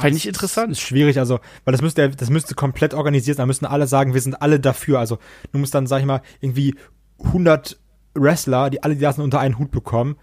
[0.00, 0.72] Fände ich interessant.
[0.72, 3.44] Ist schwierig, also, weil das müsste, das müsste komplett organisiert sein.
[3.44, 4.98] Da müssten alle sagen, wir sind alle dafür.
[4.98, 5.18] Also,
[5.52, 6.74] du musst dann, sag ich mal, irgendwie
[7.22, 7.78] 100
[8.14, 10.16] Wrestler, die alle die lassen unter einen Hut bekommen.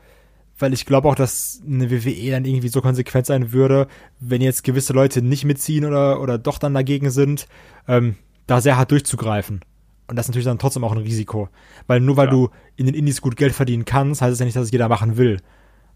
[0.59, 3.87] Weil ich glaube auch, dass eine WWE dann irgendwie so konsequent sein würde,
[4.19, 7.47] wenn jetzt gewisse Leute nicht mitziehen oder, oder doch dann dagegen sind,
[7.87, 8.15] ähm,
[8.47, 9.61] da sehr hart durchzugreifen.
[10.07, 11.49] Und das ist natürlich dann trotzdem auch ein Risiko.
[11.87, 12.31] Weil nur weil ja.
[12.31, 14.89] du in den Indies gut Geld verdienen kannst, heißt es ja nicht, dass es jeder
[14.89, 15.39] machen will.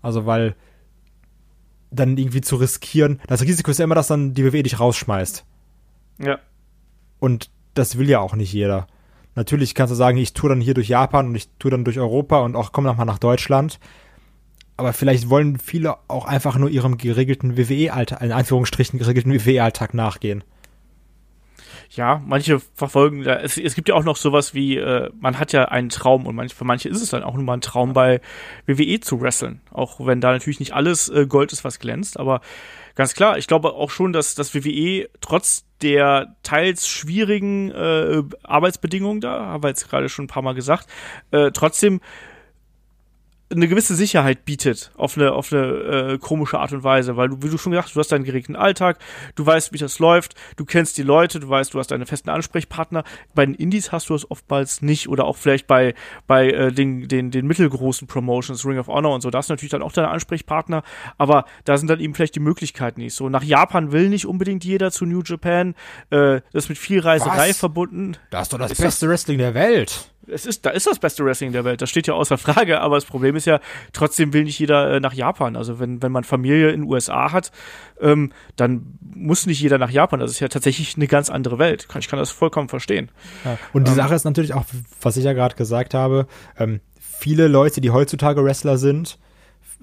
[0.02, 0.56] Also weil
[1.92, 5.46] dann irgendwie zu riskieren, das Risiko ist ja immer, dass dann die WWE dich rausschmeißt.
[6.20, 6.40] Ja.
[7.20, 8.88] Und das will ja auch nicht jeder.
[9.36, 12.00] Natürlich kannst du sagen, ich tue dann hier durch Japan und ich tue dann durch
[12.00, 13.80] Europa und auch komme nochmal nach Deutschland.
[14.78, 20.44] Aber vielleicht wollen viele auch einfach nur ihrem geregelten WWE-Alltag, in Anführungsstrichen geregelten WWE-Alltag nachgehen
[21.96, 25.66] ja, manche verfolgen, es, es gibt ja auch noch sowas wie, äh, man hat ja
[25.66, 28.22] einen Traum und manch, für manche ist es dann auch nur mal ein Traum bei
[28.66, 29.62] WWE zu wresteln.
[29.72, 32.42] Auch wenn da natürlich nicht alles äh, Gold ist, was glänzt, aber
[32.96, 39.22] ganz klar, ich glaube auch schon, dass das WWE trotz der teils schwierigen äh, Arbeitsbedingungen
[39.22, 40.88] da, haben wir jetzt gerade schon ein paar Mal gesagt,
[41.32, 42.02] äh, trotzdem
[43.52, 47.38] eine gewisse Sicherheit bietet auf eine auf eine äh, komische Art und Weise, weil du
[47.44, 48.98] wie du schon gesagt hast, du hast deinen geregelten Alltag,
[49.36, 52.30] du weißt, wie das läuft, du kennst die Leute, du weißt, du hast deine festen
[52.30, 53.04] Ansprechpartner.
[53.36, 55.94] Bei den Indies hast du es oftmals nicht oder auch vielleicht bei
[56.26, 59.54] bei äh, den den den mittelgroßen Promotions, Ring of Honor und so, da hast du
[59.54, 60.82] natürlich dann auch deine Ansprechpartner,
[61.20, 63.30] aber da sind dann eben vielleicht die Möglichkeiten nicht so.
[63.30, 65.76] Nach Japan will nicht unbedingt jeder zu New Japan,
[66.10, 67.58] äh, das ist mit viel Reiserei Was?
[67.58, 68.18] verbunden.
[68.32, 69.12] Da ist doch das ist beste das?
[69.12, 70.10] Wrestling der Welt.
[70.28, 72.96] Es ist, da ist das beste Wrestling der Welt, das steht ja außer Frage, aber
[72.96, 73.60] das Problem ist ja,
[73.94, 75.56] trotzdem will nicht jeder äh, nach Japan.
[75.56, 77.52] Also wenn, wenn man Familie in den USA hat,
[78.00, 80.20] ähm, dann muss nicht jeder nach Japan.
[80.20, 81.88] Das ist ja tatsächlich eine ganz andere Welt.
[82.00, 83.12] Ich kann das vollkommen verstehen.
[83.44, 83.58] Ja.
[83.74, 84.66] Und die ähm, Sache ist natürlich auch,
[85.02, 89.18] was ich ja gerade gesagt habe, ähm, viele Leute, die heutzutage Wrestler sind,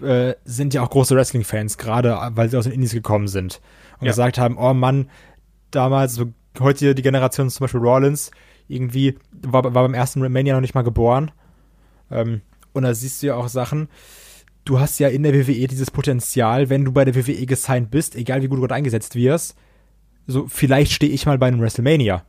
[0.02, 3.60] äh, sind ja auch große Wrestling-Fans, gerade weil sie aus den Indies gekommen sind
[3.98, 4.12] und ja.
[4.12, 5.10] gesagt haben, oh Mann,
[5.70, 6.26] damals, so
[6.58, 8.30] heute die Generation zum Beispiel Rollins,
[8.72, 11.30] irgendwie war, war beim ersten Mania noch nicht mal geboren.
[12.10, 12.42] Ähm,
[12.72, 13.88] und da siehst du ja auch Sachen.
[14.64, 18.14] Du hast ja in der WWE dieses Potenzial, wenn du bei der WWE gesigned bist,
[18.14, 19.56] egal wie gut du dort eingesetzt wirst,
[20.26, 22.24] so vielleicht stehe ich mal bei einem WrestleMania.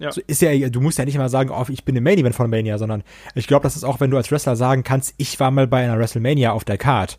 [0.00, 0.12] Ja.
[0.12, 2.34] So ist ja, du musst ja nicht mal sagen, oh, ich bin im Main Event
[2.34, 3.04] von Mania, sondern
[3.34, 5.84] ich glaube, das ist auch, wenn du als Wrestler sagen kannst, ich war mal bei
[5.84, 7.18] einer WrestleMania auf der Card.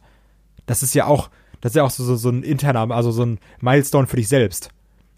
[0.66, 1.30] Das ist ja auch,
[1.62, 4.28] das ist ja auch so, so, so ein interner, also so ein Milestone für dich
[4.28, 4.72] selbst.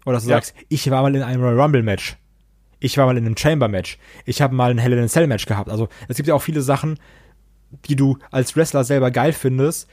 [0.04, 0.36] Oder dass du ja.
[0.36, 2.18] sagst, ich war mal in einem Royal Rumble Match.
[2.84, 3.96] Ich war mal in einem Chamber Match.
[4.26, 5.70] Ich habe mal ein Hell in a Cell Match gehabt.
[5.70, 6.98] Also es gibt ja auch viele Sachen,
[7.86, 9.88] die du als Wrestler selber geil findest,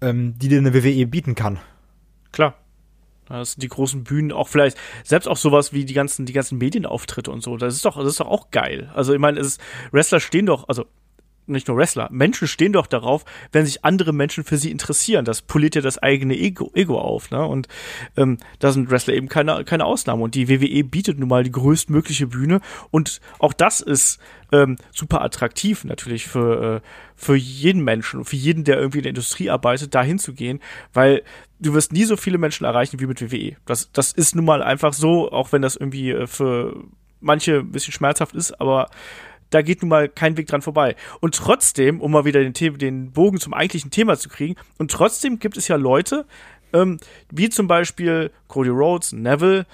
[0.00, 1.58] ähm, die dir eine WWE bieten kann.
[2.32, 2.54] Klar.
[3.28, 6.56] Das sind die großen Bühnen, auch vielleicht, selbst auch sowas wie die ganzen, die ganzen
[6.56, 7.58] Medienauftritte und so.
[7.58, 8.90] Das ist doch, das ist doch auch geil.
[8.94, 9.44] Also ich meine,
[9.90, 10.86] Wrestler stehen doch, also
[11.46, 15.24] nicht nur Wrestler, Menschen stehen doch darauf, wenn sich andere Menschen für sie interessieren.
[15.24, 17.44] Das poliert ja das eigene Ego, Ego auf, ne?
[17.44, 17.68] Und
[18.16, 20.22] ähm, da sind Wrestler eben keine, keine Ausnahme.
[20.22, 22.60] Und die WWE bietet nun mal die größtmögliche Bühne.
[22.90, 24.18] Und auch das ist
[24.52, 26.80] ähm, super attraktiv natürlich für, äh,
[27.14, 30.60] für jeden Menschen, für jeden, der irgendwie in der Industrie arbeitet, da hinzugehen,
[30.92, 31.22] weil
[31.58, 33.56] du wirst nie so viele Menschen erreichen wie mit WWE.
[33.64, 36.84] Das, das ist nun mal einfach so, auch wenn das irgendwie äh, für
[37.20, 38.88] manche ein bisschen schmerzhaft ist, aber
[39.50, 40.96] da geht nun mal kein Weg dran vorbei.
[41.20, 44.90] Und trotzdem, um mal wieder den, The den Bogen zum eigentlichen Thema zu kriegen, und
[44.90, 46.26] trotzdem gibt es ja Leute,
[46.72, 46.98] ähm,
[47.30, 49.66] wie zum Beispiel Cody Rhodes, Neville,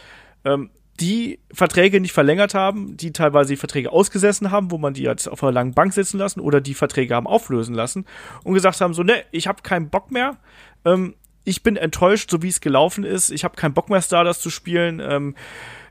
[0.45, 0.71] ähm,
[1.01, 5.27] die Verträge nicht verlängert haben, die teilweise die Verträge ausgesessen haben, wo man die jetzt
[5.27, 8.05] auf einer langen Bank sitzen lassen oder die Verträge haben auflösen lassen
[8.45, 10.37] und gesagt haben so, ne, ich habe keinen Bock mehr,
[10.85, 11.15] ähm,
[11.45, 14.51] ich bin enttäuscht, so wie es gelaufen ist, ich habe keinen Bock mehr Stardust zu
[14.51, 15.35] spielen, ähm,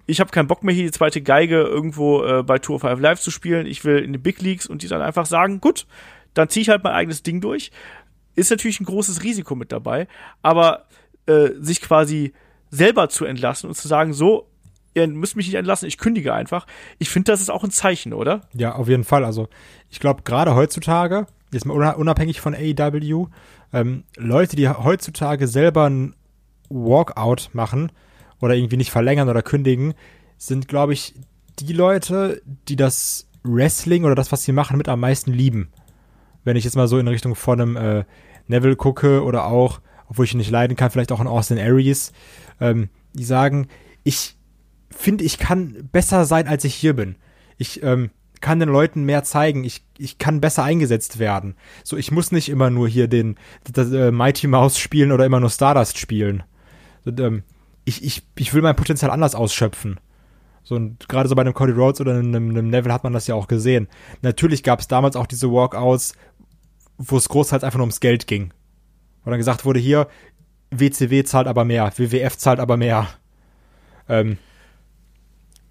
[0.05, 3.19] ich habe keinen Bock mehr hier die zweite Geige irgendwo äh, bei Tour 5 Live
[3.19, 5.85] zu spielen, ich will in die Big Leagues und die dann einfach sagen, gut,
[6.33, 7.71] dann ziehe ich halt mein eigenes Ding durch.
[8.35, 10.07] Ist natürlich ein großes Risiko mit dabei,
[10.41, 10.85] aber
[11.25, 12.33] äh, sich quasi
[12.69, 14.47] selber zu entlassen und zu sagen, so,
[14.93, 16.65] ihr müsst mich nicht entlassen, ich kündige einfach.
[16.99, 18.41] Ich finde, das ist auch ein Zeichen, oder?
[18.53, 19.25] Ja, auf jeden Fall.
[19.25, 19.49] Also
[19.89, 23.27] ich glaube, gerade heutzutage, jetzt mal unabhängig von AEW,
[23.73, 26.15] ähm, Leute, die heutzutage selber ein
[26.69, 27.91] Walkout machen,
[28.41, 29.93] oder irgendwie nicht verlängern oder kündigen,
[30.37, 31.13] sind, glaube ich,
[31.59, 35.69] die Leute, die das Wrestling oder das, was sie machen, mit am meisten lieben.
[36.43, 38.03] Wenn ich jetzt mal so in Richtung von einem äh,
[38.47, 42.11] Neville gucke oder auch, obwohl ich ihn nicht leiden kann, vielleicht auch in Austin Aries,
[42.59, 43.67] ähm, die sagen,
[44.03, 44.37] ich
[44.89, 47.15] finde, ich kann besser sein, als ich hier bin.
[47.57, 48.09] Ich ähm,
[48.41, 49.63] kann den Leuten mehr zeigen.
[49.63, 51.55] Ich, ich kann besser eingesetzt werden.
[51.83, 53.35] So, ich muss nicht immer nur hier den
[53.71, 56.43] das, äh, Mighty Mouse spielen oder immer nur Stardust spielen.
[57.05, 57.43] Und, ähm,
[57.85, 59.99] ich, ich, ich will mein Potenzial anders ausschöpfen.
[60.63, 63.27] So, und gerade so bei einem Cody Rhodes oder einem, einem Neville hat man das
[63.27, 63.87] ja auch gesehen.
[64.21, 66.13] Natürlich gab es damals auch diese Walkouts,
[66.97, 68.53] wo es großteils einfach nur ums Geld ging.
[69.23, 70.07] Wo dann gesagt wurde, hier,
[70.69, 73.07] WCW zahlt aber mehr, WWF zahlt aber mehr.
[74.07, 74.37] Ähm,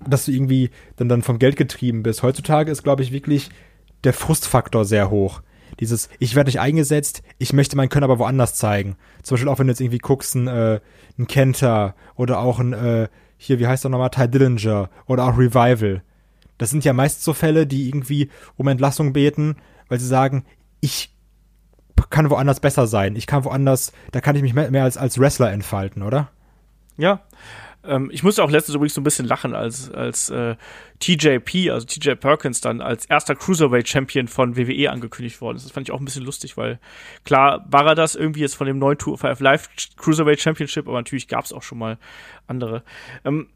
[0.07, 2.23] dass du irgendwie dann, dann vom Geld getrieben bist.
[2.23, 3.51] Heutzutage ist, glaube ich, wirklich
[4.05, 5.43] der Frustfaktor sehr hoch.
[5.79, 8.97] Dieses, ich werde nicht eingesetzt, ich möchte mein Können aber woanders zeigen.
[9.23, 10.81] Zum Beispiel auch, wenn du jetzt irgendwie guckst, ein, äh,
[11.19, 15.39] ein Kenter oder auch ein, äh, hier, wie heißt der nochmal, Ty Dillinger oder auch
[15.39, 16.03] Revival.
[16.59, 19.57] Das sind ja meist so Fälle, die irgendwie um Entlassung beten,
[19.89, 20.45] weil sie sagen,
[20.81, 21.15] ich
[22.11, 23.17] kann woanders besser sein.
[23.17, 26.31] Ich kann woanders, da kann ich mich mehr als, als Wrestler entfalten, oder?
[26.97, 27.23] Ja,
[27.85, 30.57] ähm, ich musste auch letztens übrigens so ein bisschen lachen, als, als äh,
[30.99, 35.65] TJP, also TJ Perkins, dann als erster Cruiserweight-Champion von WWE angekündigt worden ist.
[35.65, 36.79] Das fand ich auch ein bisschen lustig, weil
[37.25, 40.99] klar war er das irgendwie jetzt von dem neuen Tour 5 Live Cruiserweight Championship, aber
[40.99, 41.99] natürlich gab es auch schon mal
[42.47, 42.83] andere.
[43.25, 43.49] Ähm,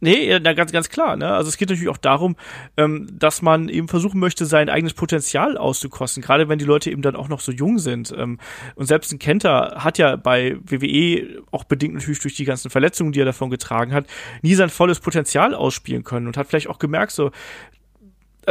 [0.00, 1.16] Nee, ja, ganz, ganz klar.
[1.16, 1.32] Ne?
[1.32, 2.36] Also es geht natürlich auch darum,
[2.76, 7.00] ähm, dass man eben versuchen möchte, sein eigenes Potenzial auszukosten, gerade wenn die Leute eben
[7.00, 8.14] dann auch noch so jung sind.
[8.16, 8.38] Ähm,
[8.74, 13.12] und selbst ein Kenter hat ja bei WWE, auch bedingt natürlich durch die ganzen Verletzungen,
[13.12, 14.06] die er davon getragen hat,
[14.42, 17.30] nie sein volles Potenzial ausspielen können und hat vielleicht auch gemerkt, so,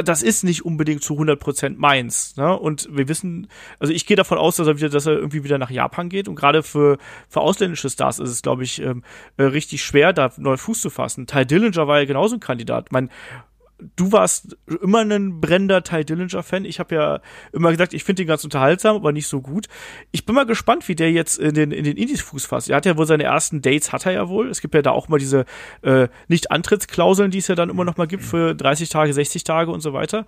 [0.03, 2.35] das ist nicht unbedingt zu 100% meins.
[2.35, 2.57] Ne?
[2.57, 3.47] Und wir wissen,
[3.79, 6.27] also ich gehe davon aus, dass er wieder, dass er irgendwie wieder nach Japan geht.
[6.27, 6.97] Und gerade für,
[7.29, 9.03] für ausländische Stars ist es, glaube ich, ähm,
[9.37, 11.27] äh, richtig schwer, da neu Fuß zu fassen.
[11.27, 12.91] Ty Dillinger war ja genauso ein Kandidat.
[12.91, 13.09] Mein,
[13.95, 16.65] du warst immer ein brennender Ty Dillinger-Fan.
[16.65, 17.19] Ich habe ja
[17.51, 19.67] immer gesagt, ich finde ihn ganz unterhaltsam, aber nicht so gut.
[20.11, 22.69] Ich bin mal gespannt, wie der jetzt in den, in den Indies Fuß fasst.
[22.69, 24.49] Er hat ja wohl seine ersten Dates, hat er ja wohl.
[24.49, 25.45] Es gibt ja da auch mal diese
[25.81, 29.71] äh, Nicht-Antrittsklauseln, die es ja dann immer noch mal gibt für 30 Tage, 60 Tage
[29.71, 30.25] und so weiter.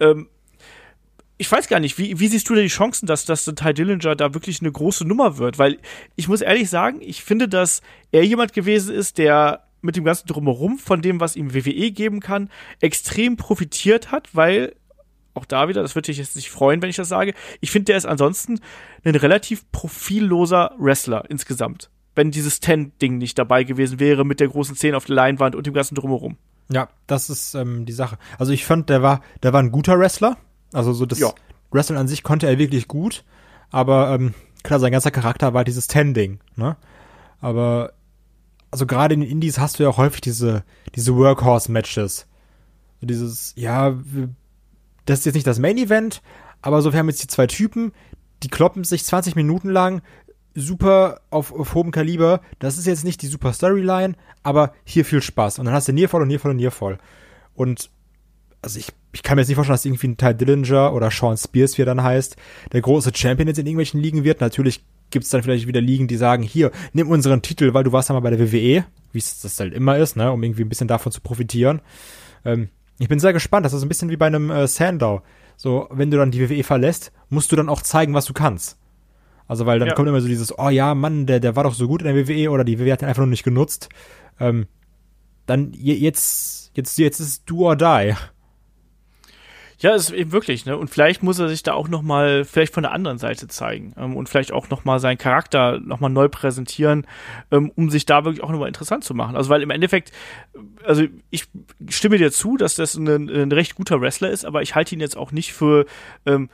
[0.00, 0.28] Ähm,
[1.36, 4.16] ich weiß gar nicht, wie, wie siehst du denn die Chancen, dass, dass Ty Dillinger
[4.16, 5.58] da wirklich eine große Nummer wird?
[5.58, 5.78] Weil
[6.16, 7.80] ich muss ehrlich sagen, ich finde, dass
[8.10, 12.20] er jemand gewesen ist, der mit dem ganzen Drumherum von dem, was ihm WWE geben
[12.20, 12.50] kann,
[12.80, 14.74] extrem profitiert hat, weil
[15.34, 17.34] auch da wieder, das würde dich jetzt nicht freuen, wenn ich das sage.
[17.60, 18.60] Ich finde, der ist ansonsten
[19.04, 21.90] ein relativ profilloser Wrestler insgesamt.
[22.14, 25.66] Wenn dieses Ten-Ding nicht dabei gewesen wäre mit der großen Szene auf der Leinwand und
[25.66, 26.36] dem ganzen Drumherum.
[26.70, 28.18] Ja, das ist ähm, die Sache.
[28.38, 30.36] Also ich fand, der war, der war ein guter Wrestler.
[30.72, 31.32] Also so das ja.
[31.70, 33.24] Wrestling an sich konnte er wirklich gut.
[33.70, 36.40] Aber ähm, klar, sein ganzer Charakter war dieses Ten-Ding.
[36.56, 36.76] Ne?
[37.40, 37.92] Aber
[38.70, 40.64] also gerade in den Indies hast du ja auch häufig diese,
[40.94, 42.26] diese Workhorse-Matches.
[43.00, 43.96] So dieses, ja,
[45.06, 46.22] das ist jetzt nicht das Main-Event,
[46.60, 47.92] aber so, wir haben jetzt die zwei Typen,
[48.42, 50.02] die kloppen sich 20 Minuten lang
[50.54, 52.40] super auf, auf hohem Kaliber.
[52.58, 55.58] Das ist jetzt nicht die super Storyline, aber hier viel Spaß.
[55.58, 56.98] Und dann hast du Niervoll und Niervoll und Niervoll.
[57.54, 57.90] Und
[58.60, 61.36] also ich, ich kann mir jetzt nicht vorstellen, dass irgendwie ein Ty Dillinger oder Sean
[61.36, 62.36] Spears, wie er dann heißt,
[62.72, 64.40] der große Champion jetzt in irgendwelchen Ligen wird.
[64.40, 67.92] Natürlich gibt es dann vielleicht wieder Ligen, die sagen, hier, nimm unseren Titel, weil du
[67.92, 70.62] warst ja mal bei der WWE, wie es das halt immer ist, ne, um irgendwie
[70.62, 71.80] ein bisschen davon zu profitieren.
[72.44, 75.22] Ähm, ich bin sehr gespannt, das ist ein bisschen wie bei einem äh, Sandow.
[75.56, 78.78] So, wenn du dann die WWE verlässt, musst du dann auch zeigen, was du kannst.
[79.46, 79.94] Also, weil dann ja.
[79.94, 82.28] kommt immer so dieses, oh ja, Mann, der, der war doch so gut in der
[82.28, 83.88] WWE oder die WWE hat ihn einfach nur nicht genutzt.
[84.38, 84.66] Ähm,
[85.46, 88.14] dann jetzt, jetzt, jetzt ist do or die.
[89.80, 90.76] Ja, ist eben wirklich, ne?
[90.76, 93.94] Und vielleicht muss er sich da auch noch mal vielleicht von der anderen Seite zeigen
[93.96, 97.06] ähm, und vielleicht auch noch mal seinen Charakter noch mal neu präsentieren,
[97.52, 99.36] ähm, um sich da wirklich auch noch mal interessant zu machen.
[99.36, 100.10] Also weil im Endeffekt,
[100.84, 101.44] also ich
[101.88, 105.00] stimme dir zu, dass das ein, ein recht guter Wrestler ist, aber ich halte ihn
[105.00, 105.86] jetzt auch nicht für
[106.26, 106.50] ähm,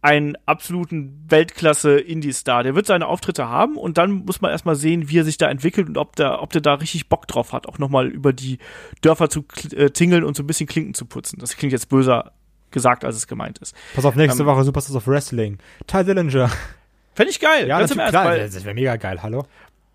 [0.00, 2.62] einen absoluten Weltklasse-Indie-Star.
[2.62, 5.50] Der wird seine Auftritte haben und dann muss man erstmal sehen, wie er sich da
[5.50, 8.58] entwickelt und ob der, ob der da richtig Bock drauf hat, auch nochmal über die
[9.02, 11.38] Dörfer zu äh, tingeln und so ein bisschen Klinken zu putzen.
[11.40, 12.32] Das klingt jetzt böser
[12.70, 13.74] gesagt, als es gemeint ist.
[13.94, 15.58] Pass auf, nächste ähm, Woche Superstars of Wrestling.
[15.86, 16.50] Ty Dillinger.
[17.18, 17.66] Fände ich geil.
[17.66, 19.44] Ja, ganz im Ernst, klar, das wäre mega geil, hallo?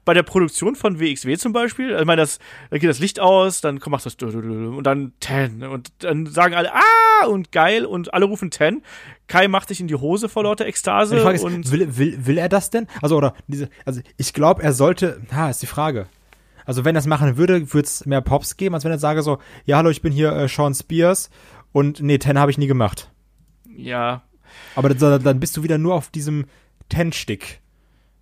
[0.03, 3.61] Bei der Produktion von WXW zum Beispiel, ich meine, das, da geht das Licht aus,
[3.61, 8.25] dann kommt das und dann 10 und dann sagen alle, ah, und geil und alle
[8.25, 8.83] rufen 10.
[9.27, 11.17] Kai macht sich in die Hose vor lauter Ekstase.
[11.17, 12.87] Ist, und will, will, will er das denn?
[13.01, 16.07] Also, oder, diese, also ich glaube, er sollte, ha, ist die Frage.
[16.65, 19.21] Also, wenn er es machen würde, würde es mehr Pops geben, als wenn er sage
[19.21, 21.29] so, ja, hallo, ich bin hier äh, Sean Spears
[21.73, 23.11] und nee, Ten habe ich nie gemacht.
[23.75, 24.23] Ja.
[24.75, 26.45] Aber dann, dann bist du wieder nur auf diesem
[26.87, 27.59] Ten-Stick.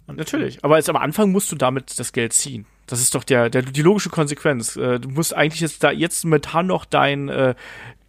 [0.08, 0.64] Natürlich.
[0.64, 2.66] Aber jetzt am Anfang musst du damit das Geld ziehen.
[2.88, 4.76] Das ist doch der, der die logische Konsequenz.
[4.76, 7.56] Äh, du musst eigentlich jetzt da jetzt momentan noch dein äh,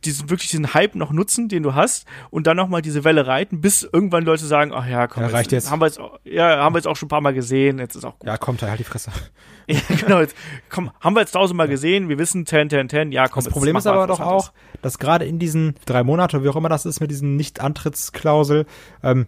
[0.04, 3.26] diesen wirklich diesen Hype noch nutzen, den du hast und dann noch mal diese Welle
[3.26, 5.70] reiten, bis irgendwann Leute sagen, ach ja, komm, ja, reicht jetzt, jetzt.
[5.70, 8.04] haben wir jetzt ja, haben wir jetzt auch schon ein paar mal gesehen, jetzt ist
[8.04, 8.26] auch gut.
[8.26, 9.10] Ja, kommt halt die Fresse.
[9.66, 10.36] ja, genau, jetzt
[10.68, 13.44] komm, haben wir jetzt tausendmal gesehen, wir wissen 10 10 10, ja, komm.
[13.44, 16.68] Das Problem ist aber doch auch, dass gerade in diesen drei Monate, wie auch immer
[16.68, 18.66] das ist mit diesen Nicht-Antrittsklausel,
[19.02, 19.26] ähm,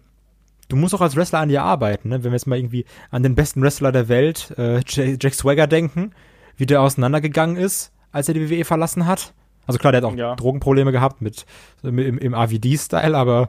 [0.67, 2.23] du musst auch als Wrestler an dir arbeiten, ne?
[2.23, 6.11] Wenn wir jetzt mal irgendwie an den besten Wrestler der Welt, äh, Jack Swagger denken,
[6.57, 9.33] wie der auseinandergegangen ist, als er die WWE verlassen hat
[9.67, 10.35] also klar, der hat auch ja.
[10.35, 11.45] Drogenprobleme gehabt mit,
[11.83, 13.47] im, im AVD-Style, aber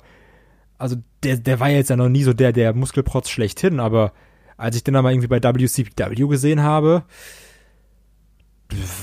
[0.79, 4.13] also der, der war jetzt ja noch nie so der, der Muskelprotz schlechthin, aber
[4.57, 7.05] als ich den dann mal irgendwie bei WCW gesehen habe,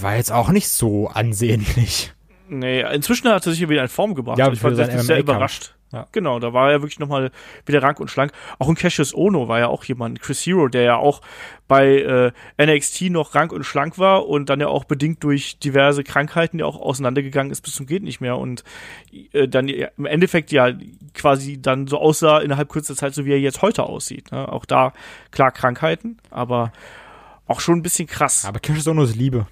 [0.01, 2.12] war jetzt auch nicht so ansehnlich.
[2.49, 4.37] Nee, inzwischen hat er sich wieder in Form gebracht.
[4.37, 5.73] Ja, ich war sehr überrascht.
[5.93, 6.07] Ja.
[6.11, 7.29] Genau, da war er wirklich nochmal
[7.67, 8.31] wieder rank und schlank.
[8.57, 11.21] Auch ein Cassius Ono war ja auch jemand, Chris Hero, der ja auch
[11.67, 16.03] bei äh, NXT noch rank und schlank war und dann ja auch bedingt durch diverse
[16.03, 18.63] Krankheiten ja auch auseinandergegangen ist bis zum geht nicht mehr und
[19.33, 20.71] äh, dann ja, im Endeffekt ja
[21.13, 24.31] quasi dann so aussah innerhalb kurzer Zeit, so wie er jetzt heute aussieht.
[24.31, 24.51] Ne?
[24.51, 24.93] Auch da
[25.29, 26.73] klar Krankheiten, aber
[27.45, 28.45] auch schon ein bisschen krass.
[28.45, 29.45] Aber Cassius Ono ist Liebe.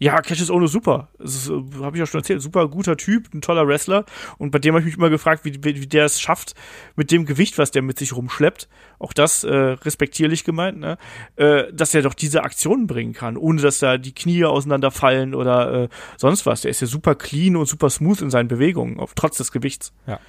[0.00, 1.08] Ja, Cassius Ono super.
[1.18, 2.40] Das äh, habe ich ja schon erzählt.
[2.40, 4.04] Super guter Typ, ein toller Wrestler.
[4.38, 6.54] Und bei dem habe ich mich immer gefragt, wie, wie, wie der es schafft,
[6.94, 8.68] mit dem Gewicht, was der mit sich rumschleppt,
[9.00, 10.98] auch das äh, respektierlich gemeint, ne?
[11.36, 15.84] äh, dass er doch diese Aktionen bringen kann, ohne dass da die Knie auseinanderfallen oder
[15.84, 16.60] äh, sonst was.
[16.60, 19.92] Der ist ja super clean und super smooth in seinen Bewegungen, auf, trotz des Gewichts.
[20.06, 20.20] Ja.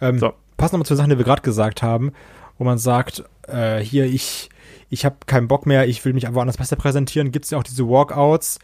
[0.00, 0.32] Ähm, so.
[0.56, 2.12] Passt nochmal zu den Sachen, die wir gerade gesagt haben,
[2.58, 4.48] wo man sagt, äh, hier, ich,
[4.88, 7.32] ich habe keinen Bock mehr, ich will mich einfach anders besser präsentieren.
[7.32, 8.60] Gibt es ja auch diese Walkouts,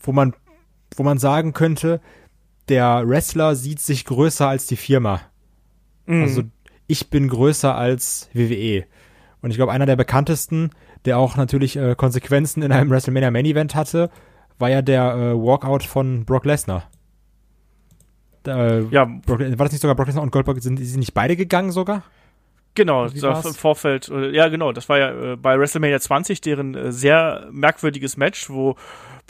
[0.00, 0.34] wo man,
[0.96, 2.00] wo man sagen könnte,
[2.68, 5.20] der Wrestler sieht sich größer als die Firma.
[6.06, 6.22] Mhm.
[6.22, 6.42] Also
[6.86, 8.84] ich bin größer als WWE.
[9.42, 10.70] Und ich glaube, einer der bekanntesten,
[11.04, 14.10] der auch natürlich äh, Konsequenzen in einem WrestleMania Main Event hatte,
[14.58, 16.88] war ja der äh, Walkout von Brock Lesnar.
[18.46, 19.04] Äh, ja.
[19.04, 20.60] Brock, war das nicht sogar Brock Lesnar und Goldberg?
[20.62, 22.02] Sind, sind nicht beide gegangen sogar?
[22.74, 26.74] Genau, das im Vorfeld, äh, ja genau, das war ja äh, bei WrestleMania 20 deren
[26.74, 28.76] äh, sehr merkwürdiges Match, wo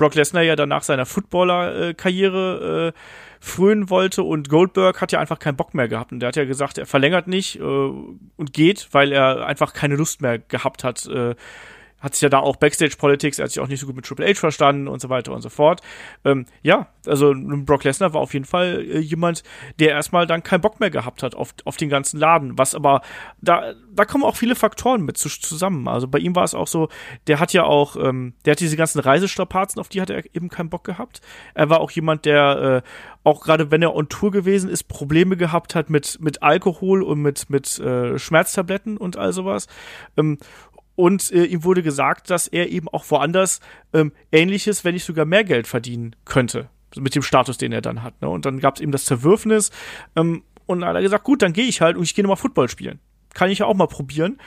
[0.00, 2.98] Brock Lesnar ja danach seiner Footballer-Karriere äh,
[3.38, 6.10] frönen wollte und Goldberg hat ja einfach keinen Bock mehr gehabt.
[6.10, 9.96] Und der hat ja gesagt, er verlängert nicht äh, und geht, weil er einfach keine
[9.96, 11.34] Lust mehr gehabt hat, äh,
[12.00, 14.26] hat sich ja da auch Backstage-Politics, er hat sich auch nicht so gut mit Triple
[14.26, 15.82] H verstanden und so weiter und so fort.
[16.24, 19.42] Ähm, ja, also Brock Lesnar war auf jeden Fall äh, jemand,
[19.78, 22.58] der erstmal dann keinen Bock mehr gehabt hat auf, auf den ganzen Laden.
[22.58, 23.02] Was aber,
[23.40, 25.86] da, da kommen auch viele Faktoren mit zusammen.
[25.88, 26.88] Also bei ihm war es auch so,
[27.26, 30.48] der hat ja auch, ähm, der hat diese ganzen Reisestrapazen, auf die hat er eben
[30.48, 31.20] keinen Bock gehabt.
[31.54, 32.88] Er war auch jemand, der äh,
[33.22, 37.20] auch gerade wenn er on Tour gewesen ist, Probleme gehabt hat mit, mit Alkohol und
[37.20, 39.66] mit, mit äh, Schmerztabletten und all sowas.
[40.16, 40.38] Ähm,
[41.00, 43.60] und äh, ihm wurde gesagt, dass er eben auch woanders
[43.94, 46.68] ähm, ähnliches, wenn nicht sogar mehr Geld verdienen könnte.
[46.94, 48.20] Mit dem Status, den er dann hat.
[48.20, 48.28] Ne?
[48.28, 49.70] Und dann gab es eben das Zerwürfnis.
[50.14, 52.36] Ähm, und dann hat er gesagt, gut, dann gehe ich halt und ich gehe nochmal
[52.36, 53.00] Football spielen.
[53.32, 54.38] Kann ich ja auch mal probieren.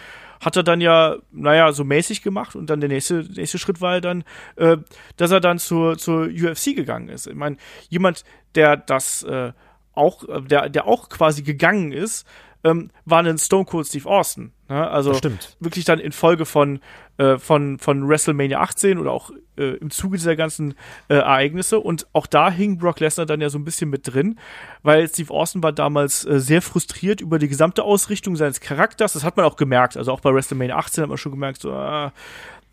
[0.41, 3.99] Hat er dann ja, naja, so mäßig gemacht und dann der nächste, nächste Schritt war
[3.99, 4.23] dann,
[4.57, 4.77] äh,
[5.17, 7.25] dass er dann zur, zur UFC gegangen ist.
[7.25, 7.57] Ich meine,
[7.89, 9.53] jemand, der das äh,
[9.93, 12.27] auch, der, der auch quasi gegangen ist,
[12.63, 14.51] ähm, war ein Stone Cold Steve Austin.
[14.69, 14.89] Ne?
[14.89, 15.13] Also
[15.59, 16.79] wirklich dann in Folge von,
[17.17, 20.73] äh, von, von WrestleMania 18 oder auch äh, im Zuge dieser ganzen
[21.09, 21.79] äh, Ereignisse.
[21.79, 24.39] Und auch da hing Brock Lesnar dann ja so ein bisschen mit drin,
[24.81, 29.13] weil Steve Austin war damals äh, sehr frustriert über die gesamte Ausrichtung seines Charakters.
[29.13, 29.97] Das hat man auch gemerkt.
[29.97, 32.13] Also auch bei WrestleMania 18 hat man schon gemerkt, so, ah,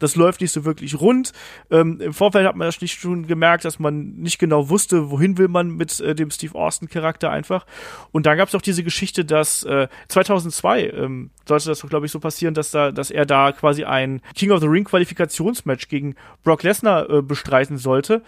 [0.00, 1.32] das läuft nicht so wirklich rund.
[1.70, 5.38] Ähm, Im Vorfeld hat man das nicht schon gemerkt, dass man nicht genau wusste, wohin
[5.38, 7.66] will man mit äh, dem Steve Austin Charakter einfach.
[8.10, 12.12] Und dann gab es auch diese Geschichte, dass äh, 2002 ähm, sollte das glaube ich
[12.12, 16.16] so passieren, dass da, dass er da quasi ein King of the Ring Qualifikationsmatch gegen
[16.42, 18.22] Brock Lesnar äh, bestreiten sollte.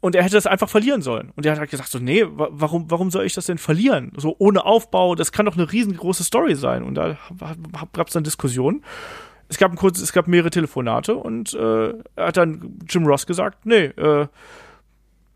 [0.00, 1.32] Und er hätte das einfach verlieren sollen.
[1.34, 4.12] Und er hat halt gesagt so, nee, warum, warum soll ich das denn verlieren?
[4.16, 6.84] So ohne Aufbau, das kann doch eine riesengroße Story sein.
[6.84, 7.18] Und da
[7.92, 8.84] gab es dann Diskussionen
[9.48, 13.26] es gab ein kurzes, es gab mehrere Telefonate und äh, er hat dann Jim Ross
[13.26, 14.26] gesagt, nee, äh,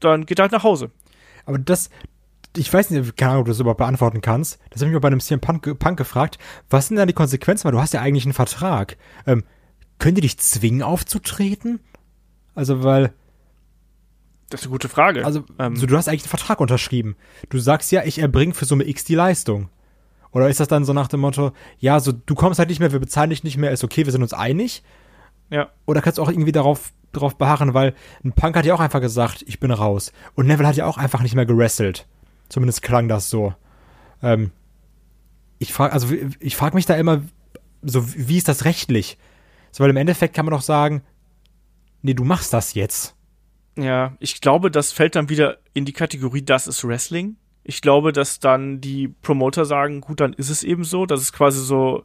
[0.01, 0.91] dann geht er halt nach Hause.
[1.47, 1.91] Aber das,
[2.57, 4.59] ich weiß nicht, keine Ahnung, ob du das überhaupt beantworten kannst.
[4.71, 6.39] Das habe ich mir bei einem CM Punk, Punk, gefragt.
[6.69, 7.65] Was sind dann die Konsequenzen?
[7.65, 8.97] Weil du hast ja eigentlich einen Vertrag.
[9.27, 9.45] Ähm,
[9.99, 11.81] können die dich zwingen aufzutreten?
[12.55, 13.13] Also, weil.
[14.51, 15.25] Das ist eine gute Frage.
[15.25, 17.17] Also, ähm, so, du hast eigentlich einen Vertrag unterschrieben.
[17.49, 19.71] Du sagst ja, ich erbringe für Summe X die Leistung.
[20.33, 22.93] Oder ist das dann so nach dem Motto, ja, so du kommst halt nicht mehr,
[22.93, 24.83] wir bezahlen dich nicht mehr, ist okay, wir sind uns einig?
[25.51, 25.71] Ja.
[25.85, 29.03] Oder kannst du auch irgendwie darauf, darauf beharren, weil ein Punk hat ja auch einfach
[29.03, 30.13] gesagt, ich bin raus.
[30.35, 32.07] Und Neville hat ja auch einfach nicht mehr gerestelt.
[32.49, 33.55] Zumindest klang das so.
[34.23, 34.51] Ähm,
[35.59, 36.09] ich frage, also
[36.41, 37.23] ich frage mich da immer,
[37.83, 39.19] so wie ist das rechtlich?
[39.71, 41.03] So, weil im Endeffekt kann man doch sagen,
[42.01, 43.15] nee, du machst das jetzt.
[43.77, 47.37] Ja, ich glaube, das fällt dann wieder in die Kategorie, das ist Wrestling.
[47.65, 51.07] Ich glaube, dass dann die Promoter sagen, gut, dann ist es eben so.
[51.07, 52.05] Das ist quasi so.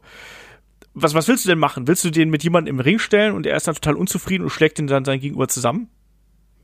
[0.94, 1.86] Was, was willst du denn machen?
[1.86, 4.50] Willst du den mit jemandem im Ring stellen und er ist dann total unzufrieden und
[4.50, 5.88] schlägt ihn dann sein Gegenüber zusammen?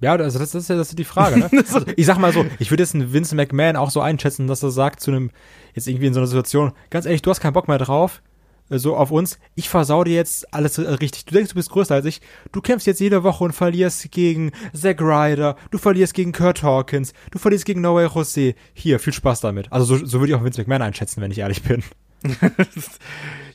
[0.01, 1.39] Ja, also das, das, ist ja das ist die Frage.
[1.39, 1.51] Ne?
[1.53, 4.63] also ich sag mal so, ich würde jetzt einen Vince McMahon auch so einschätzen, dass
[4.63, 5.31] er sagt zu einem,
[5.75, 8.23] jetzt irgendwie in so einer Situation, ganz ehrlich, du hast keinen Bock mehr drauf,
[8.69, 11.27] so auf uns, ich versau dir jetzt alles richtig.
[11.27, 12.21] Du denkst, du bist größer als ich.
[12.53, 17.13] Du kämpfst jetzt jede Woche und verlierst gegen Zack Ryder, du verlierst gegen Kurt Hawkins,
[17.31, 18.55] du verlierst gegen Noé José.
[18.73, 19.73] Hier, viel Spaß damit.
[19.73, 21.83] Also so, so würde ich auch Vince McMahon einschätzen, wenn ich ehrlich bin.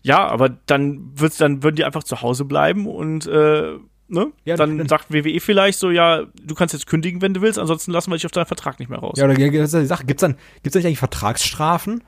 [0.04, 3.78] ja, aber dann wird's, dann würden die einfach zu Hause bleiben und äh,
[4.10, 4.32] ne?
[4.46, 7.58] Ja, dann, dann sagt WWE vielleicht so, ja, du kannst jetzt kündigen, wenn du willst,
[7.58, 9.18] ansonsten lassen wir dich auf deinen Vertrag nicht mehr raus.
[9.18, 10.06] Ja, oder Sache.
[10.06, 12.04] Gibt's dann, gibt's eigentlich Vertragsstrafen?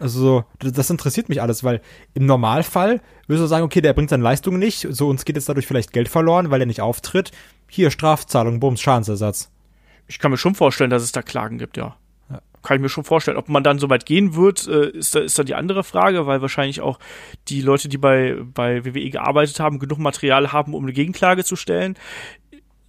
[0.00, 1.80] Also, das interessiert mich alles, weil
[2.14, 5.48] im Normalfall würdest du sagen, okay, der bringt seine Leistung nicht, so uns geht jetzt
[5.48, 7.32] dadurch vielleicht Geld verloren, weil er nicht auftritt.
[7.68, 9.50] Hier, Strafzahlung, Bums, Schadensersatz.
[10.06, 11.96] Ich kann mir schon vorstellen, dass es da Klagen gibt, ja.
[12.30, 12.40] ja.
[12.62, 13.36] Kann ich mir schon vorstellen.
[13.36, 16.26] Ob man dann so weit gehen wird, äh, ist da, ist da die andere Frage,
[16.26, 16.98] weil wahrscheinlich auch
[17.48, 21.56] die Leute, die bei, bei WWE gearbeitet haben, genug Material haben, um eine Gegenklage zu
[21.56, 21.96] stellen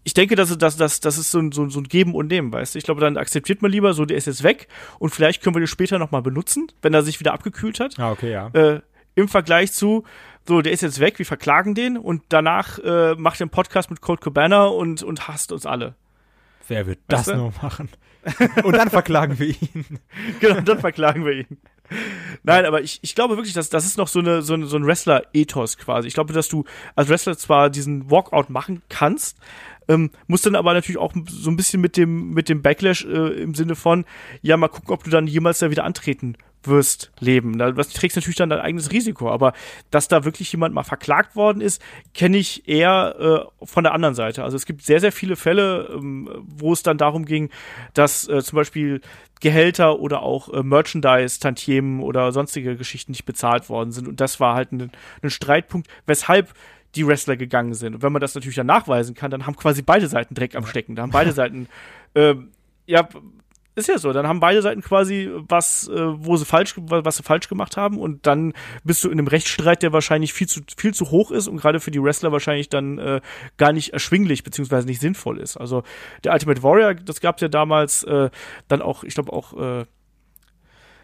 [0.09, 2.51] ich denke, dass das, das, das ist so ein, so, so ein Geben und Nehmen,
[2.51, 2.79] weißt du?
[2.79, 5.59] Ich glaube, dann akzeptiert man lieber, so, der ist jetzt weg und vielleicht können wir
[5.59, 7.99] den später nochmal benutzen, wenn er sich wieder abgekühlt hat.
[7.99, 8.47] Ah, okay, ja.
[8.53, 8.81] Äh,
[9.13, 10.05] Im Vergleich zu,
[10.47, 14.01] so, der ist jetzt weg, wir verklagen den und danach äh, macht den Podcast mit
[14.01, 15.93] Cold Cabana und, und hasst uns alle.
[16.67, 17.39] Wer wird weißt das du?
[17.39, 17.89] nur machen?
[18.63, 19.99] und dann verklagen wir ihn.
[20.39, 21.59] genau, dann verklagen wir ihn.
[22.41, 24.77] Nein, aber ich, ich glaube wirklich, dass das ist noch so, eine, so, eine, so
[24.77, 26.07] ein Wrestler-Ethos quasi.
[26.07, 29.37] Ich glaube, dass du als Wrestler zwar diesen Walkout machen kannst,
[29.89, 33.41] ähm, muss dann aber natürlich auch so ein bisschen mit dem, mit dem Backlash äh,
[33.41, 34.05] im Sinne von,
[34.41, 37.57] ja, mal gucken, ob du dann jemals da wieder antreten wirst leben.
[37.57, 39.53] Du trägst natürlich dann dein eigenes Risiko, aber
[39.91, 41.81] dass da wirklich jemand mal verklagt worden ist,
[42.13, 44.43] kenne ich eher äh, von der anderen Seite.
[44.43, 47.49] Also es gibt sehr, sehr viele Fälle, ähm, wo es dann darum ging,
[47.93, 49.01] dass äh, zum Beispiel
[49.39, 54.07] Gehälter oder auch äh, Merchandise, Tantiemen oder sonstige Geschichten nicht bezahlt worden sind.
[54.07, 54.91] Und das war halt ein,
[55.23, 56.53] ein Streitpunkt, weshalb
[56.95, 57.95] die Wrestler gegangen sind.
[57.95, 60.65] Und wenn man das natürlich dann nachweisen kann, dann haben quasi beide Seiten Dreck am
[60.65, 60.95] Stecken.
[60.95, 61.67] Da haben beide Seiten
[62.13, 62.35] äh,
[62.87, 63.07] ja
[63.79, 67.23] ist ja so, dann haben beide Seiten quasi was, äh, wo sie falsch, was sie
[67.23, 70.93] falsch gemacht haben und dann bist du in einem Rechtsstreit, der wahrscheinlich viel zu, viel
[70.93, 73.21] zu hoch ist und gerade für die Wrestler wahrscheinlich dann äh,
[73.57, 75.57] gar nicht erschwinglich beziehungsweise nicht sinnvoll ist.
[75.57, 75.83] Also
[76.23, 78.29] der Ultimate Warrior, das gab es ja damals äh,
[78.67, 79.85] dann auch, ich glaube auch äh,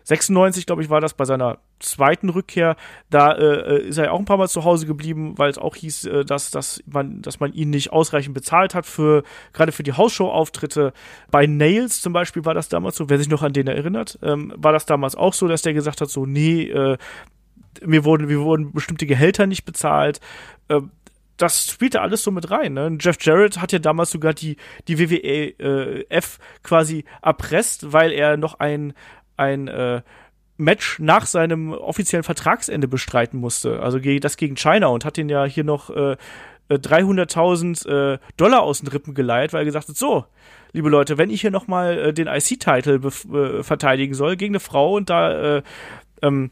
[0.05, 2.75] 96, glaube ich, war das bei seiner zweiten Rückkehr.
[3.09, 5.75] Da äh, äh, ist er auch ein paar Mal zu Hause geblieben, weil es auch
[5.75, 9.83] hieß, äh, dass, dass, man, dass man ihn nicht ausreichend bezahlt hat für gerade für
[9.83, 10.93] die Hausshow-Auftritte.
[11.31, 14.53] Bei Nails zum Beispiel war das damals so, wer sich noch an den erinnert, ähm,
[14.55, 16.97] war das damals auch so, dass der gesagt hat, so, nee, äh,
[17.83, 20.19] mir wurden, wir wurden bestimmte Gehälter nicht bezahlt.
[20.67, 20.81] Äh,
[21.37, 22.73] das spielte alles so mit rein.
[22.73, 22.97] Ne?
[22.99, 24.55] Jeff Jarrett hat ja damals sogar die,
[24.87, 26.21] die WWE äh,
[26.63, 28.93] quasi erpresst, weil er noch ein,
[29.37, 30.01] ein äh,
[30.57, 33.81] Match nach seinem offiziellen Vertragsende bestreiten musste.
[33.81, 36.15] Also das gegen China und hat den ja hier noch äh,
[36.69, 40.25] 300.000 äh, äh, Dollar aus den Rippen geleiht, weil er gesagt hat, so,
[40.71, 44.59] liebe Leute, wenn ich hier noch mal äh, den IC-Title äh, verteidigen soll gegen eine
[44.59, 45.63] Frau und da äh,
[46.21, 46.51] ähm,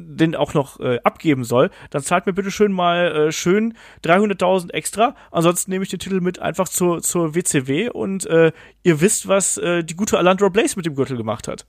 [0.00, 5.16] den auch noch abgeben soll, dann zahlt mir bitte schön mal schön 300.000 extra.
[5.32, 9.96] Ansonsten nehme ich den Titel mit einfach zur, zur WCW und ihr wisst, was die
[9.96, 11.66] gute Alandra Blaze mit dem Gürtel gemacht hat.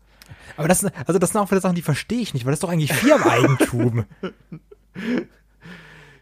[0.57, 2.63] Aber das, also das sind auch wieder Sachen, die verstehe ich nicht, weil das ist
[2.63, 4.05] doch eigentlich Firmeneigentum.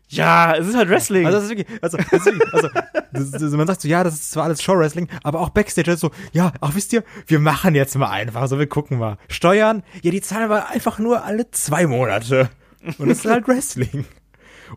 [0.10, 1.26] Ja, es ist halt Wrestling.
[1.26, 2.70] Also, das ist wirklich, also, das ist wirklich, also
[3.12, 6.00] das, das, man sagt so, ja, das ist zwar alles Show-Wrestling, aber auch Backstage ist
[6.00, 9.18] so, ja, ach, wisst ihr, wir machen jetzt mal einfach so, wir gucken mal.
[9.28, 12.50] Steuern, ja, die zahlen wir einfach nur alle zwei Monate.
[12.98, 14.06] Und das ist halt Wrestling.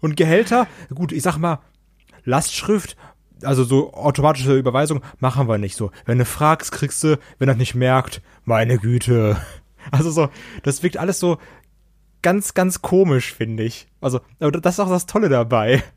[0.01, 1.61] Und Gehälter, gut, ich sag mal,
[2.25, 2.97] Lastschrift,
[3.43, 5.91] also so automatische Überweisung machen wir nicht so.
[6.07, 9.37] Wenn du fragst, kriegst du, wenn er nicht merkt, meine Güte.
[9.91, 10.29] Also so,
[10.63, 11.39] das wirkt alles so
[12.21, 13.89] ganz, ganz komisch, finde ich.
[14.03, 15.83] Also, aber das ist auch das Tolle dabei.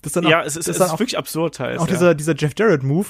[0.00, 1.80] Das dann auch, ja, es ist, es ist auch, wirklich absurd halt.
[1.80, 1.92] Auch ja.
[1.92, 3.08] dieser, dieser Jeff Jarrett-Move,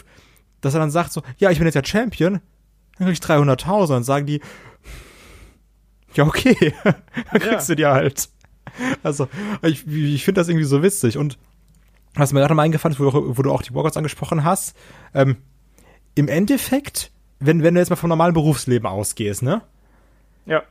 [0.63, 2.41] dass er dann sagt so, ja, ich bin jetzt ja Champion,
[2.97, 3.89] dann krieg ich 300.000.
[3.89, 4.41] Dann sagen die,
[6.15, 7.75] ja, okay, dann kriegst ja.
[7.75, 8.31] du dir halt.
[9.03, 9.29] Also,
[9.61, 11.19] ich, ich finde das irgendwie so witzig.
[11.19, 11.39] Und
[12.15, 14.77] was mir gerade mal eingefallen ist, wo, wo, du auch die Walkouts angesprochen hast,
[15.15, 15.37] ähm,
[16.15, 19.63] im Endeffekt, wenn, wenn du jetzt mal vom normalen Berufsleben ausgehst, ne?
[20.47, 20.63] Ja.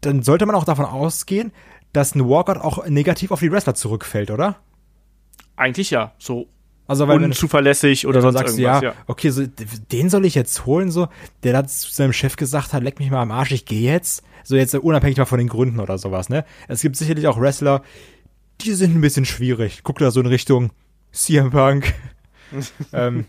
[0.00, 1.52] Dann sollte man auch davon ausgehen,
[1.92, 4.56] dass ein Walkout auch negativ auf die Wrestler zurückfällt, oder?
[5.56, 6.12] Eigentlich ja.
[6.18, 6.48] So
[6.88, 8.82] also weil unzuverlässig oder sonst sagst, irgendwas.
[8.82, 9.44] Ja, ja, okay, so,
[9.92, 11.08] den soll ich jetzt holen, so,
[11.42, 14.22] der da zu seinem Chef gesagt hat, leck mich mal am Arsch, ich gehe jetzt.
[14.42, 16.46] So jetzt unabhängig mal von den Gründen oder sowas, ne?
[16.66, 17.82] Es gibt sicherlich auch Wrestler,
[18.60, 19.80] die sind ein bisschen schwierig.
[19.84, 20.70] Guck da so in Richtung
[21.12, 21.94] CM Punk.
[22.92, 23.26] ähm,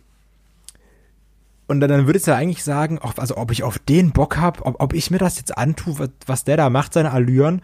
[1.68, 4.38] und dann, dann würde ich ja eigentlich sagen, ob, also ob ich auf den Bock
[4.38, 7.62] habe, ob, ob ich mir das jetzt antue, was, was der da macht, seine Allüren.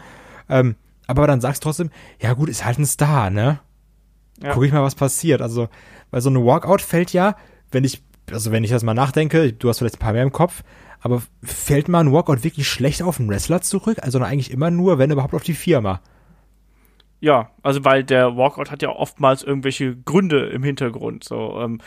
[0.47, 0.75] Ähm,
[1.07, 1.89] aber dann sagst du trotzdem,
[2.21, 3.59] ja gut, ist halt ein Star, ne?
[4.41, 4.53] Ja.
[4.53, 5.41] Guck ich mal, was passiert.
[5.41, 5.69] Also,
[6.11, 7.35] weil so ein Walkout fällt ja,
[7.71, 10.31] wenn ich, also wenn ich das mal nachdenke, du hast vielleicht ein paar mehr im
[10.31, 10.63] Kopf,
[10.99, 13.99] aber fällt mal ein Walkout wirklich schlecht auf den Wrestler zurück?
[14.01, 16.01] Also eigentlich immer nur, wenn überhaupt auf die Firma.
[17.25, 21.23] Ja, also weil der Walkout hat ja oftmals irgendwelche Gründe im Hintergrund.
[21.23, 21.81] So, ähm,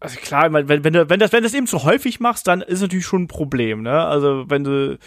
[0.00, 2.80] also klar, wenn, wenn, du, wenn, das, wenn das eben zu häufig machst, dann ist
[2.80, 4.04] natürlich schon ein Problem, ne?
[4.04, 4.98] Also wenn du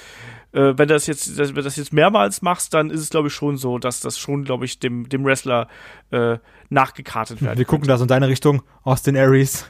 [0.54, 3.58] äh, wenn das jetzt, wenn das jetzt mehrmals machst, dann ist es, glaube ich, schon
[3.58, 5.68] so, dass das schon, glaube ich, dem, dem Wrestler
[6.12, 6.38] äh,
[6.70, 7.58] nachgekartet wird.
[7.58, 9.70] Wir gucken da so in deine Richtung, Austin Aries.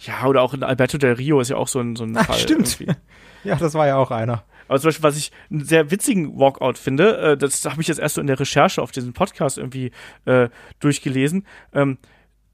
[0.00, 2.26] Ja, oder auch in Alberto del Rio ist ja auch so ein, so ein Ach,
[2.26, 2.38] Fall.
[2.38, 2.80] Stimmt.
[2.80, 3.00] Irgendwie.
[3.44, 4.42] Ja, das war ja auch einer.
[4.74, 8.00] Aber zum Beispiel, was ich einen sehr witzigen Walkout finde, äh, das habe ich jetzt
[8.00, 9.92] erst so in der Recherche auf diesen Podcast irgendwie
[10.24, 10.48] äh,
[10.80, 11.98] durchgelesen, ähm,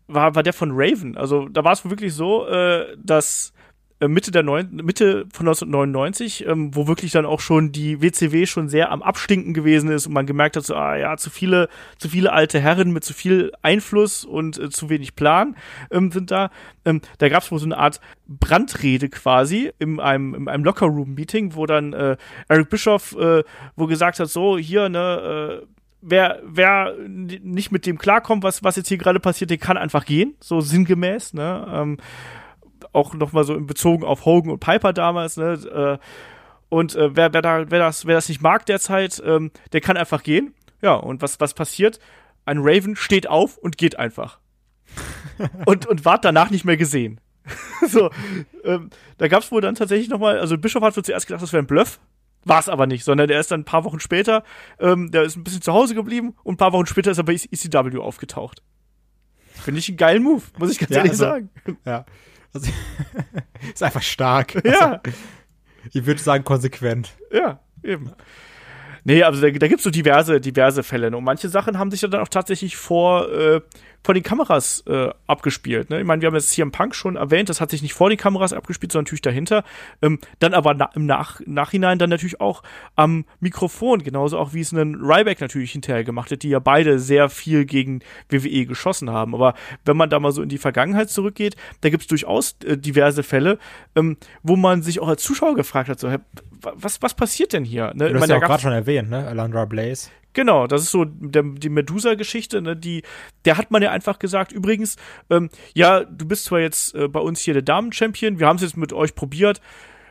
[0.06, 1.16] war, war der von Raven.
[1.16, 3.54] Also da war es wirklich so, äh, dass
[4.08, 8.68] Mitte der Neun Mitte von 1999, ähm, wo wirklich dann auch schon die WCW schon
[8.68, 12.08] sehr am Abstinken gewesen ist und man gemerkt hat, so, ah ja, zu viele, zu
[12.08, 15.56] viele alte Herren mit zu viel Einfluss und äh, zu wenig Plan
[15.90, 16.50] ähm, sind da.
[16.84, 21.54] Ähm, da gab es wohl so eine Art Brandrede quasi in einem, in einem Locker-Room-Meeting,
[21.54, 22.16] wo dann äh,
[22.48, 23.42] Eric Bischoff äh,
[23.76, 25.66] wo gesagt hat, so, hier, ne, äh,
[26.00, 30.04] wer, wer nicht mit dem klarkommt, was, was jetzt hier gerade passiert, der kann einfach
[30.04, 31.66] gehen, so sinngemäß, ne?
[31.72, 31.98] Ähm,
[32.92, 35.98] auch nochmal so in Bezogen auf Hogan und Piper damals, ne?
[36.00, 36.06] Äh,
[36.68, 39.96] und äh, wer, wer, da, wer, das, wer das nicht mag derzeit, ähm, der kann
[39.96, 40.54] einfach gehen.
[40.82, 41.98] Ja, und was, was passiert?
[42.46, 44.38] Ein Raven steht auf und geht einfach.
[45.66, 47.20] und, und ward danach nicht mehr gesehen.
[47.88, 48.10] so,
[48.64, 51.52] ähm, da gab es wohl dann tatsächlich nochmal, also Bischof hat wohl zuerst gedacht, das
[51.52, 52.00] wäre ein Bluff.
[52.44, 54.44] War es aber nicht, sondern der ist dann ein paar Wochen später,
[54.78, 57.24] ähm, der ist ein bisschen zu Hause geblieben und ein paar Wochen später ist er
[57.24, 58.62] bei ECW aufgetaucht.
[59.52, 61.50] Finde ich einen geilen Move, muss ich ganz ja, ehrlich also, sagen.
[61.84, 62.06] Ja.
[62.52, 62.70] Also,
[63.74, 64.62] ist einfach stark.
[64.64, 65.00] Ja.
[65.04, 65.16] Also,
[65.92, 67.16] ich würde sagen, konsequent.
[67.32, 68.12] Ja, eben.
[69.04, 71.10] Nee, also da, da gibt es so diverse, diverse Fälle.
[71.10, 71.16] Ne?
[71.16, 73.60] Und manche Sachen haben sich ja dann auch tatsächlich vor, äh,
[74.02, 75.90] vor den Kameras äh, abgespielt.
[75.90, 76.00] Ne?
[76.00, 78.08] Ich meine, wir haben jetzt hier im Punk schon erwähnt, das hat sich nicht vor
[78.08, 79.64] den Kameras abgespielt, sondern natürlich dahinter.
[80.00, 82.62] Ähm, dann aber na im Nach Nachhinein dann natürlich auch
[82.96, 86.98] am Mikrofon, genauso auch wie es einen Ryback natürlich hinterher gemacht hat, die ja beide
[86.98, 89.34] sehr viel gegen WWE geschossen haben.
[89.34, 92.78] Aber wenn man da mal so in die Vergangenheit zurückgeht, da gibt es durchaus äh,
[92.78, 93.58] diverse Fälle,
[93.94, 96.08] ähm, wo man sich auch als Zuschauer gefragt hat, so,
[96.62, 97.92] was, was passiert denn hier?
[97.94, 98.12] Ne?
[98.12, 99.26] Du hast ja auch gerade schon erwähnt, ne?
[99.26, 100.10] Alandra Blaze.
[100.32, 103.02] Genau, das ist so der, die Medusa-Geschichte, ne, die,
[103.44, 104.96] der hat man ja einfach gesagt, übrigens,
[105.28, 108.62] ähm, ja, du bist zwar jetzt äh, bei uns hier der Damen-Champion, wir haben es
[108.62, 109.60] jetzt mit euch probiert,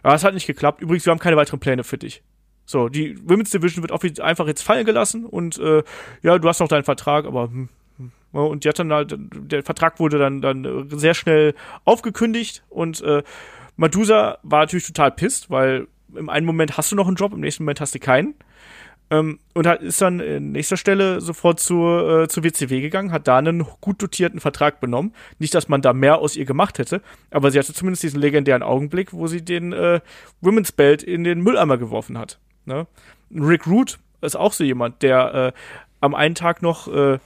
[0.04, 2.22] aber es hat nicht geklappt, übrigens, wir haben keine weiteren Pläne für dich.
[2.66, 5.84] So, die Women's Division wird einfach jetzt fallen gelassen und äh,
[6.22, 9.64] ja, du hast noch deinen Vertrag, aber hm, hm, und die hat dann halt, der
[9.64, 11.56] Vertrag wurde dann, dann sehr schnell
[11.86, 13.24] aufgekündigt und äh,
[13.78, 17.40] Medusa war natürlich total pisst, weil im einen Moment hast du noch einen Job, im
[17.40, 18.36] nächsten Moment hast du keinen.
[19.12, 23.28] Ähm, und hat, ist dann in nächster Stelle sofort zur, äh, zur WCW gegangen, hat
[23.28, 25.14] da einen gut dotierten Vertrag benommen.
[25.40, 27.02] Nicht, dass man da mehr aus ihr gemacht hätte,
[27.32, 30.00] aber sie hatte zumindest diesen legendären Augenblick, wo sie den äh,
[30.42, 32.40] Women's Belt in den Mülleimer geworfen hat.
[32.66, 32.86] Ne?
[33.34, 35.52] Rick Root ist auch so jemand, der äh,
[36.02, 37.18] am einen Tag noch äh,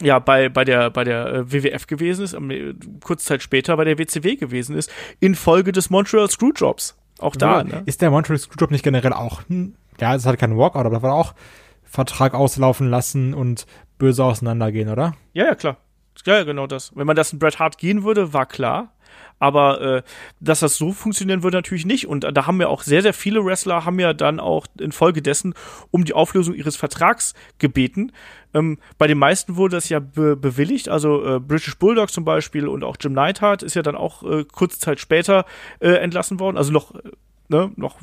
[0.00, 3.76] ja, bei, bei der, bei der äh, WWF gewesen ist, am, äh, kurz Zeit später
[3.76, 6.96] bei der WCW gewesen ist, infolge des Montreal Screwjobs.
[7.18, 7.64] Auch da.
[7.64, 7.82] Ne?
[7.86, 11.02] Ist der Montreal Screwjob nicht generell auch hm, ja, es hat keinen Walkout, aber da
[11.02, 11.34] war auch
[11.82, 13.66] Vertrag auslaufen lassen und
[13.98, 15.14] böse auseinandergehen, oder?
[15.32, 15.78] Ja, ja, klar.
[16.26, 16.94] Ja, genau das.
[16.96, 18.92] Wenn man das in Bret Hart gehen würde, war klar.
[19.38, 20.02] Aber äh,
[20.40, 22.08] dass das so funktionieren würde, natürlich nicht.
[22.08, 25.54] Und da haben ja auch sehr, sehr viele Wrestler haben ja dann auch infolgedessen
[25.90, 28.12] um die Auflösung ihres Vertrags gebeten.
[28.52, 30.88] Ähm, bei den meisten wurde das ja be bewilligt.
[30.88, 34.44] Also äh, British Bulldog zum Beispiel und auch Jim Neidhart ist ja dann auch äh,
[34.44, 35.44] kurze Zeit später
[35.78, 36.56] äh, entlassen worden.
[36.56, 36.94] Also noch
[37.48, 37.98] ne, noch,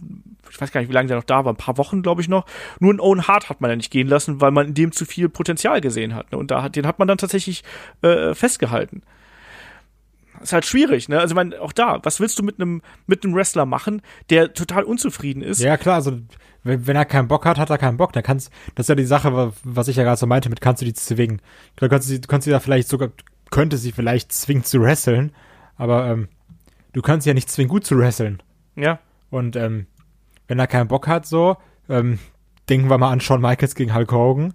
[0.50, 2.28] ich weiß gar nicht, wie lange der noch da war, ein paar Wochen, glaube ich,
[2.28, 2.46] noch.
[2.80, 5.06] Nur einen Owen Hart hat man ja nicht gehen lassen, weil man in dem zu
[5.06, 6.32] viel Potenzial gesehen hat.
[6.32, 6.38] Ne?
[6.38, 7.64] Und da hat, den hat man dann tatsächlich
[8.02, 9.04] äh, festgehalten.
[10.41, 11.20] Ist halt schwierig, ne?
[11.20, 14.54] Also ich meine, auch da, was willst du mit einem mit einem Wrestler machen, der
[14.54, 15.62] total unzufrieden ist?
[15.62, 16.20] Ja, klar, also
[16.64, 18.12] wenn, wenn er keinen Bock hat, hat er keinen Bock.
[18.12, 20.82] Dann kannst, das ist ja die Sache, was ich ja gerade so meinte, mit kannst
[20.82, 21.41] du die zwingen.
[21.78, 23.12] Du kannst sie, du kannst sie da vielleicht sogar,
[23.50, 25.32] könnte sie vielleicht zwingen zu wresteln,
[25.78, 26.28] aber ähm,
[26.93, 28.43] du kannst sie ja nicht zwingen, gut zu wresteln.
[28.76, 29.00] Ja.
[29.36, 29.88] Und ähm,
[30.47, 31.57] wenn er keinen Bock hat, so,
[31.89, 32.19] ähm,
[32.69, 34.53] denken wir mal an Shawn Michaels gegen Hulk Hogan.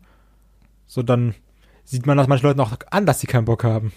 [0.87, 1.35] So, dann
[1.85, 3.93] sieht man das manchen Leuten auch an, dass sie keinen Bock haben.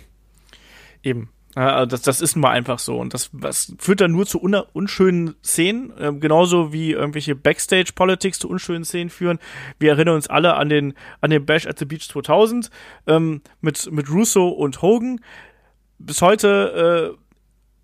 [1.02, 1.30] Eben.
[1.56, 2.98] Also das, das ist mal einfach so.
[2.98, 8.40] Und das, das führt dann nur zu un unschönen Szenen, äh, genauso wie irgendwelche Backstage-Politics
[8.40, 9.40] zu unschönen Szenen führen.
[9.80, 12.70] Wir erinnern uns alle an den, an den Bash at the Beach 2000
[13.08, 15.22] ähm, mit, mit Russo und Hogan.
[15.98, 17.23] Bis heute äh,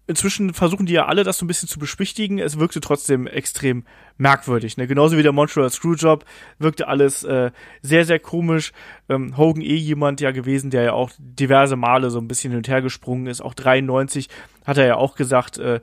[0.09, 2.39] inzwischen versuchen die ja alle, das so ein bisschen zu beschwichtigen.
[2.39, 3.83] Es wirkte trotzdem extrem
[4.17, 4.75] merkwürdig.
[4.75, 4.87] Ne?
[4.87, 6.25] Genauso wie der Montreal Screwjob
[6.57, 7.51] wirkte alles äh,
[7.83, 8.73] sehr, sehr komisch.
[9.07, 12.57] Ähm, Hogan eh jemand ja gewesen, der ja auch diverse Male so ein bisschen hin
[12.57, 13.39] und her gesprungen ist.
[13.39, 14.29] Auch 93
[14.65, 15.79] hat er ja auch gesagt, äh,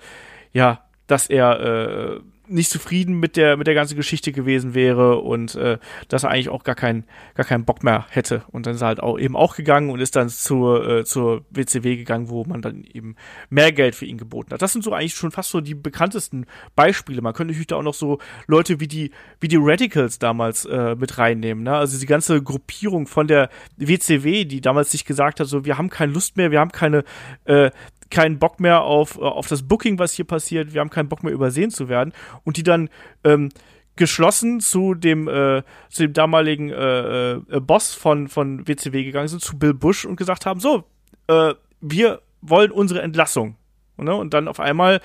[0.53, 5.55] ja, dass er äh, nicht zufrieden mit der mit der ganzen Geschichte gewesen wäre und
[5.55, 5.78] äh,
[6.09, 8.88] dass er eigentlich auch gar keinen gar keinen Bock mehr hätte und dann ist er
[8.88, 12.62] halt auch eben auch gegangen und ist dann zur äh, zur WCW gegangen, wo man
[12.62, 13.16] dann eben
[13.51, 14.62] mehr Geld für ihn geboten hat.
[14.62, 17.22] Das sind so eigentlich schon fast so die bekanntesten Beispiele.
[17.22, 20.94] Man könnte natürlich da auch noch so Leute wie die wie die Radicals damals äh,
[20.94, 21.76] mit reinnehmen, ne?
[21.76, 25.90] Also die ganze Gruppierung von der WCW, die damals sich gesagt hat, so wir haben
[25.90, 27.05] keine Lust mehr, wir haben keine
[27.44, 27.70] äh,
[28.11, 31.22] keinen Bock mehr auf, äh, auf das Booking, was hier passiert, wir haben keinen Bock
[31.22, 32.12] mehr übersehen zu werden
[32.44, 32.88] und die dann
[33.24, 33.50] ähm,
[33.96, 39.42] geschlossen zu dem äh, zu dem damaligen äh, äh, Boss von von WCW gegangen sind
[39.42, 40.84] zu Bill Bush und gesagt haben so
[41.28, 43.57] äh, wir wollen unsere Entlassung
[43.96, 44.14] ne?
[44.14, 45.00] und dann auf einmal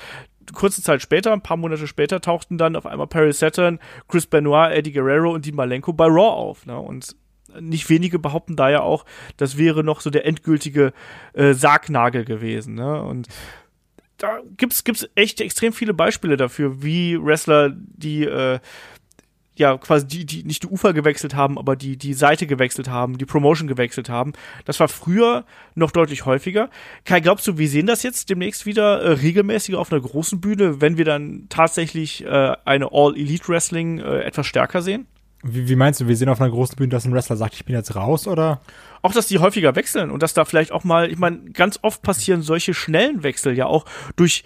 [0.53, 4.71] kurze Zeit später, ein paar Monate später, tauchten dann auf einmal Perry Saturn, Chris Benoit,
[4.71, 6.65] Eddie Guerrero und Dean Malenko bei Raw auf.
[6.65, 6.77] Ne?
[6.77, 7.15] Und
[7.59, 9.05] nicht wenige behaupten da ja auch,
[9.37, 10.93] das wäre noch so der endgültige
[11.33, 12.75] äh, Sargnagel gewesen.
[12.75, 13.01] Ne?
[13.01, 13.27] Und
[14.17, 18.59] da gibt's gibt's echt extrem viele Beispiele dafür, wie Wrestler, die äh,
[19.55, 23.17] ja quasi die, die nicht die Ufer gewechselt haben, aber die die Seite gewechselt haben,
[23.17, 24.33] die Promotion gewechselt haben.
[24.65, 25.45] Das war früher
[25.75, 26.69] noch deutlich häufiger.
[27.05, 30.81] Kai, glaubst du, wir sehen das jetzt demnächst wieder äh, regelmäßiger auf einer großen Bühne,
[30.81, 35.07] wenn wir dann tatsächlich äh, eine All Elite Wrestling äh, etwas stärker sehen?
[35.43, 37.65] Wie, wie meinst du, wir sehen auf einer großen Bühne, dass ein Wrestler sagt, ich
[37.65, 38.61] bin jetzt raus, oder?
[39.01, 42.03] Auch, dass die häufiger wechseln und dass da vielleicht auch mal, ich meine, ganz oft
[42.03, 43.85] passieren solche schnellen Wechsel ja auch
[44.15, 44.43] durch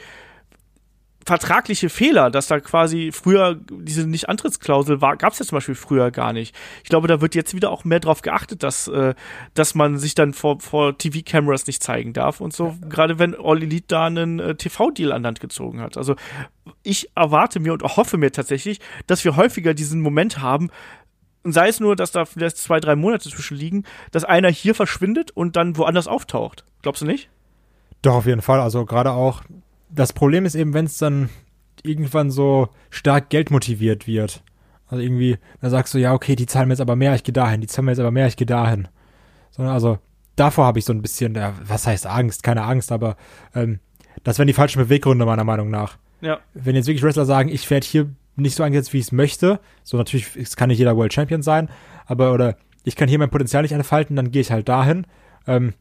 [1.25, 6.11] vertragliche Fehler, dass da quasi früher diese Nicht-Antrittsklausel war, gab es ja zum Beispiel früher
[6.11, 6.55] gar nicht.
[6.83, 9.15] Ich glaube, da wird jetzt wieder auch mehr drauf geachtet, dass, äh,
[9.55, 12.87] dass man sich dann vor, vor TV-Cameras nicht zeigen darf und so, ja.
[12.89, 15.97] gerade wenn All Elite da einen äh, TV-Deal an Land gezogen hat.
[15.97, 16.15] Also
[16.83, 20.69] ich erwarte mir und hoffe mir tatsächlich, dass wir häufiger diesen Moment haben,
[21.43, 24.73] und sei es nur, dass da vielleicht zwei, drei Monate zwischen liegen, dass einer hier
[24.73, 26.65] verschwindet und dann woanders auftaucht.
[26.81, 27.29] Glaubst du nicht?
[28.01, 28.59] Doch, auf jeden Fall.
[28.59, 29.43] Also gerade auch,
[29.89, 31.29] das Problem ist eben, wenn es dann
[31.83, 34.43] irgendwann so stark Geld motiviert wird.
[34.87, 37.33] Also irgendwie, da sagst du, ja, okay, die zahlen mir jetzt aber mehr, ich gehe
[37.33, 38.87] dahin, die zahlen mir jetzt aber mehr, ich gehe dahin.
[39.51, 39.99] Sondern also,
[40.35, 42.43] davor habe ich so ein bisschen, ja, was heißt Angst?
[42.43, 43.17] Keine Angst, aber
[43.53, 43.79] ähm,
[44.23, 45.97] das wären die falschen Beweggründe meiner Meinung nach.
[46.21, 46.39] Ja.
[46.53, 49.59] Wenn jetzt wirklich Wrestler sagen, ich werde hier nicht so eingesetzt, wie ich es möchte,
[49.83, 51.69] so natürlich, es kann nicht jeder World Champion sein,
[52.05, 55.07] aber oder ich kann hier mein Potenzial nicht entfalten, dann gehe ich halt dahin.
[55.47, 55.73] Ähm,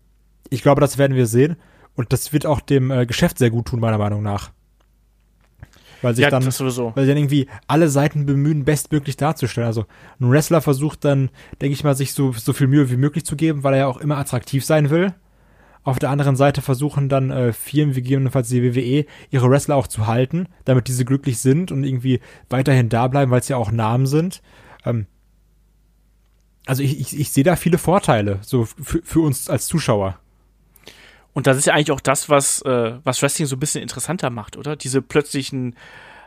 [0.50, 1.56] ich glaube, das werden wir sehen.
[1.96, 4.50] Und das wird auch dem äh, Geschäft sehr gut tun, meiner Meinung nach.
[6.02, 9.66] Weil sich ja, dann, weil sich dann irgendwie alle Seiten bemühen, bestmöglich darzustellen.
[9.66, 9.86] Also
[10.20, 11.30] ein Wrestler versucht dann,
[11.62, 13.86] denke ich mal, sich so, so viel Mühe wie möglich zu geben, weil er ja
[13.86, 15.14] auch immer attraktiv sein will.
[15.82, 19.86] Auf der anderen Seite versuchen dann äh, Firmen wie gegebenenfalls die WWE ihre Wrestler auch
[19.86, 23.70] zu halten, damit diese glücklich sind und irgendwie weiterhin da bleiben, weil es ja auch
[23.70, 24.42] Namen sind.
[24.84, 25.06] Ähm,
[26.66, 30.18] also ich, ich, ich sehe da viele Vorteile, so für, für uns als Zuschauer.
[31.34, 34.30] Und das ist ja eigentlich auch das, was, äh, was Wrestling so ein bisschen interessanter
[34.30, 34.76] macht, oder?
[34.76, 35.76] Diese plötzlichen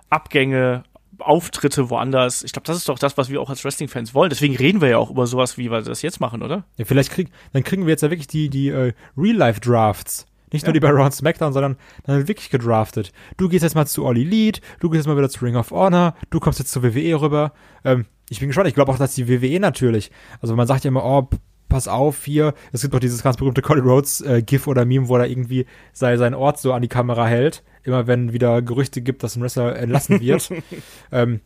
[0.09, 0.83] Abgänge,
[1.19, 2.43] Auftritte woanders.
[2.43, 4.29] Ich glaube, das ist doch das, was wir auch als Wrestling-Fans wollen.
[4.29, 6.65] Deswegen reden wir ja auch über sowas, wie wir das jetzt machen, oder?
[6.77, 10.27] Ja, vielleicht kriegen, dann kriegen wir jetzt ja wirklich die, die äh, Real-Life-Drafts.
[10.51, 10.73] Nicht nur ja.
[10.73, 13.11] die bei Raw SmackDown, sondern dann wirklich gedraftet.
[13.35, 15.71] Du gehst jetzt mal zu All Elite, du gehst jetzt mal wieder zu Ring of
[15.71, 17.51] Honor, du kommst jetzt zur WWE rüber.
[17.83, 18.69] Ähm, ich bin gespannt.
[18.69, 20.09] Ich glaube auch, dass die WWE natürlich,
[20.41, 21.29] also man sagt ja immer, oh,
[21.69, 25.07] pass auf, hier, es gibt doch dieses ganz berühmte Cody Rhodes äh, GIF oder Meme,
[25.07, 29.01] wo er irgendwie sei, seinen Ort so an die Kamera hält, immer wenn wieder Gerüchte
[29.01, 30.49] gibt, dass ein Wrestler entlassen wird.
[31.11, 31.41] ähm,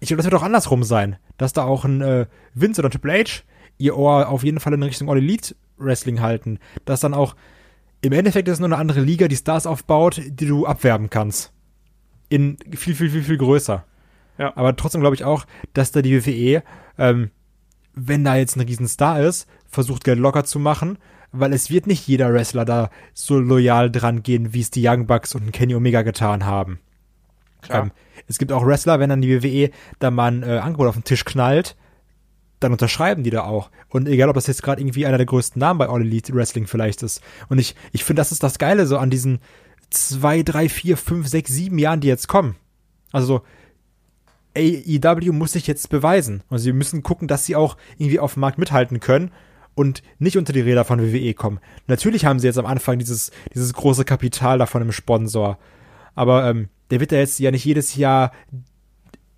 [0.00, 3.12] ich glaube, das wird auch andersrum sein, dass da auch ein äh, Vince oder Triple
[3.12, 3.42] H
[3.78, 7.36] ihr Ohr auf jeden Fall in Richtung All Elite Wrestling halten, dass dann auch
[8.02, 11.52] im Endeffekt ist nur eine andere Liga, die Stars aufbaut, die du abwerben kannst.
[12.28, 13.84] In viel, viel, viel, viel größer.
[14.38, 14.56] Ja.
[14.56, 16.62] Aber trotzdem glaube ich auch, dass da die WWE
[16.98, 17.30] ähm,
[17.96, 20.98] wenn da jetzt ein Riesenstar ist, versucht Geld locker zu machen,
[21.32, 25.06] weil es wird nicht jeder Wrestler da so loyal dran gehen, wie es die Young
[25.06, 26.78] Bucks und Kenny Omega getan haben.
[27.68, 27.90] Ähm,
[28.28, 31.04] es gibt auch Wrestler, wenn dann die WWE da mal ein äh, Angebot auf den
[31.04, 31.74] Tisch knallt,
[32.60, 33.70] dann unterschreiben die da auch.
[33.88, 36.66] Und egal, ob das jetzt gerade irgendwie einer der größten Namen bei All Elite Wrestling
[36.66, 37.22] vielleicht ist.
[37.48, 39.40] Und ich, ich finde, das ist das Geile so an diesen
[39.90, 42.56] zwei, drei, vier, fünf, sechs, sieben Jahren, die jetzt kommen.
[43.12, 43.42] Also so,
[44.56, 46.42] AEW muss sich jetzt beweisen.
[46.48, 49.30] Und sie müssen gucken, dass sie auch irgendwie auf dem Markt mithalten können
[49.74, 51.60] und nicht unter die Räder von WWE kommen.
[51.86, 55.58] Natürlich haben sie jetzt am Anfang dieses, dieses große Kapital davon im Sponsor.
[56.14, 58.32] Aber ähm, der wird ja jetzt ja nicht jedes Jahr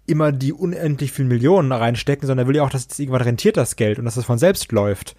[0.07, 3.57] immer die unendlich vielen Millionen reinstecken, sondern er will ja auch, dass es irgendwann rentiert
[3.59, 5.17] das Geld und dass es von selbst läuft.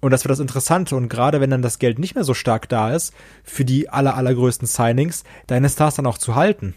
[0.00, 0.96] Und das wird das Interessante.
[0.96, 4.16] Und gerade wenn dann das Geld nicht mehr so stark da ist, für die aller,
[4.16, 6.74] allergrößten Signings, deine Stars dann auch zu halten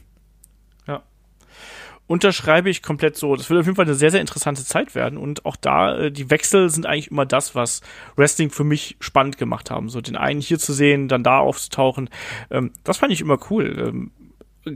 [2.10, 3.36] unterschreibe ich komplett so.
[3.36, 5.16] Das wird auf jeden Fall eine sehr, sehr interessante Zeit werden.
[5.16, 7.82] Und auch da, äh, die Wechsel sind eigentlich immer das, was
[8.16, 9.89] Wrestling für mich spannend gemacht haben.
[9.89, 12.10] So den einen hier zu sehen, dann da aufzutauchen.
[12.49, 13.76] Ähm, das fand ich immer cool.
[13.78, 14.12] Ähm,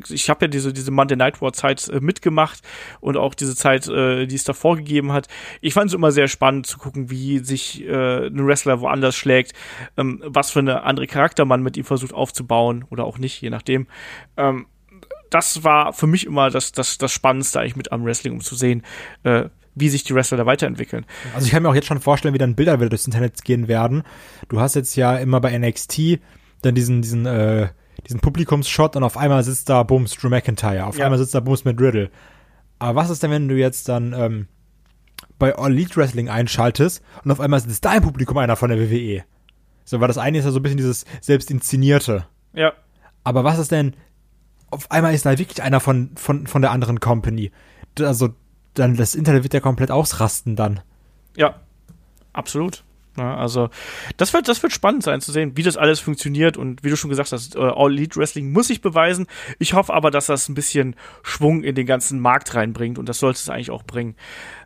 [0.10, 2.62] ich habe ja diese diese Monday Night War Zeit äh, mitgemacht
[3.02, 5.28] und auch diese Zeit, äh, die es da vorgegeben hat.
[5.60, 9.54] Ich fand es immer sehr spannend zu gucken, wie sich äh, ein Wrestler woanders schlägt,
[9.98, 13.50] ähm, was für eine andere Charakter man mit ihm versucht aufzubauen oder auch nicht, je
[13.50, 13.88] nachdem.
[14.38, 14.68] Ähm,
[15.34, 18.56] das war für mich immer das, das, das Spannendste eigentlich mit am Wrestling, um zu
[18.56, 18.84] sehen,
[19.24, 21.06] äh, wie sich die Wrestler da weiterentwickeln.
[21.34, 23.68] Also ich kann mir auch jetzt schon vorstellen, wie dann Bilder wieder durchs Internet gehen
[23.68, 24.04] werden.
[24.50, 26.20] Du hast jetzt ja immer bei NXT
[26.62, 27.70] dann diesen, diesen, äh,
[28.08, 31.06] diesen Publikumsshot und auf einmal sitzt da Bums Drew McIntyre, auf ja.
[31.06, 32.12] einmal sitzt da Bums mit Riddle.
[32.78, 34.48] Aber was ist denn, wenn du jetzt dann ähm,
[35.40, 38.80] bei All Elite Wrestling einschaltest und auf einmal sitzt da im Publikum einer von der
[38.80, 39.24] WWE?
[39.84, 42.28] So, weil das eine ist ja so ein bisschen dieses selbst inszenierte.
[42.54, 42.74] Ja.
[43.24, 43.96] Aber was ist denn,
[44.74, 47.52] auf einmal ist da wirklich einer von, von, von der anderen Company.
[48.00, 48.30] Also,
[48.74, 50.82] dann, das Internet wird ja komplett ausrasten dann.
[51.36, 51.62] Ja,
[52.34, 52.84] absolut.
[53.18, 53.70] Ja, also,
[54.18, 56.96] das wird, das wird spannend sein zu sehen, wie das alles funktioniert und wie du
[56.96, 59.28] schon gesagt hast, äh, All Elite Wrestling muss sich beweisen.
[59.60, 63.20] Ich hoffe aber, dass das ein bisschen Schwung in den ganzen Markt reinbringt und das
[63.20, 64.16] sollte es eigentlich auch bringen.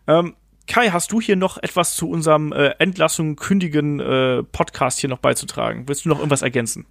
[0.08, 0.36] Ähm,
[0.66, 5.20] Kai, hast du hier noch etwas zu unserem äh, Entlassung kündigen äh, Podcast hier noch
[5.20, 5.88] beizutragen?
[5.88, 6.86] Willst du noch irgendwas ergänzen?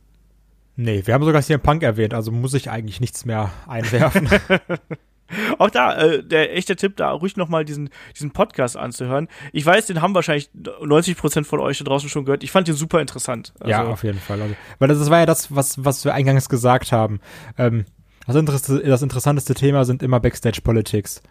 [0.76, 4.28] Nee, wir haben sogar CM Punk erwähnt, also muss ich eigentlich nichts mehr einwerfen.
[5.58, 9.28] Auch da, äh, der echte Tipp, da ruhig nochmal diesen, diesen Podcast anzuhören.
[9.52, 12.44] Ich weiß, den haben wahrscheinlich 90 Prozent von euch da draußen schon gehört.
[12.44, 13.52] Ich fand den super interessant.
[13.58, 14.40] Also, ja, auf jeden Fall.
[14.40, 17.20] Also, weil das, das war ja das, was, was wir eingangs gesagt haben.
[17.58, 17.86] Ähm,
[18.26, 21.22] Das, Inter das interessanteste Thema sind immer Backstage-Politics.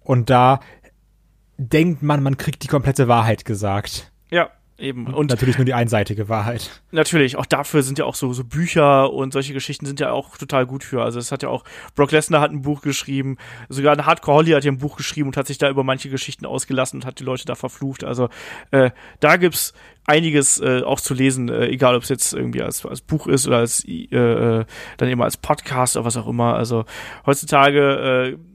[0.00, 0.60] Und da
[1.56, 4.12] denkt man, man kriegt die komplette Wahrheit gesagt.
[4.30, 4.50] Ja,
[4.80, 5.06] eben.
[5.12, 6.82] Und natürlich nur die einseitige Wahrheit.
[6.90, 10.36] Natürlich, auch dafür sind ja auch so, so Bücher und solche Geschichten sind ja auch
[10.36, 11.02] total gut für.
[11.02, 13.36] Also es hat ja auch, Brock Lesnar hat ein Buch geschrieben,
[13.68, 16.10] sogar ein Hardcore Holly hat ja ein Buch geschrieben und hat sich da über manche
[16.10, 18.04] Geschichten ausgelassen und hat die Leute da verflucht.
[18.04, 18.28] Also
[18.70, 18.90] äh,
[19.20, 19.72] da gibt's
[20.06, 23.46] einiges äh, auch zu lesen, äh, egal ob es jetzt irgendwie als, als Buch ist
[23.46, 24.64] oder als äh, äh
[24.96, 26.54] dann eben als Podcast oder was auch immer.
[26.54, 26.84] Also
[27.26, 28.49] heutzutage äh,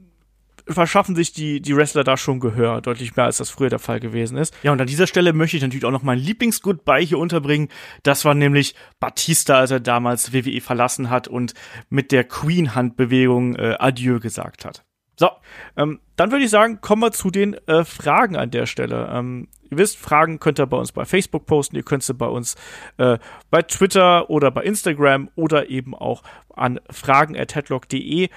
[0.68, 4.00] verschaffen sich die, die Wrestler da schon Gehör, deutlich mehr als das früher der Fall
[4.00, 4.54] gewesen ist.
[4.62, 7.68] Ja, und an dieser Stelle möchte ich natürlich auch noch mein Lieblings-Goodbye hier unterbringen.
[8.02, 11.54] Das war nämlich Batista, als er damals WWE verlassen hat und
[11.88, 14.84] mit der Queen-Hand-Bewegung äh, Adieu gesagt hat.
[15.18, 15.30] So,
[15.76, 19.08] ähm, dann würde ich sagen, kommen wir zu den äh, Fragen an der Stelle.
[19.10, 22.26] Ähm, ihr wisst, Fragen könnt ihr bei uns bei Facebook posten, ihr könnt sie bei
[22.26, 22.54] uns
[22.98, 23.18] äh,
[23.50, 26.22] bei Twitter oder bei Instagram oder eben auch
[26.54, 28.28] an fragen.headlock.de.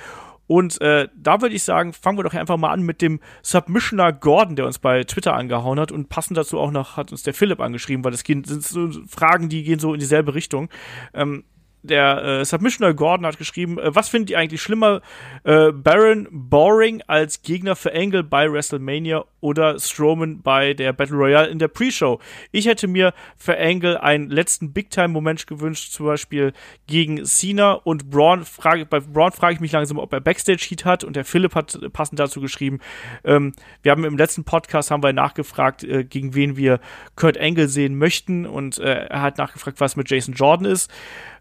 [0.50, 4.12] Und äh, da würde ich sagen, fangen wir doch einfach mal an mit dem Submissioner
[4.12, 5.92] Gordon, der uns bei Twitter angehauen hat.
[5.92, 9.50] Und passend dazu auch noch hat uns der Philipp angeschrieben, weil das sind so Fragen,
[9.50, 10.70] die gehen so in dieselbe Richtung.
[11.14, 11.44] Ähm,
[11.84, 15.01] der äh, Submissioner Gordon hat geschrieben, äh, was findet ihr eigentlich schlimmer,
[15.43, 21.47] äh, Baron Boring als Gegner für Angle bei WrestleMania oder Strowman bei der Battle Royale
[21.47, 22.19] in der Pre-Show?
[22.51, 26.53] Ich hätte mir für Angle einen letzten Big-Time-Moment gewünscht, zum Beispiel
[26.88, 28.43] gegen Cena und Braun.
[28.43, 31.80] Frage, bei Braun frage ich mich langsam, ob er Backstage-Heat hat und der Philipp hat
[31.93, 32.80] passend dazu geschrieben,
[33.23, 33.53] ähm,
[33.84, 36.80] wir haben im letzten Podcast haben wir nachgefragt, äh, gegen wen wir
[37.15, 40.91] Kurt Angle sehen möchten und äh, er hat nachgefragt, was mit Jason Jordan ist.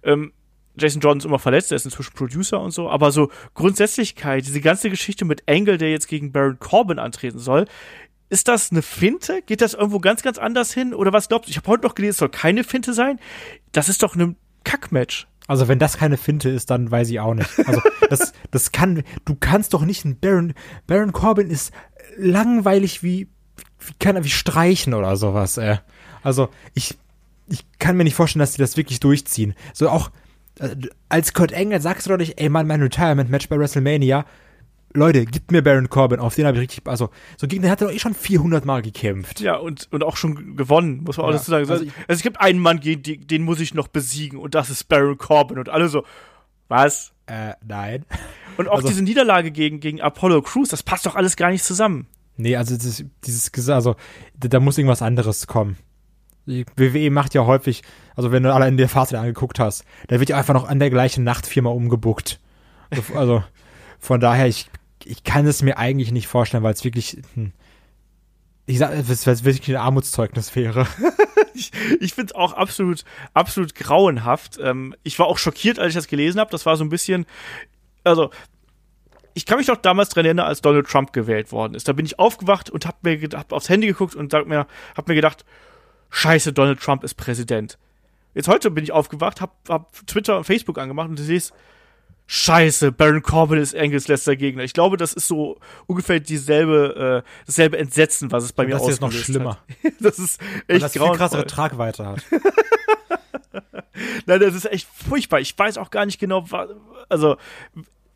[0.03, 0.33] Ähm,
[0.79, 4.61] Jason Jordan ist immer verletzt, er ist inzwischen Producer und so, aber so Grundsätzlichkeit, diese
[4.61, 7.67] ganze Geschichte mit Angle, der jetzt gegen Baron Corbin antreten soll,
[8.31, 9.43] ist das eine Finte?
[9.43, 10.95] Geht das irgendwo ganz, ganz anders hin?
[10.95, 11.51] Oder was glaubst du?
[11.51, 13.19] Ich habe heute noch gelesen, es soll keine Finte sein.
[13.73, 15.27] Das ist doch ein Kackmatch.
[15.47, 17.51] Also wenn das keine Finte ist, dann weiß ich auch nicht.
[17.67, 17.81] Also
[18.11, 20.53] das, das kann, du kannst doch nicht ein Baron,
[20.87, 21.73] Baron Corbin ist
[22.19, 23.29] langweilig wie,
[23.81, 25.79] wie kann er wie streichen oder sowas, ey.
[26.23, 26.99] Also ich,
[27.51, 29.55] ich kann mir nicht vorstellen, dass die das wirklich durchziehen.
[29.73, 30.11] So auch
[30.59, 30.77] äh,
[31.09, 34.25] als Kurt Engel sagst du doch nicht, ey Mann, mein Retirement-Match bei WrestleMania.
[34.95, 37.83] Leute, gib mir Baron Corbin, auf den habe ich richtig, also, so gegen den hat
[37.83, 39.39] er doch eh schon 400 Mal gekämpft.
[39.41, 41.69] Ja, und, und auch schon gewonnen, muss man auch ja, dazu sagen.
[41.69, 44.85] Also, also, es gibt einen Mann, den, den muss ich noch besiegen und das ist
[44.89, 46.05] Baron Corbin und alle so,
[46.69, 47.13] was?
[47.27, 48.07] Äh, nein.
[48.57, 51.65] Und auch also, diese Niederlage gegen, gegen Apollo Crews, das passt doch alles gar nicht
[51.65, 52.07] zusammen.
[52.39, 53.97] Nee, also das, dieses, also
[54.39, 55.77] da muss irgendwas anderes kommen.
[56.49, 57.83] Die WWE macht ja häufig,
[58.17, 60.79] also wenn du alle in der Phase angeguckt hast, da wird ja einfach noch an
[60.79, 62.41] der gleichen Nacht viermal umgebuckt.
[63.15, 63.45] Also,
[63.99, 64.71] von daher, ich,
[65.05, 67.19] ich kann es mir eigentlich nicht vorstellen, weil es wirklich,
[68.65, 70.87] ich sag, es wirklich ein Armutszeugnis wäre.
[71.55, 71.71] ich
[72.01, 73.05] ich finde es auch absolut,
[73.35, 74.59] absolut grauenhaft.
[74.63, 76.51] Ähm, ich war auch schockiert, als ich das gelesen habe.
[76.51, 77.27] Das war so ein bisschen,
[78.05, 78.31] also
[79.35, 81.89] ich kann mich doch damals dran erinnern, als Donald Trump gewählt worden ist.
[81.89, 84.67] Da bin ich aufgewacht und hab mir hab aufs Handy geguckt und sag mir,
[84.97, 85.45] hab mir gedacht,
[86.11, 87.79] Scheiße, Donald Trump ist Präsident.
[88.35, 91.53] Jetzt heute bin ich aufgewacht, hab, hab Twitter und Facebook angemacht und du siehst,
[92.31, 94.63] Scheiße, Baron Corbin ist Engels letzter Gegner.
[94.63, 98.77] Ich glaube, das ist so ungefähr dieselbe, äh, dasselbe Entsetzen, was es bei und mir
[98.77, 99.57] das ist noch schlimmer.
[99.83, 99.93] Hat.
[100.01, 102.23] das ist echt das viel krassere Tragweite hat.
[104.27, 105.41] Nein, das ist echt furchtbar.
[105.41, 106.69] Ich weiß auch gar nicht genau, was,
[107.09, 107.39] also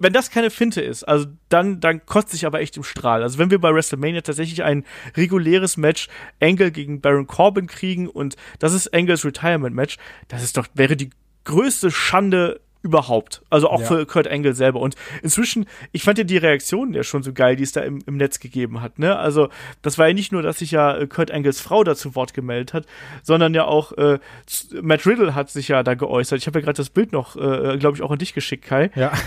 [0.03, 3.23] wenn das keine Finte ist, also dann, dann kotzt sich aber echt im Strahl.
[3.23, 4.85] Also wenn wir bei WrestleMania tatsächlich ein
[5.17, 6.09] reguläres Match
[6.41, 9.97] Angle gegen Baron Corbin kriegen und das ist Angles Retirement Match,
[10.29, 11.11] das ist doch, wäre die
[11.45, 13.43] größte Schande überhaupt.
[13.49, 13.87] Also auch ja.
[13.87, 14.81] für Kurt Angle selber.
[14.81, 18.01] Und inzwischen, ich fand ja die Reaktionen ja schon so geil, die es da im,
[18.07, 18.99] im Netz gegeben hat.
[18.99, 19.17] Ne?
[19.17, 19.49] Also
[19.83, 22.35] das war ja nicht nur, dass sich ja äh, Kurt Angles Frau da zu Wort
[22.35, 22.87] gemeldet hat,
[23.23, 24.19] sondern ja auch äh,
[24.81, 26.39] Matt Riddle hat sich ja da geäußert.
[26.39, 28.91] Ich habe ja gerade das Bild noch, äh, glaube ich, auch an dich geschickt, Kai.
[28.97, 29.13] Ja.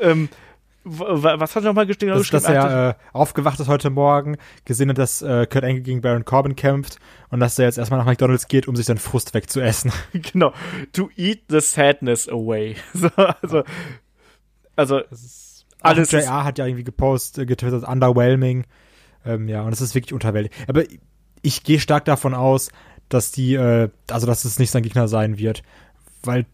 [0.00, 0.28] ähm,
[0.84, 2.12] was hat er nochmal geschrieben?
[2.12, 6.02] Dass, dass er äh, aufgewacht ist heute Morgen, gesehen hat, dass äh, Kurt Angle gegen
[6.02, 6.98] Baron Corbin kämpft
[7.30, 9.92] und dass er jetzt erstmal nach McDonalds geht, um sich seinen Frust wegzuessen.
[10.12, 10.52] genau.
[10.92, 12.76] To eat the sadness away.
[12.94, 13.64] so, also,
[14.76, 15.00] also
[15.80, 16.10] alles.
[16.10, 18.64] JR hat ja irgendwie gepostet, äh, getwittert, underwhelming.
[19.24, 20.68] Ähm, ja, und es ist wirklich unterwältigend.
[20.68, 20.84] Aber
[21.40, 22.70] ich gehe stark davon aus,
[23.08, 25.62] dass die, äh, also dass es nicht sein Gegner sein wird.
[26.22, 26.46] Weil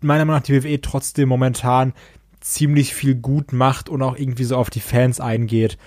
[0.00, 1.92] meiner Meinung nach die WWE trotzdem momentan
[2.40, 5.78] ziemlich viel gut macht und auch irgendwie so auf die Fans eingeht.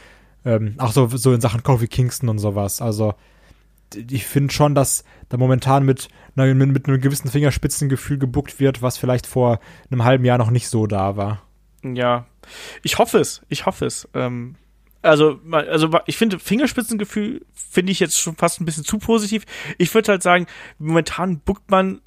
[0.44, 2.82] Ähm, auch so, so in Sachen Kofi Kingston und sowas.
[2.82, 3.14] Also
[3.96, 8.98] ich finde schon, dass da momentan mit, mit, mit einem gewissen Fingerspitzengefühl gebuckt wird, was
[8.98, 9.60] vielleicht vor
[9.90, 11.42] einem halben Jahr noch nicht so da war.
[11.84, 12.26] Ja,
[12.84, 13.42] ich hoffe es.
[13.50, 14.08] Ich hoffe es.
[14.14, 14.56] Ähm,
[15.02, 19.46] also, also ich finde Fingerspitzengefühl finde ich jetzt schon fast ein bisschen zu positiv.
[19.78, 20.46] Ich würde halt sagen,
[20.78, 22.02] momentan buckt man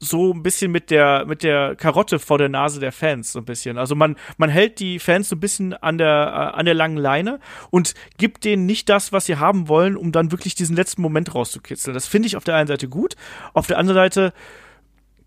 [0.00, 3.44] so ein bisschen mit der mit der Karotte vor der Nase der Fans so ein
[3.44, 3.78] bisschen.
[3.78, 6.08] Also man man hält die Fans so ein bisschen an der
[6.54, 10.12] äh, an der langen Leine und gibt denen nicht das, was sie haben wollen, um
[10.12, 11.94] dann wirklich diesen letzten Moment rauszukitzeln.
[11.94, 13.16] Das finde ich auf der einen Seite gut,
[13.54, 14.32] auf der anderen Seite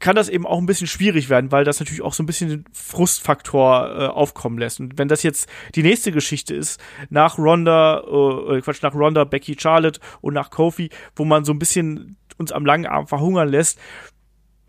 [0.02, 2.50] kann das eben auch ein bisschen schwierig werden, weil das natürlich auch so ein bisschen
[2.50, 4.80] den Frustfaktor äh, aufkommen lässt.
[4.80, 9.24] Und wenn das jetzt die nächste Geschichte ist, nach Ronda, äh, äh Quatsch, nach Ronda,
[9.24, 13.50] Becky, Charlotte und nach Kofi, wo man so ein bisschen uns am langen Arm verhungern
[13.50, 13.80] lässt,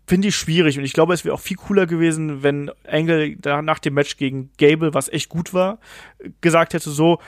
[0.05, 3.61] finde ich schwierig und ich glaube, es wäre auch viel cooler gewesen, wenn Engel da
[3.61, 5.79] nach dem Match gegen Gable, was echt gut war,
[6.41, 7.19] gesagt hätte so,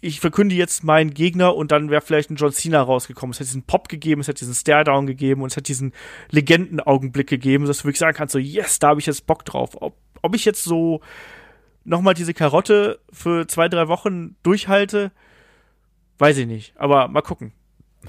[0.00, 3.32] ich verkünde jetzt meinen Gegner und dann wäre vielleicht ein John Cena rausgekommen.
[3.32, 5.92] Es hätte diesen Pop gegeben, es hätte diesen Stare-Down gegeben und es hätte diesen
[6.30, 9.70] Legendenaugenblick gegeben, dass du wirklich sagen kannst, so, yes, da habe ich jetzt Bock drauf.
[9.80, 11.00] Ob, ob ich jetzt so
[11.84, 15.10] nochmal diese Karotte für zwei, drei Wochen durchhalte,
[16.18, 16.74] weiß ich nicht.
[16.76, 17.52] Aber mal gucken.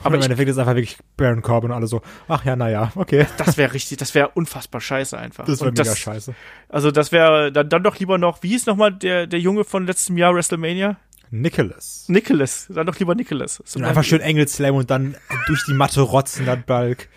[0.04, 3.26] Aber im Endeffekt ist einfach wirklich Baron Corbin und alle so, ach ja, naja, okay.
[3.38, 5.46] Das wäre richtig, das wäre unfassbar scheiße einfach.
[5.46, 6.34] Das wäre mega scheiße.
[6.70, 9.86] Also das wäre dann, dann doch lieber noch, wie hieß nochmal der, der Junge von
[9.86, 10.98] letztem Jahr WrestleMania?
[11.32, 12.06] Nicholas.
[12.08, 13.60] Nicholas, dann doch lieber Nicholas.
[13.76, 15.16] Und einfach schön Engel Slam und dann
[15.48, 17.08] durch die Matte rotzen, dann Balk.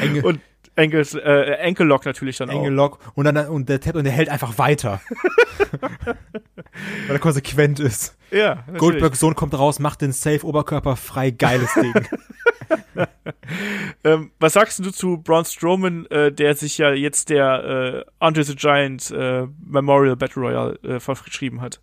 [0.00, 0.24] Engel.
[0.24, 0.40] Und
[0.78, 1.18] Engels, äh,
[1.58, 3.00] Enkellock natürlich dann Enkellock.
[3.02, 3.16] auch.
[3.16, 5.00] und dann und der tappt und der hält einfach weiter.
[7.06, 8.16] Weil er konsequent ist.
[8.30, 8.56] Ja.
[8.56, 8.78] Natürlich.
[8.78, 12.08] Goldbergs Sohn kommt raus, macht den Safe Oberkörper frei, geiles Ding.
[14.04, 18.44] ähm, was sagst du zu Braun Strowman, äh, der sich ja jetzt der äh, Andre
[18.44, 21.80] the Giant äh, Memorial Battle Royale äh, verschrieben hat?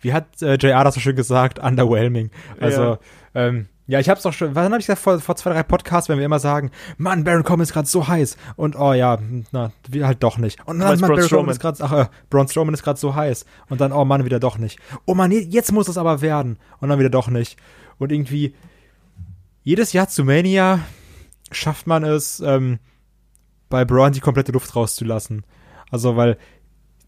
[0.00, 1.58] Wie hat äh, JR das so schön gesagt?
[1.58, 2.30] Underwhelming.
[2.60, 2.98] Also, ja.
[3.34, 6.08] ähm, ja, ich hab's doch schon, was habe ich gesagt vor, vor zwei, drei Podcasts,
[6.08, 9.18] wenn wir immer sagen, Mann, Baron Corbin ist gerade so heiß und oh ja,
[9.52, 10.66] na, wie halt doch nicht.
[10.66, 13.44] Und dann, Mann, Baron Corbin ist gerade, ach, äh, Braun Strowman ist gerade so heiß
[13.68, 14.78] und dann, oh Mann, wieder doch nicht.
[15.04, 17.58] Oh Mann, jetzt muss es aber werden und dann wieder doch nicht.
[17.98, 18.54] Und irgendwie
[19.62, 20.80] jedes Jahr zu Mania
[21.52, 22.78] schafft man es, ähm,
[23.68, 25.44] bei Braun die komplette Luft rauszulassen.
[25.90, 26.38] Also, weil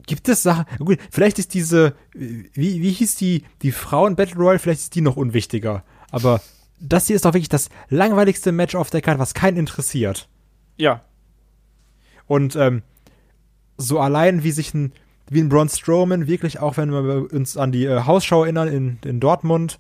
[0.07, 4.59] gibt es Sachen, gut, vielleicht ist diese, wie, wie hieß die, die Frauen Battle Royale,
[4.59, 5.85] vielleicht ist die noch unwichtiger.
[6.11, 6.41] Aber
[6.81, 10.29] das hier ist doch wirklich das langweiligste Match auf der Karte, was keinen interessiert.
[10.77, 11.03] Ja.
[12.27, 12.83] Und ähm,
[13.77, 14.93] so allein wie sich ein,
[15.29, 18.99] wie ein Braun Strowman wirklich, auch wenn wir uns an die äh, Hausschau erinnern in,
[19.05, 19.79] in Dortmund,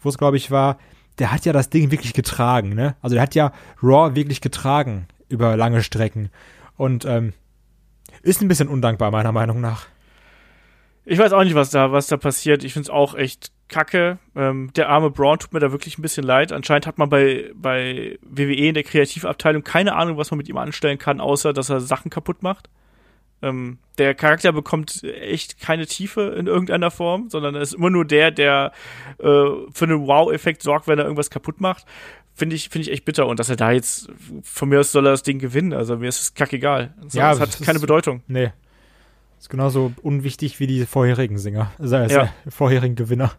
[0.00, 0.78] wo es glaube ich war,
[1.18, 2.96] der hat ja das Ding wirklich getragen, ne?
[3.02, 3.52] Also der hat ja
[3.82, 6.30] Raw wirklich getragen über lange Strecken.
[6.76, 7.34] Und ähm,
[8.22, 9.86] ist ein bisschen undankbar, meiner Meinung nach.
[11.04, 12.64] Ich weiß auch nicht, was da, was da passiert.
[12.64, 14.18] Ich finde es auch echt kacke.
[14.36, 16.52] Ähm, der arme Braun tut mir da wirklich ein bisschen leid.
[16.52, 20.58] Anscheinend hat man bei, bei WWE in der Kreativabteilung keine Ahnung, was man mit ihm
[20.58, 22.68] anstellen kann, außer dass er Sachen kaputt macht.
[23.42, 28.04] Ähm, der Charakter bekommt echt keine Tiefe in irgendeiner Form, sondern er ist immer nur
[28.04, 28.72] der, der
[29.18, 31.86] äh, für einen Wow-Effekt sorgt, wenn er irgendwas kaputt macht.
[32.34, 33.26] Finde ich, finde ich echt bitter.
[33.26, 34.10] Und dass er da jetzt,
[34.42, 35.72] von mir aus soll er das Ding gewinnen.
[35.72, 36.94] Also mir ist es kackegal.
[37.08, 38.22] So, ja, es hat keine Bedeutung.
[38.28, 38.52] Nee.
[39.40, 42.28] Ist genauso unwichtig wie die vorherigen Singer, also ja.
[42.46, 43.32] vorherigen Gewinner.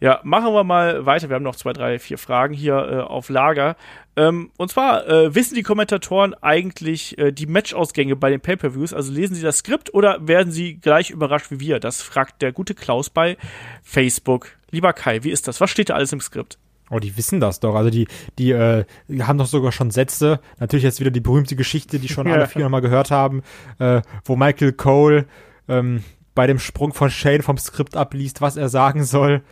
[0.00, 1.28] Ja, machen wir mal weiter.
[1.28, 3.76] Wir haben noch zwei, drei, vier Fragen hier äh, auf Lager.
[4.16, 8.92] Ähm, und zwar, äh, wissen die Kommentatoren eigentlich äh, die Matchausgänge bei den Pay-Per-Views?
[8.92, 11.78] Also lesen sie das Skript oder werden sie gleich überrascht wie wir?
[11.78, 13.36] Das fragt der gute Klaus bei
[13.84, 14.48] Facebook.
[14.72, 15.60] Lieber Kai, wie ist das?
[15.60, 16.58] Was steht da alles im Skript?
[16.90, 17.74] Oh, die wissen das doch.
[17.74, 18.06] Also die,
[18.38, 18.84] die, äh,
[19.20, 20.40] haben doch sogar schon Sätze.
[20.60, 22.34] Natürlich jetzt wieder die berühmte Geschichte, die schon ja.
[22.34, 23.42] alle vier nochmal gehört haben,
[23.78, 25.26] äh, wo Michael Cole
[25.68, 26.04] ähm,
[26.34, 29.42] bei dem Sprung von Shane vom Skript abliest, was er sagen soll.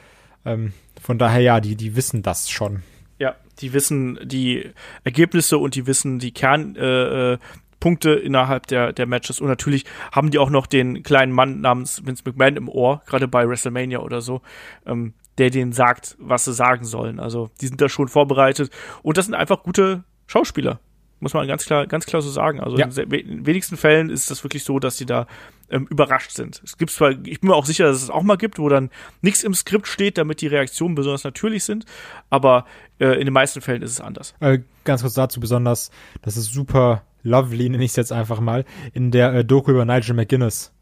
[0.44, 2.82] Ähm, von daher ja, die, die wissen das schon.
[3.18, 4.70] Ja, die wissen die
[5.04, 9.40] Ergebnisse und die wissen die Kernpunkte äh, äh innerhalb der, der Matches.
[9.40, 13.26] Und natürlich haben die auch noch den kleinen Mann namens Vince McMahon im Ohr, gerade
[13.26, 14.42] bei WrestleMania oder so.
[14.86, 17.20] Ähm, der denen sagt, was sie sagen sollen.
[17.20, 18.70] Also die sind da schon vorbereitet
[19.02, 20.80] und das sind einfach gute Schauspieler,
[21.20, 22.60] muss man ganz klar, ganz klar so sagen.
[22.60, 22.86] Also ja.
[22.86, 25.26] in den wenigsten Fällen ist das wirklich so, dass die da
[25.70, 26.60] ähm, überrascht sind.
[26.64, 28.90] Es gibt zwar, ich bin mir auch sicher, dass es auch mal gibt, wo dann
[29.20, 31.86] nichts im Skript steht, damit die Reaktionen besonders natürlich sind,
[32.28, 32.66] aber
[32.98, 34.34] äh, in den meisten Fällen ist es anders.
[34.40, 35.90] Äh, ganz kurz dazu besonders,
[36.22, 39.84] das ist super lovely, nenne ich es jetzt einfach mal, in der äh, Doku über
[39.84, 40.72] Nigel McGuinness,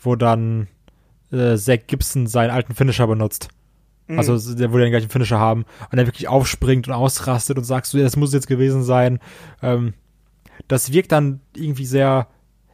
[0.00, 0.68] wo dann
[1.32, 3.48] äh, Zach Gibson seinen alten Finisher benutzt.
[4.08, 4.18] Mhm.
[4.18, 7.94] Also der würde den gleichen Finisher haben und der wirklich aufspringt und ausrastet und sagst
[7.94, 9.20] du, das muss jetzt gewesen sein.
[9.62, 9.94] Ähm,
[10.66, 12.26] das wirkt dann irgendwie sehr,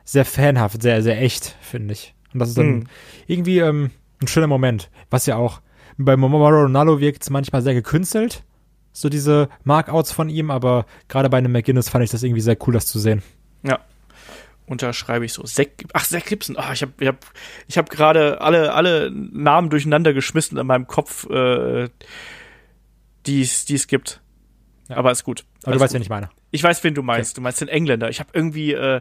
[0.04, 2.14] sehr fanhaft, sehr, sehr echt, finde ich.
[2.32, 2.84] Und das ist dann mhm.
[3.26, 3.90] irgendwie ähm,
[4.22, 4.90] ein schöner Moment.
[5.10, 5.60] Was ja auch
[5.98, 8.44] bei Momoro Ronaldo wirkt es manchmal sehr gekünstelt.
[8.92, 12.56] So diese Markouts von ihm, aber gerade bei einem McGuinness fand ich das irgendwie sehr
[12.66, 13.22] cool, das zu sehen.
[13.64, 13.80] Ja,
[14.66, 15.42] unterschreibe ich so.
[15.42, 16.56] Zack, ach, Zack Gibson.
[16.58, 17.24] Oh, ich habe ich hab,
[17.68, 21.88] ich hab gerade alle, alle Namen durcheinander geschmissen in meinem Kopf, äh,
[23.26, 24.20] die es gibt.
[24.88, 24.96] Ja.
[24.96, 25.44] Aber ist gut.
[25.62, 25.94] Aber du weißt gut.
[25.94, 26.30] ja nicht meine.
[26.50, 27.32] Ich weiß, wen du meinst.
[27.32, 27.36] Okay.
[27.36, 28.08] Du meinst den Engländer.
[28.10, 29.00] Ich habe irgendwie, äh,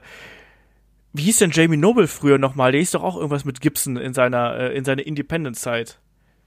[1.14, 2.72] wie hieß denn Jamie Noble früher nochmal?
[2.72, 6.00] Der hieß doch auch irgendwas mit Gibson in seiner, äh, in seiner Independent-Zeit.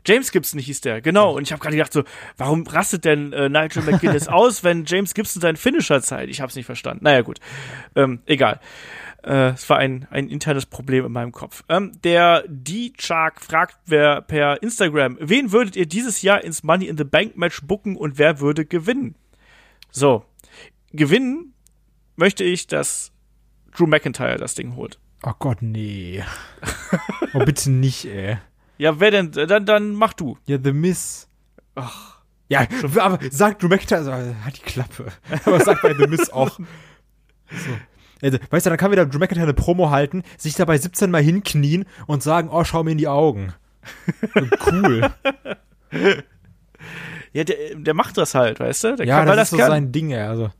[0.06, 1.36] James Gibson hieß der, genau.
[1.36, 2.05] Und ich habe gerade gedacht so,
[2.36, 6.30] warum rastet denn äh, Nigel McGuinness aus, wenn James Gibson seinen Finisher zeigt?
[6.30, 7.05] Ich habe es nicht verstanden.
[7.05, 7.40] Naja, gut.
[7.97, 8.60] Ähm, egal.
[9.27, 11.65] Äh, es war ein, ein internes Problem in meinem Kopf.
[11.69, 16.97] Ähm, der D-Chark fragt wer per Instagram, wen würdet ihr dieses Jahr ins Money in
[16.97, 19.16] the Bank Match bucken und wer würde gewinnen?
[19.90, 20.24] So.
[20.93, 21.55] Gewinnen
[22.15, 23.12] möchte ich, dass
[23.77, 25.01] Drew McIntyre das Ding holt.
[25.24, 26.23] Oh Gott, nee.
[27.35, 28.39] oh, bitte nicht, ey.
[28.78, 29.32] Ja, wer denn?
[29.32, 30.39] Dann, dann mach du.
[30.47, 31.28] Ja, The Miss.
[31.74, 32.20] Ach.
[32.48, 32.65] Ja,
[32.98, 35.07] aber sag Drew McIntyre, also, halt die Klappe.
[35.44, 36.61] Aber sag bei The Miss auch.
[37.48, 37.70] So.
[38.22, 41.22] Also, weißt du, dann kann wieder Drew McIntyre eine Promo halten, sich dabei 17 Mal
[41.22, 43.52] hinknien und sagen, oh, schau mir in die Augen.
[44.66, 45.10] cool.
[47.32, 48.97] ja, der, der macht das halt, weißt du?
[48.97, 49.70] Der ja, kann, das, das ist so kann.
[49.70, 50.14] sein Ding.
[50.14, 50.51] Also,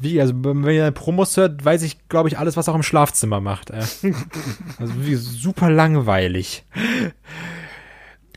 [0.00, 2.82] wie, also, wenn ihr Promos hört, weiß ich, glaube ich, alles, was er auch im
[2.82, 3.70] Schlafzimmer macht.
[4.78, 6.64] Also, wie, super langweilig.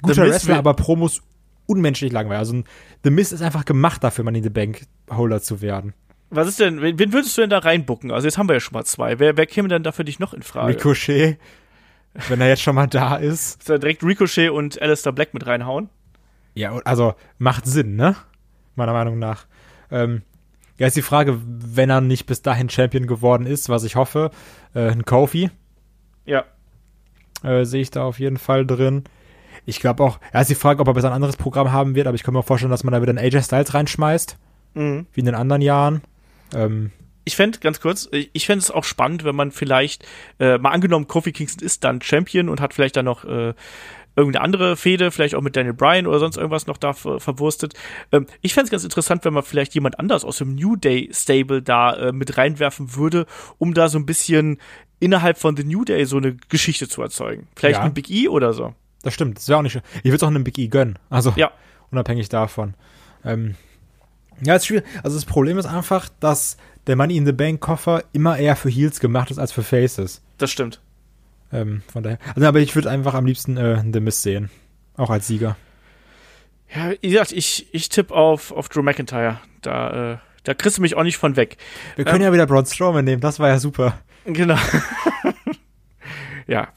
[0.01, 1.21] Guter Wrestler, aber Promos
[1.65, 2.39] unmenschlich langweilig.
[2.39, 2.63] Also,
[3.03, 5.93] The Mist ist einfach gemacht dafür, man in the Bank Holder zu werden.
[6.29, 8.11] Was ist denn, wen würdest du denn da reinbucken?
[8.11, 9.17] Also jetzt haben wir ja schon mal zwei.
[9.19, 10.73] Wer, wer käme denn da für dich noch in Frage?
[10.75, 11.37] Ricochet,
[12.27, 13.63] wenn er jetzt schon mal da ist.
[13.65, 15.89] Soll direkt Ricochet und Alistair Black mit reinhauen?
[16.53, 18.15] Ja, also macht Sinn, ne?
[18.75, 19.45] Meiner Meinung nach.
[19.89, 20.23] Ähm,
[20.77, 24.31] ja, ist die Frage, wenn er nicht bis dahin Champion geworden ist, was ich hoffe,
[24.75, 25.49] äh, ein Kofi.
[26.25, 26.43] Ja.
[27.43, 29.05] Äh, Sehe ich da auf jeden Fall drin.
[29.65, 32.07] Ich glaube auch, ja, ist die Frage, ob er besser ein anderes Programm haben wird,
[32.07, 34.37] aber ich kann mir vorstellen, dass man da wieder einen AJ Styles reinschmeißt.
[34.75, 35.07] Mhm.
[35.13, 36.01] Wie in den anderen Jahren.
[36.53, 36.91] Ähm,
[37.25, 40.05] ich fände, ganz kurz, ich fände es auch spannend, wenn man vielleicht,
[40.39, 43.53] äh, mal angenommen, Kofi Kingston ist dann Champion und hat vielleicht dann noch äh,
[44.15, 47.73] irgendeine andere Fehde, vielleicht auch mit Daniel Bryan oder sonst irgendwas noch da ver verwurstet.
[48.11, 51.09] Ähm, ich fände es ganz interessant, wenn man vielleicht jemand anders aus dem New Day
[51.13, 53.25] Stable da äh, mit reinwerfen würde,
[53.57, 54.57] um da so ein bisschen
[54.99, 57.47] innerhalb von The New Day so eine Geschichte zu erzeugen.
[57.55, 57.83] Vielleicht ja.
[57.83, 58.73] ein Big E oder so.
[59.03, 59.83] Das stimmt, das wäre auch nicht schön.
[59.99, 60.97] Ich würde es auch einem Big E gönnen.
[61.09, 61.51] Also, ja.
[61.91, 62.73] unabhängig davon.
[63.23, 63.55] Ähm,
[64.41, 64.85] ja, ist schwierig.
[65.03, 66.57] Also das Problem ist einfach, dass
[66.87, 70.21] der Money in the Bank Koffer immer eher für Heels gemacht ist als für Faces.
[70.37, 70.81] Das stimmt.
[71.51, 72.19] Ähm, von daher.
[72.35, 74.49] Also, aber ich würde einfach am liebsten äh, The Miss sehen.
[74.95, 75.55] Auch als Sieger.
[76.73, 79.39] Ja, wie gesagt, ich, ich tippe auf, auf Drew McIntyre.
[79.61, 81.57] Da, äh, da kriegst du mich auch nicht von weg.
[81.95, 83.99] Wir können ähm, ja wieder Braun Strowman nehmen, das war ja super.
[84.25, 84.57] Genau.
[86.47, 86.69] ja,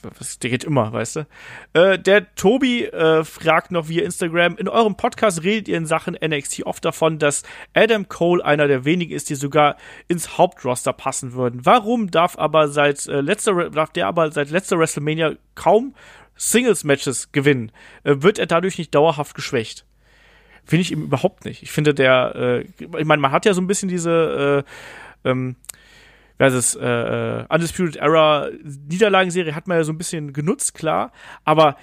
[0.43, 1.27] der geht immer, weißt du.
[1.75, 6.17] Äh, der Tobi äh, fragt noch via Instagram, in eurem Podcast redet ihr in Sachen
[6.21, 9.77] NXT oft davon, dass Adam Cole einer der wenigen ist, die sogar
[10.09, 11.65] ins Hauptroster passen würden.
[11.65, 15.95] Warum darf aber seit äh, letzter darf der aber seit letzter WrestleMania kaum
[16.35, 17.71] Singles-Matches gewinnen?
[18.03, 19.87] Äh, wird er dadurch nicht dauerhaft geschwächt?
[20.65, 21.63] Finde ich ihm überhaupt nicht.
[21.63, 24.65] Ich finde der, äh, ich meine, man hat ja so ein bisschen diese
[25.25, 25.57] äh, ähm,
[26.49, 31.13] das äh, äh, Undisputed Era Niederlagenserie hat man ja so ein bisschen genutzt, klar,
[31.45, 31.77] aber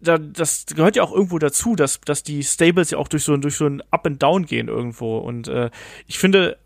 [0.00, 3.36] da, das gehört ja auch irgendwo dazu, dass, dass die Stables ja auch durch so,
[3.36, 5.18] durch so ein Up and Down gehen irgendwo.
[5.18, 5.70] Und äh,
[6.06, 6.58] ich finde,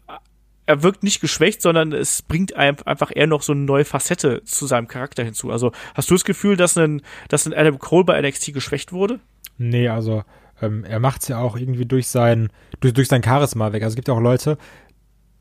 [0.67, 4.67] er wirkt nicht geschwächt, sondern es bringt einfach eher noch so eine neue Facette zu
[4.67, 5.51] seinem Charakter hinzu.
[5.51, 9.21] Also hast du das Gefühl, dass ein, dass ein Adam Cole bei NXT geschwächt wurde?
[9.57, 10.25] Nee, also
[10.61, 12.51] ähm, er macht es ja auch irgendwie durch sein,
[12.81, 13.83] durch, durch sein Charisma weg.
[13.83, 14.59] Also es gibt ja auch Leute,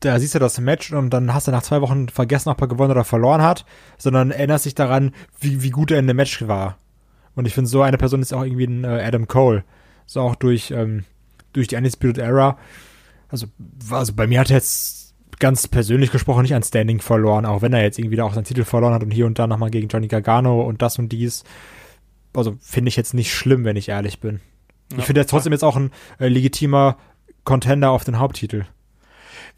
[0.00, 2.68] da siehst du das Match und dann hast du nach zwei Wochen vergessen, ob er
[2.68, 3.64] gewonnen oder verloren hat,
[3.96, 6.78] sondern erinnerst dich daran, wie, wie gut er in dem Match war.
[7.34, 9.64] Und ich finde, so eine Person ist auch irgendwie ein äh, Adam Cole.
[10.06, 11.04] So auch durch, ähm,
[11.52, 12.58] durch die Undisputed Era.
[13.28, 13.46] Also,
[13.90, 17.72] also bei mir hat er jetzt ganz persönlich gesprochen nicht ein Standing verloren, auch wenn
[17.72, 19.88] er jetzt irgendwie da auch seinen Titel verloren hat und hier und da nochmal gegen
[19.88, 21.44] Johnny Gargano und das und dies.
[22.34, 24.40] Also finde ich jetzt nicht schlimm, wenn ich ehrlich bin.
[24.92, 26.96] Ja, ich finde er trotzdem jetzt auch ein äh, legitimer
[27.44, 28.64] Contender auf den Haupttitel.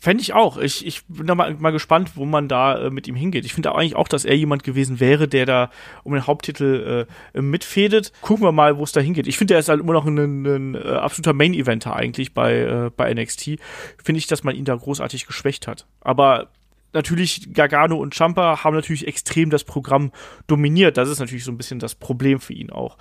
[0.02, 0.56] Fände ich auch.
[0.56, 3.44] Ich, ich bin da mal, mal gespannt, wo man da äh, mit ihm hingeht.
[3.44, 5.70] Ich finde eigentlich auch, dass er jemand gewesen wäre, der da
[6.04, 8.10] um den Haupttitel äh, mitfädet.
[8.22, 9.26] Gucken wir mal, wo es da hingeht.
[9.26, 12.60] Ich finde, er ist halt immer noch ein, ein, ein äh, absoluter Main-Eventer eigentlich bei,
[12.60, 13.58] äh, bei NXT.
[14.02, 15.86] Finde ich, dass man ihn da großartig geschwächt hat.
[16.00, 16.48] Aber
[16.94, 20.12] natürlich, Gargano und Champa haben natürlich extrem das Programm
[20.46, 20.96] dominiert.
[20.96, 22.96] Das ist natürlich so ein bisschen das Problem für ihn auch.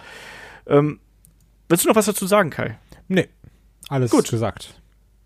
[0.67, 0.99] Ähm,
[1.69, 2.77] willst du noch was dazu sagen, Kai?
[3.07, 3.29] Nee,
[3.87, 4.29] alles Gut.
[4.29, 4.75] gesagt.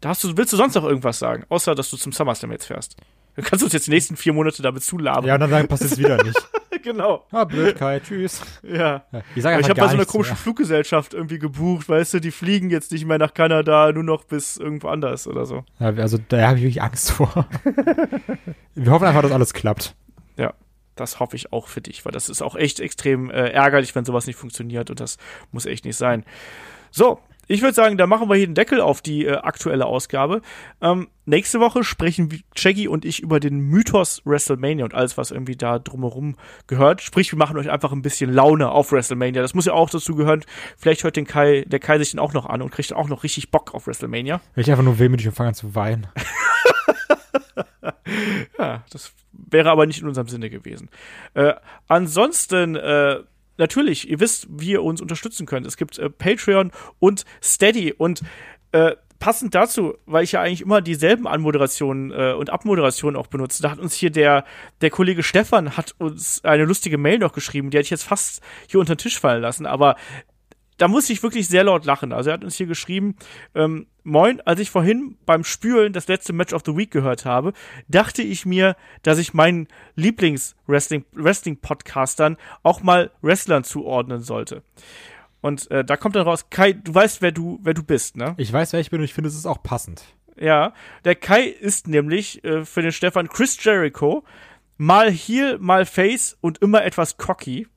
[0.04, 2.66] Da hast du, willst du sonst noch irgendwas sagen, außer dass du zum SummerSlam jetzt
[2.66, 2.98] fährst?
[3.38, 5.26] Dann kannst du uns jetzt die nächsten vier Monate damit zulabern.
[5.26, 6.38] Ja, und dann passt es wieder nicht.
[6.84, 7.26] genau.
[7.32, 8.42] Ah, Blödkeit, tschüss.
[8.64, 9.06] Ja.
[9.14, 10.42] ja ich, ich habe bei so einer komischen mehr.
[10.42, 14.58] Fluggesellschaft irgendwie gebucht, weißt du, die fliegen jetzt nicht mehr nach Kanada, nur noch bis
[14.58, 15.64] irgendwo anders oder so.
[15.80, 17.48] Ja, also da habe ich wirklich Angst vor.
[18.76, 19.96] Wir hoffen einfach, dass alles klappt.
[20.36, 20.54] Ja,
[20.98, 24.04] das hoffe ich auch für dich, weil das ist auch echt extrem äh, ärgerlich, wenn
[24.04, 25.18] sowas nicht funktioniert und das
[25.54, 26.26] muss echt nicht sein.
[26.92, 30.42] So, ich würde sagen, da machen wir hier den Deckel auf die äh, aktuelle Ausgabe.
[30.82, 35.56] Ähm, nächste Woche sprechen Shaggy und ich über den Mythos WrestleMania und alles, was irgendwie
[35.56, 36.36] da drumherum
[36.68, 37.02] gehört.
[37.02, 39.42] Sprich, wir machen euch einfach ein bisschen Laune auf WrestleMania.
[39.42, 40.44] Das muss ja auch dazu gehören.
[40.78, 43.24] Vielleicht hört den Kai, der Kai sich den auch noch an und kriegt auch noch
[43.24, 44.42] richtig Bock auf WrestleMania.
[44.56, 46.08] Wenn ich einfach nur wehmütig und fange an zu weinen.
[48.58, 50.90] ja, das wäre aber nicht in unserem Sinne gewesen.
[51.34, 51.54] Äh,
[51.88, 53.20] ansonsten, äh,
[53.58, 55.66] natürlich, ihr wisst, wie ihr uns unterstützen könnt.
[55.66, 57.94] Es gibt äh, Patreon und Steady.
[57.94, 58.22] Und
[58.72, 63.62] äh, passend dazu, weil ich ja eigentlich immer dieselben Anmoderationen äh, und Abmoderationen auch benutze,
[63.64, 64.44] da hat uns hier der,
[64.82, 68.42] der Kollege Stefan hat uns eine lustige Mail noch geschrieben, die hätte ich jetzt fast
[68.68, 69.96] hier unter den Tisch fallen lassen, aber
[70.84, 72.12] da muss ich wirklich sehr laut lachen.
[72.12, 73.16] Also er hat uns hier geschrieben,
[73.56, 77.54] ähm, moin, als ich vorhin beim Spülen das letzte Match of the Week gehört habe,
[77.88, 84.62] dachte ich mir, dass ich meinen Lieblings-Wrestling-Podcastern auch mal Wrestlern zuordnen sollte.
[85.40, 88.36] Und äh, da kommt dann raus, Kai, du weißt, wer du, wer du bist, ne?
[88.36, 90.04] Ich weiß, wer ich bin und ich finde, es ist auch passend.
[90.38, 90.74] Ja,
[91.06, 94.26] der Kai ist nämlich äh, für den Stefan Chris Jericho,
[94.76, 97.70] mal Heel, mal Face und immer etwas cocky.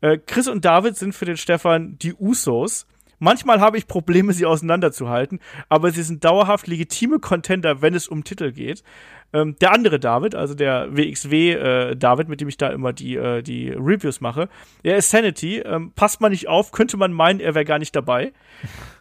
[0.00, 2.86] Äh, Chris und David sind für den Stefan die Usos.
[3.20, 8.22] Manchmal habe ich Probleme, sie auseinanderzuhalten, aber sie sind dauerhaft legitime Contender, wenn es um
[8.22, 8.84] Titel geht.
[9.32, 13.42] Ähm, der andere David, also der WXW äh, mit dem ich da immer die, äh,
[13.42, 14.48] die Reviews mache,
[14.82, 15.58] er ist Sanity.
[15.58, 18.32] Ähm, passt man nicht auf, könnte man meinen, er wäre gar nicht dabei.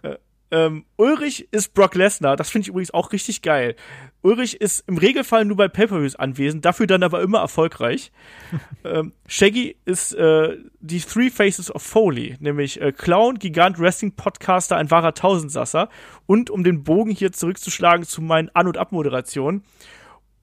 [0.02, 0.16] äh,
[0.50, 2.38] ähm, Ulrich ist Brock Lesnar.
[2.38, 3.76] Das finde ich übrigens auch richtig geil.
[4.22, 8.12] Ulrich ist im Regelfall nur bei Pay-Per-Views anwesend, dafür dann aber immer erfolgreich.
[8.84, 14.78] ähm, Shaggy ist äh, die Three Faces of Foley, nämlich äh, Clown, Gigant, Wrestling Podcaster,
[14.78, 15.90] ein wahrer Tausendsasser.
[16.26, 19.64] Und um den Bogen hier zurückzuschlagen zu meinen An- und Abmoderationen,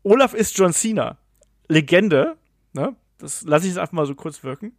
[0.02, 1.18] Olaf ist John Cena.
[1.68, 2.36] Legende,
[2.74, 2.94] ne?
[3.18, 4.76] Das lasse ich jetzt einfach mal so kurz wirken.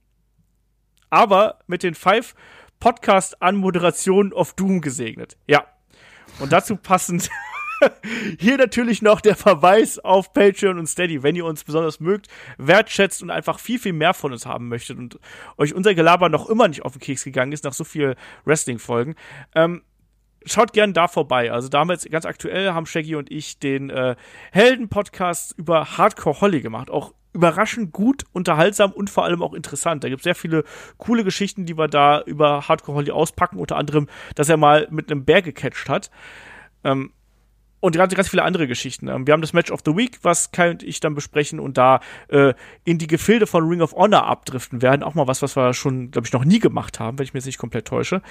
[1.10, 2.36] Aber mit den Five
[2.80, 5.38] Podcast an Moderation of Doom gesegnet.
[5.48, 5.66] Ja.
[6.40, 7.30] Und dazu passend
[8.40, 12.28] hier natürlich noch der Verweis auf Patreon und Steady, wenn ihr uns besonders mögt,
[12.58, 15.20] wertschätzt und einfach viel, viel mehr von uns haben möchtet und
[15.58, 18.16] euch unser Gelaber noch immer nicht auf den Keks gegangen ist nach so viel
[18.46, 19.16] Wrestling-Folgen.
[19.54, 19.84] Ähm,
[20.46, 21.52] schaut gern da vorbei.
[21.52, 24.16] Also damals ganz aktuell haben Shaggy und ich den äh,
[24.52, 26.90] Helden-Podcast über Hardcore Holly gemacht.
[26.90, 30.04] Auch überraschend gut, unterhaltsam und vor allem auch interessant.
[30.04, 30.64] Da gibt es sehr viele
[30.98, 33.60] coole Geschichten, die wir da über Hardcore Holly auspacken.
[33.60, 36.10] Unter anderem, dass er mal mit einem Bär gecatcht hat.
[36.84, 37.12] Ähm,
[37.82, 39.10] und ganz, ganz viele andere Geschichten.
[39.10, 41.78] Ähm, wir haben das Match of the Week, was Kai und ich dann besprechen und
[41.78, 42.00] da
[42.30, 42.54] äh,
[42.84, 45.04] in die Gefilde von Ring of Honor abdriften werden.
[45.04, 47.40] Auch mal was, was wir schon, glaube ich, noch nie gemacht haben, wenn ich mir
[47.40, 48.24] jetzt nicht komplett täusche.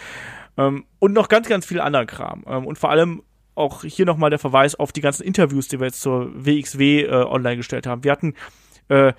[0.56, 2.42] Ähm, und noch ganz, ganz viel anderen Kram.
[2.48, 3.22] Ähm, und vor allem
[3.54, 7.10] auch hier nochmal der Verweis auf die ganzen Interviews, die wir jetzt zur WXW äh,
[7.12, 8.02] online gestellt haben.
[8.02, 8.34] Wir hatten
[8.88, 9.12] äh,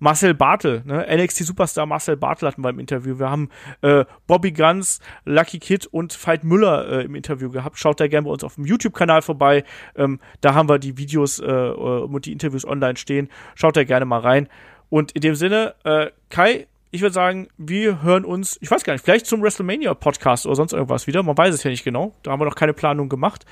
[0.00, 1.06] Marcel Bartel, ne?
[1.14, 3.18] NXT Superstar Marcel Bartel hatten wir im Interview.
[3.18, 3.50] Wir haben
[3.82, 7.78] äh, Bobby Guns, Lucky Kid und Veit Müller äh, im Interview gehabt.
[7.78, 9.62] Schaut da gerne bei uns auf dem YouTube-Kanal vorbei.
[9.94, 13.28] Ähm, da haben wir die Videos äh, äh, und die Interviews online stehen.
[13.54, 14.48] Schaut da gerne mal rein.
[14.88, 18.94] Und in dem Sinne, äh, Kai, ich würde sagen, wir hören uns, ich weiß gar
[18.94, 21.22] nicht, vielleicht zum WrestleMania Podcast oder sonst irgendwas wieder.
[21.22, 22.14] Man weiß es ja nicht genau.
[22.22, 23.44] Da haben wir noch keine Planung gemacht.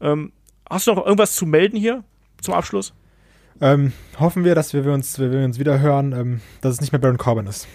[0.00, 0.32] Ähm,
[0.70, 2.04] hast du noch irgendwas zu melden hier
[2.40, 2.94] zum Abschluss?
[3.60, 6.92] Ähm, hoffen wir, dass wir, uns, wenn wir uns wieder hören, ähm, dass es nicht
[6.92, 7.66] mehr Baron Corbin ist.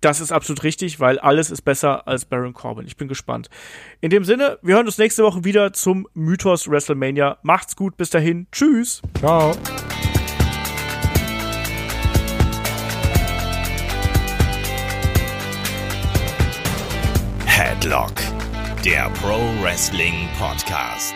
[0.00, 2.86] Das ist absolut richtig, weil alles ist besser als Baron Corbin.
[2.86, 3.48] Ich bin gespannt.
[4.00, 7.38] In dem Sinne, wir hören uns nächste Woche wieder zum Mythos WrestleMania.
[7.42, 8.46] Macht's gut, bis dahin.
[8.52, 9.02] Tschüss.
[9.18, 9.52] Ciao.
[17.46, 18.12] Headlock,
[18.84, 21.14] der Pro Wrestling Podcast.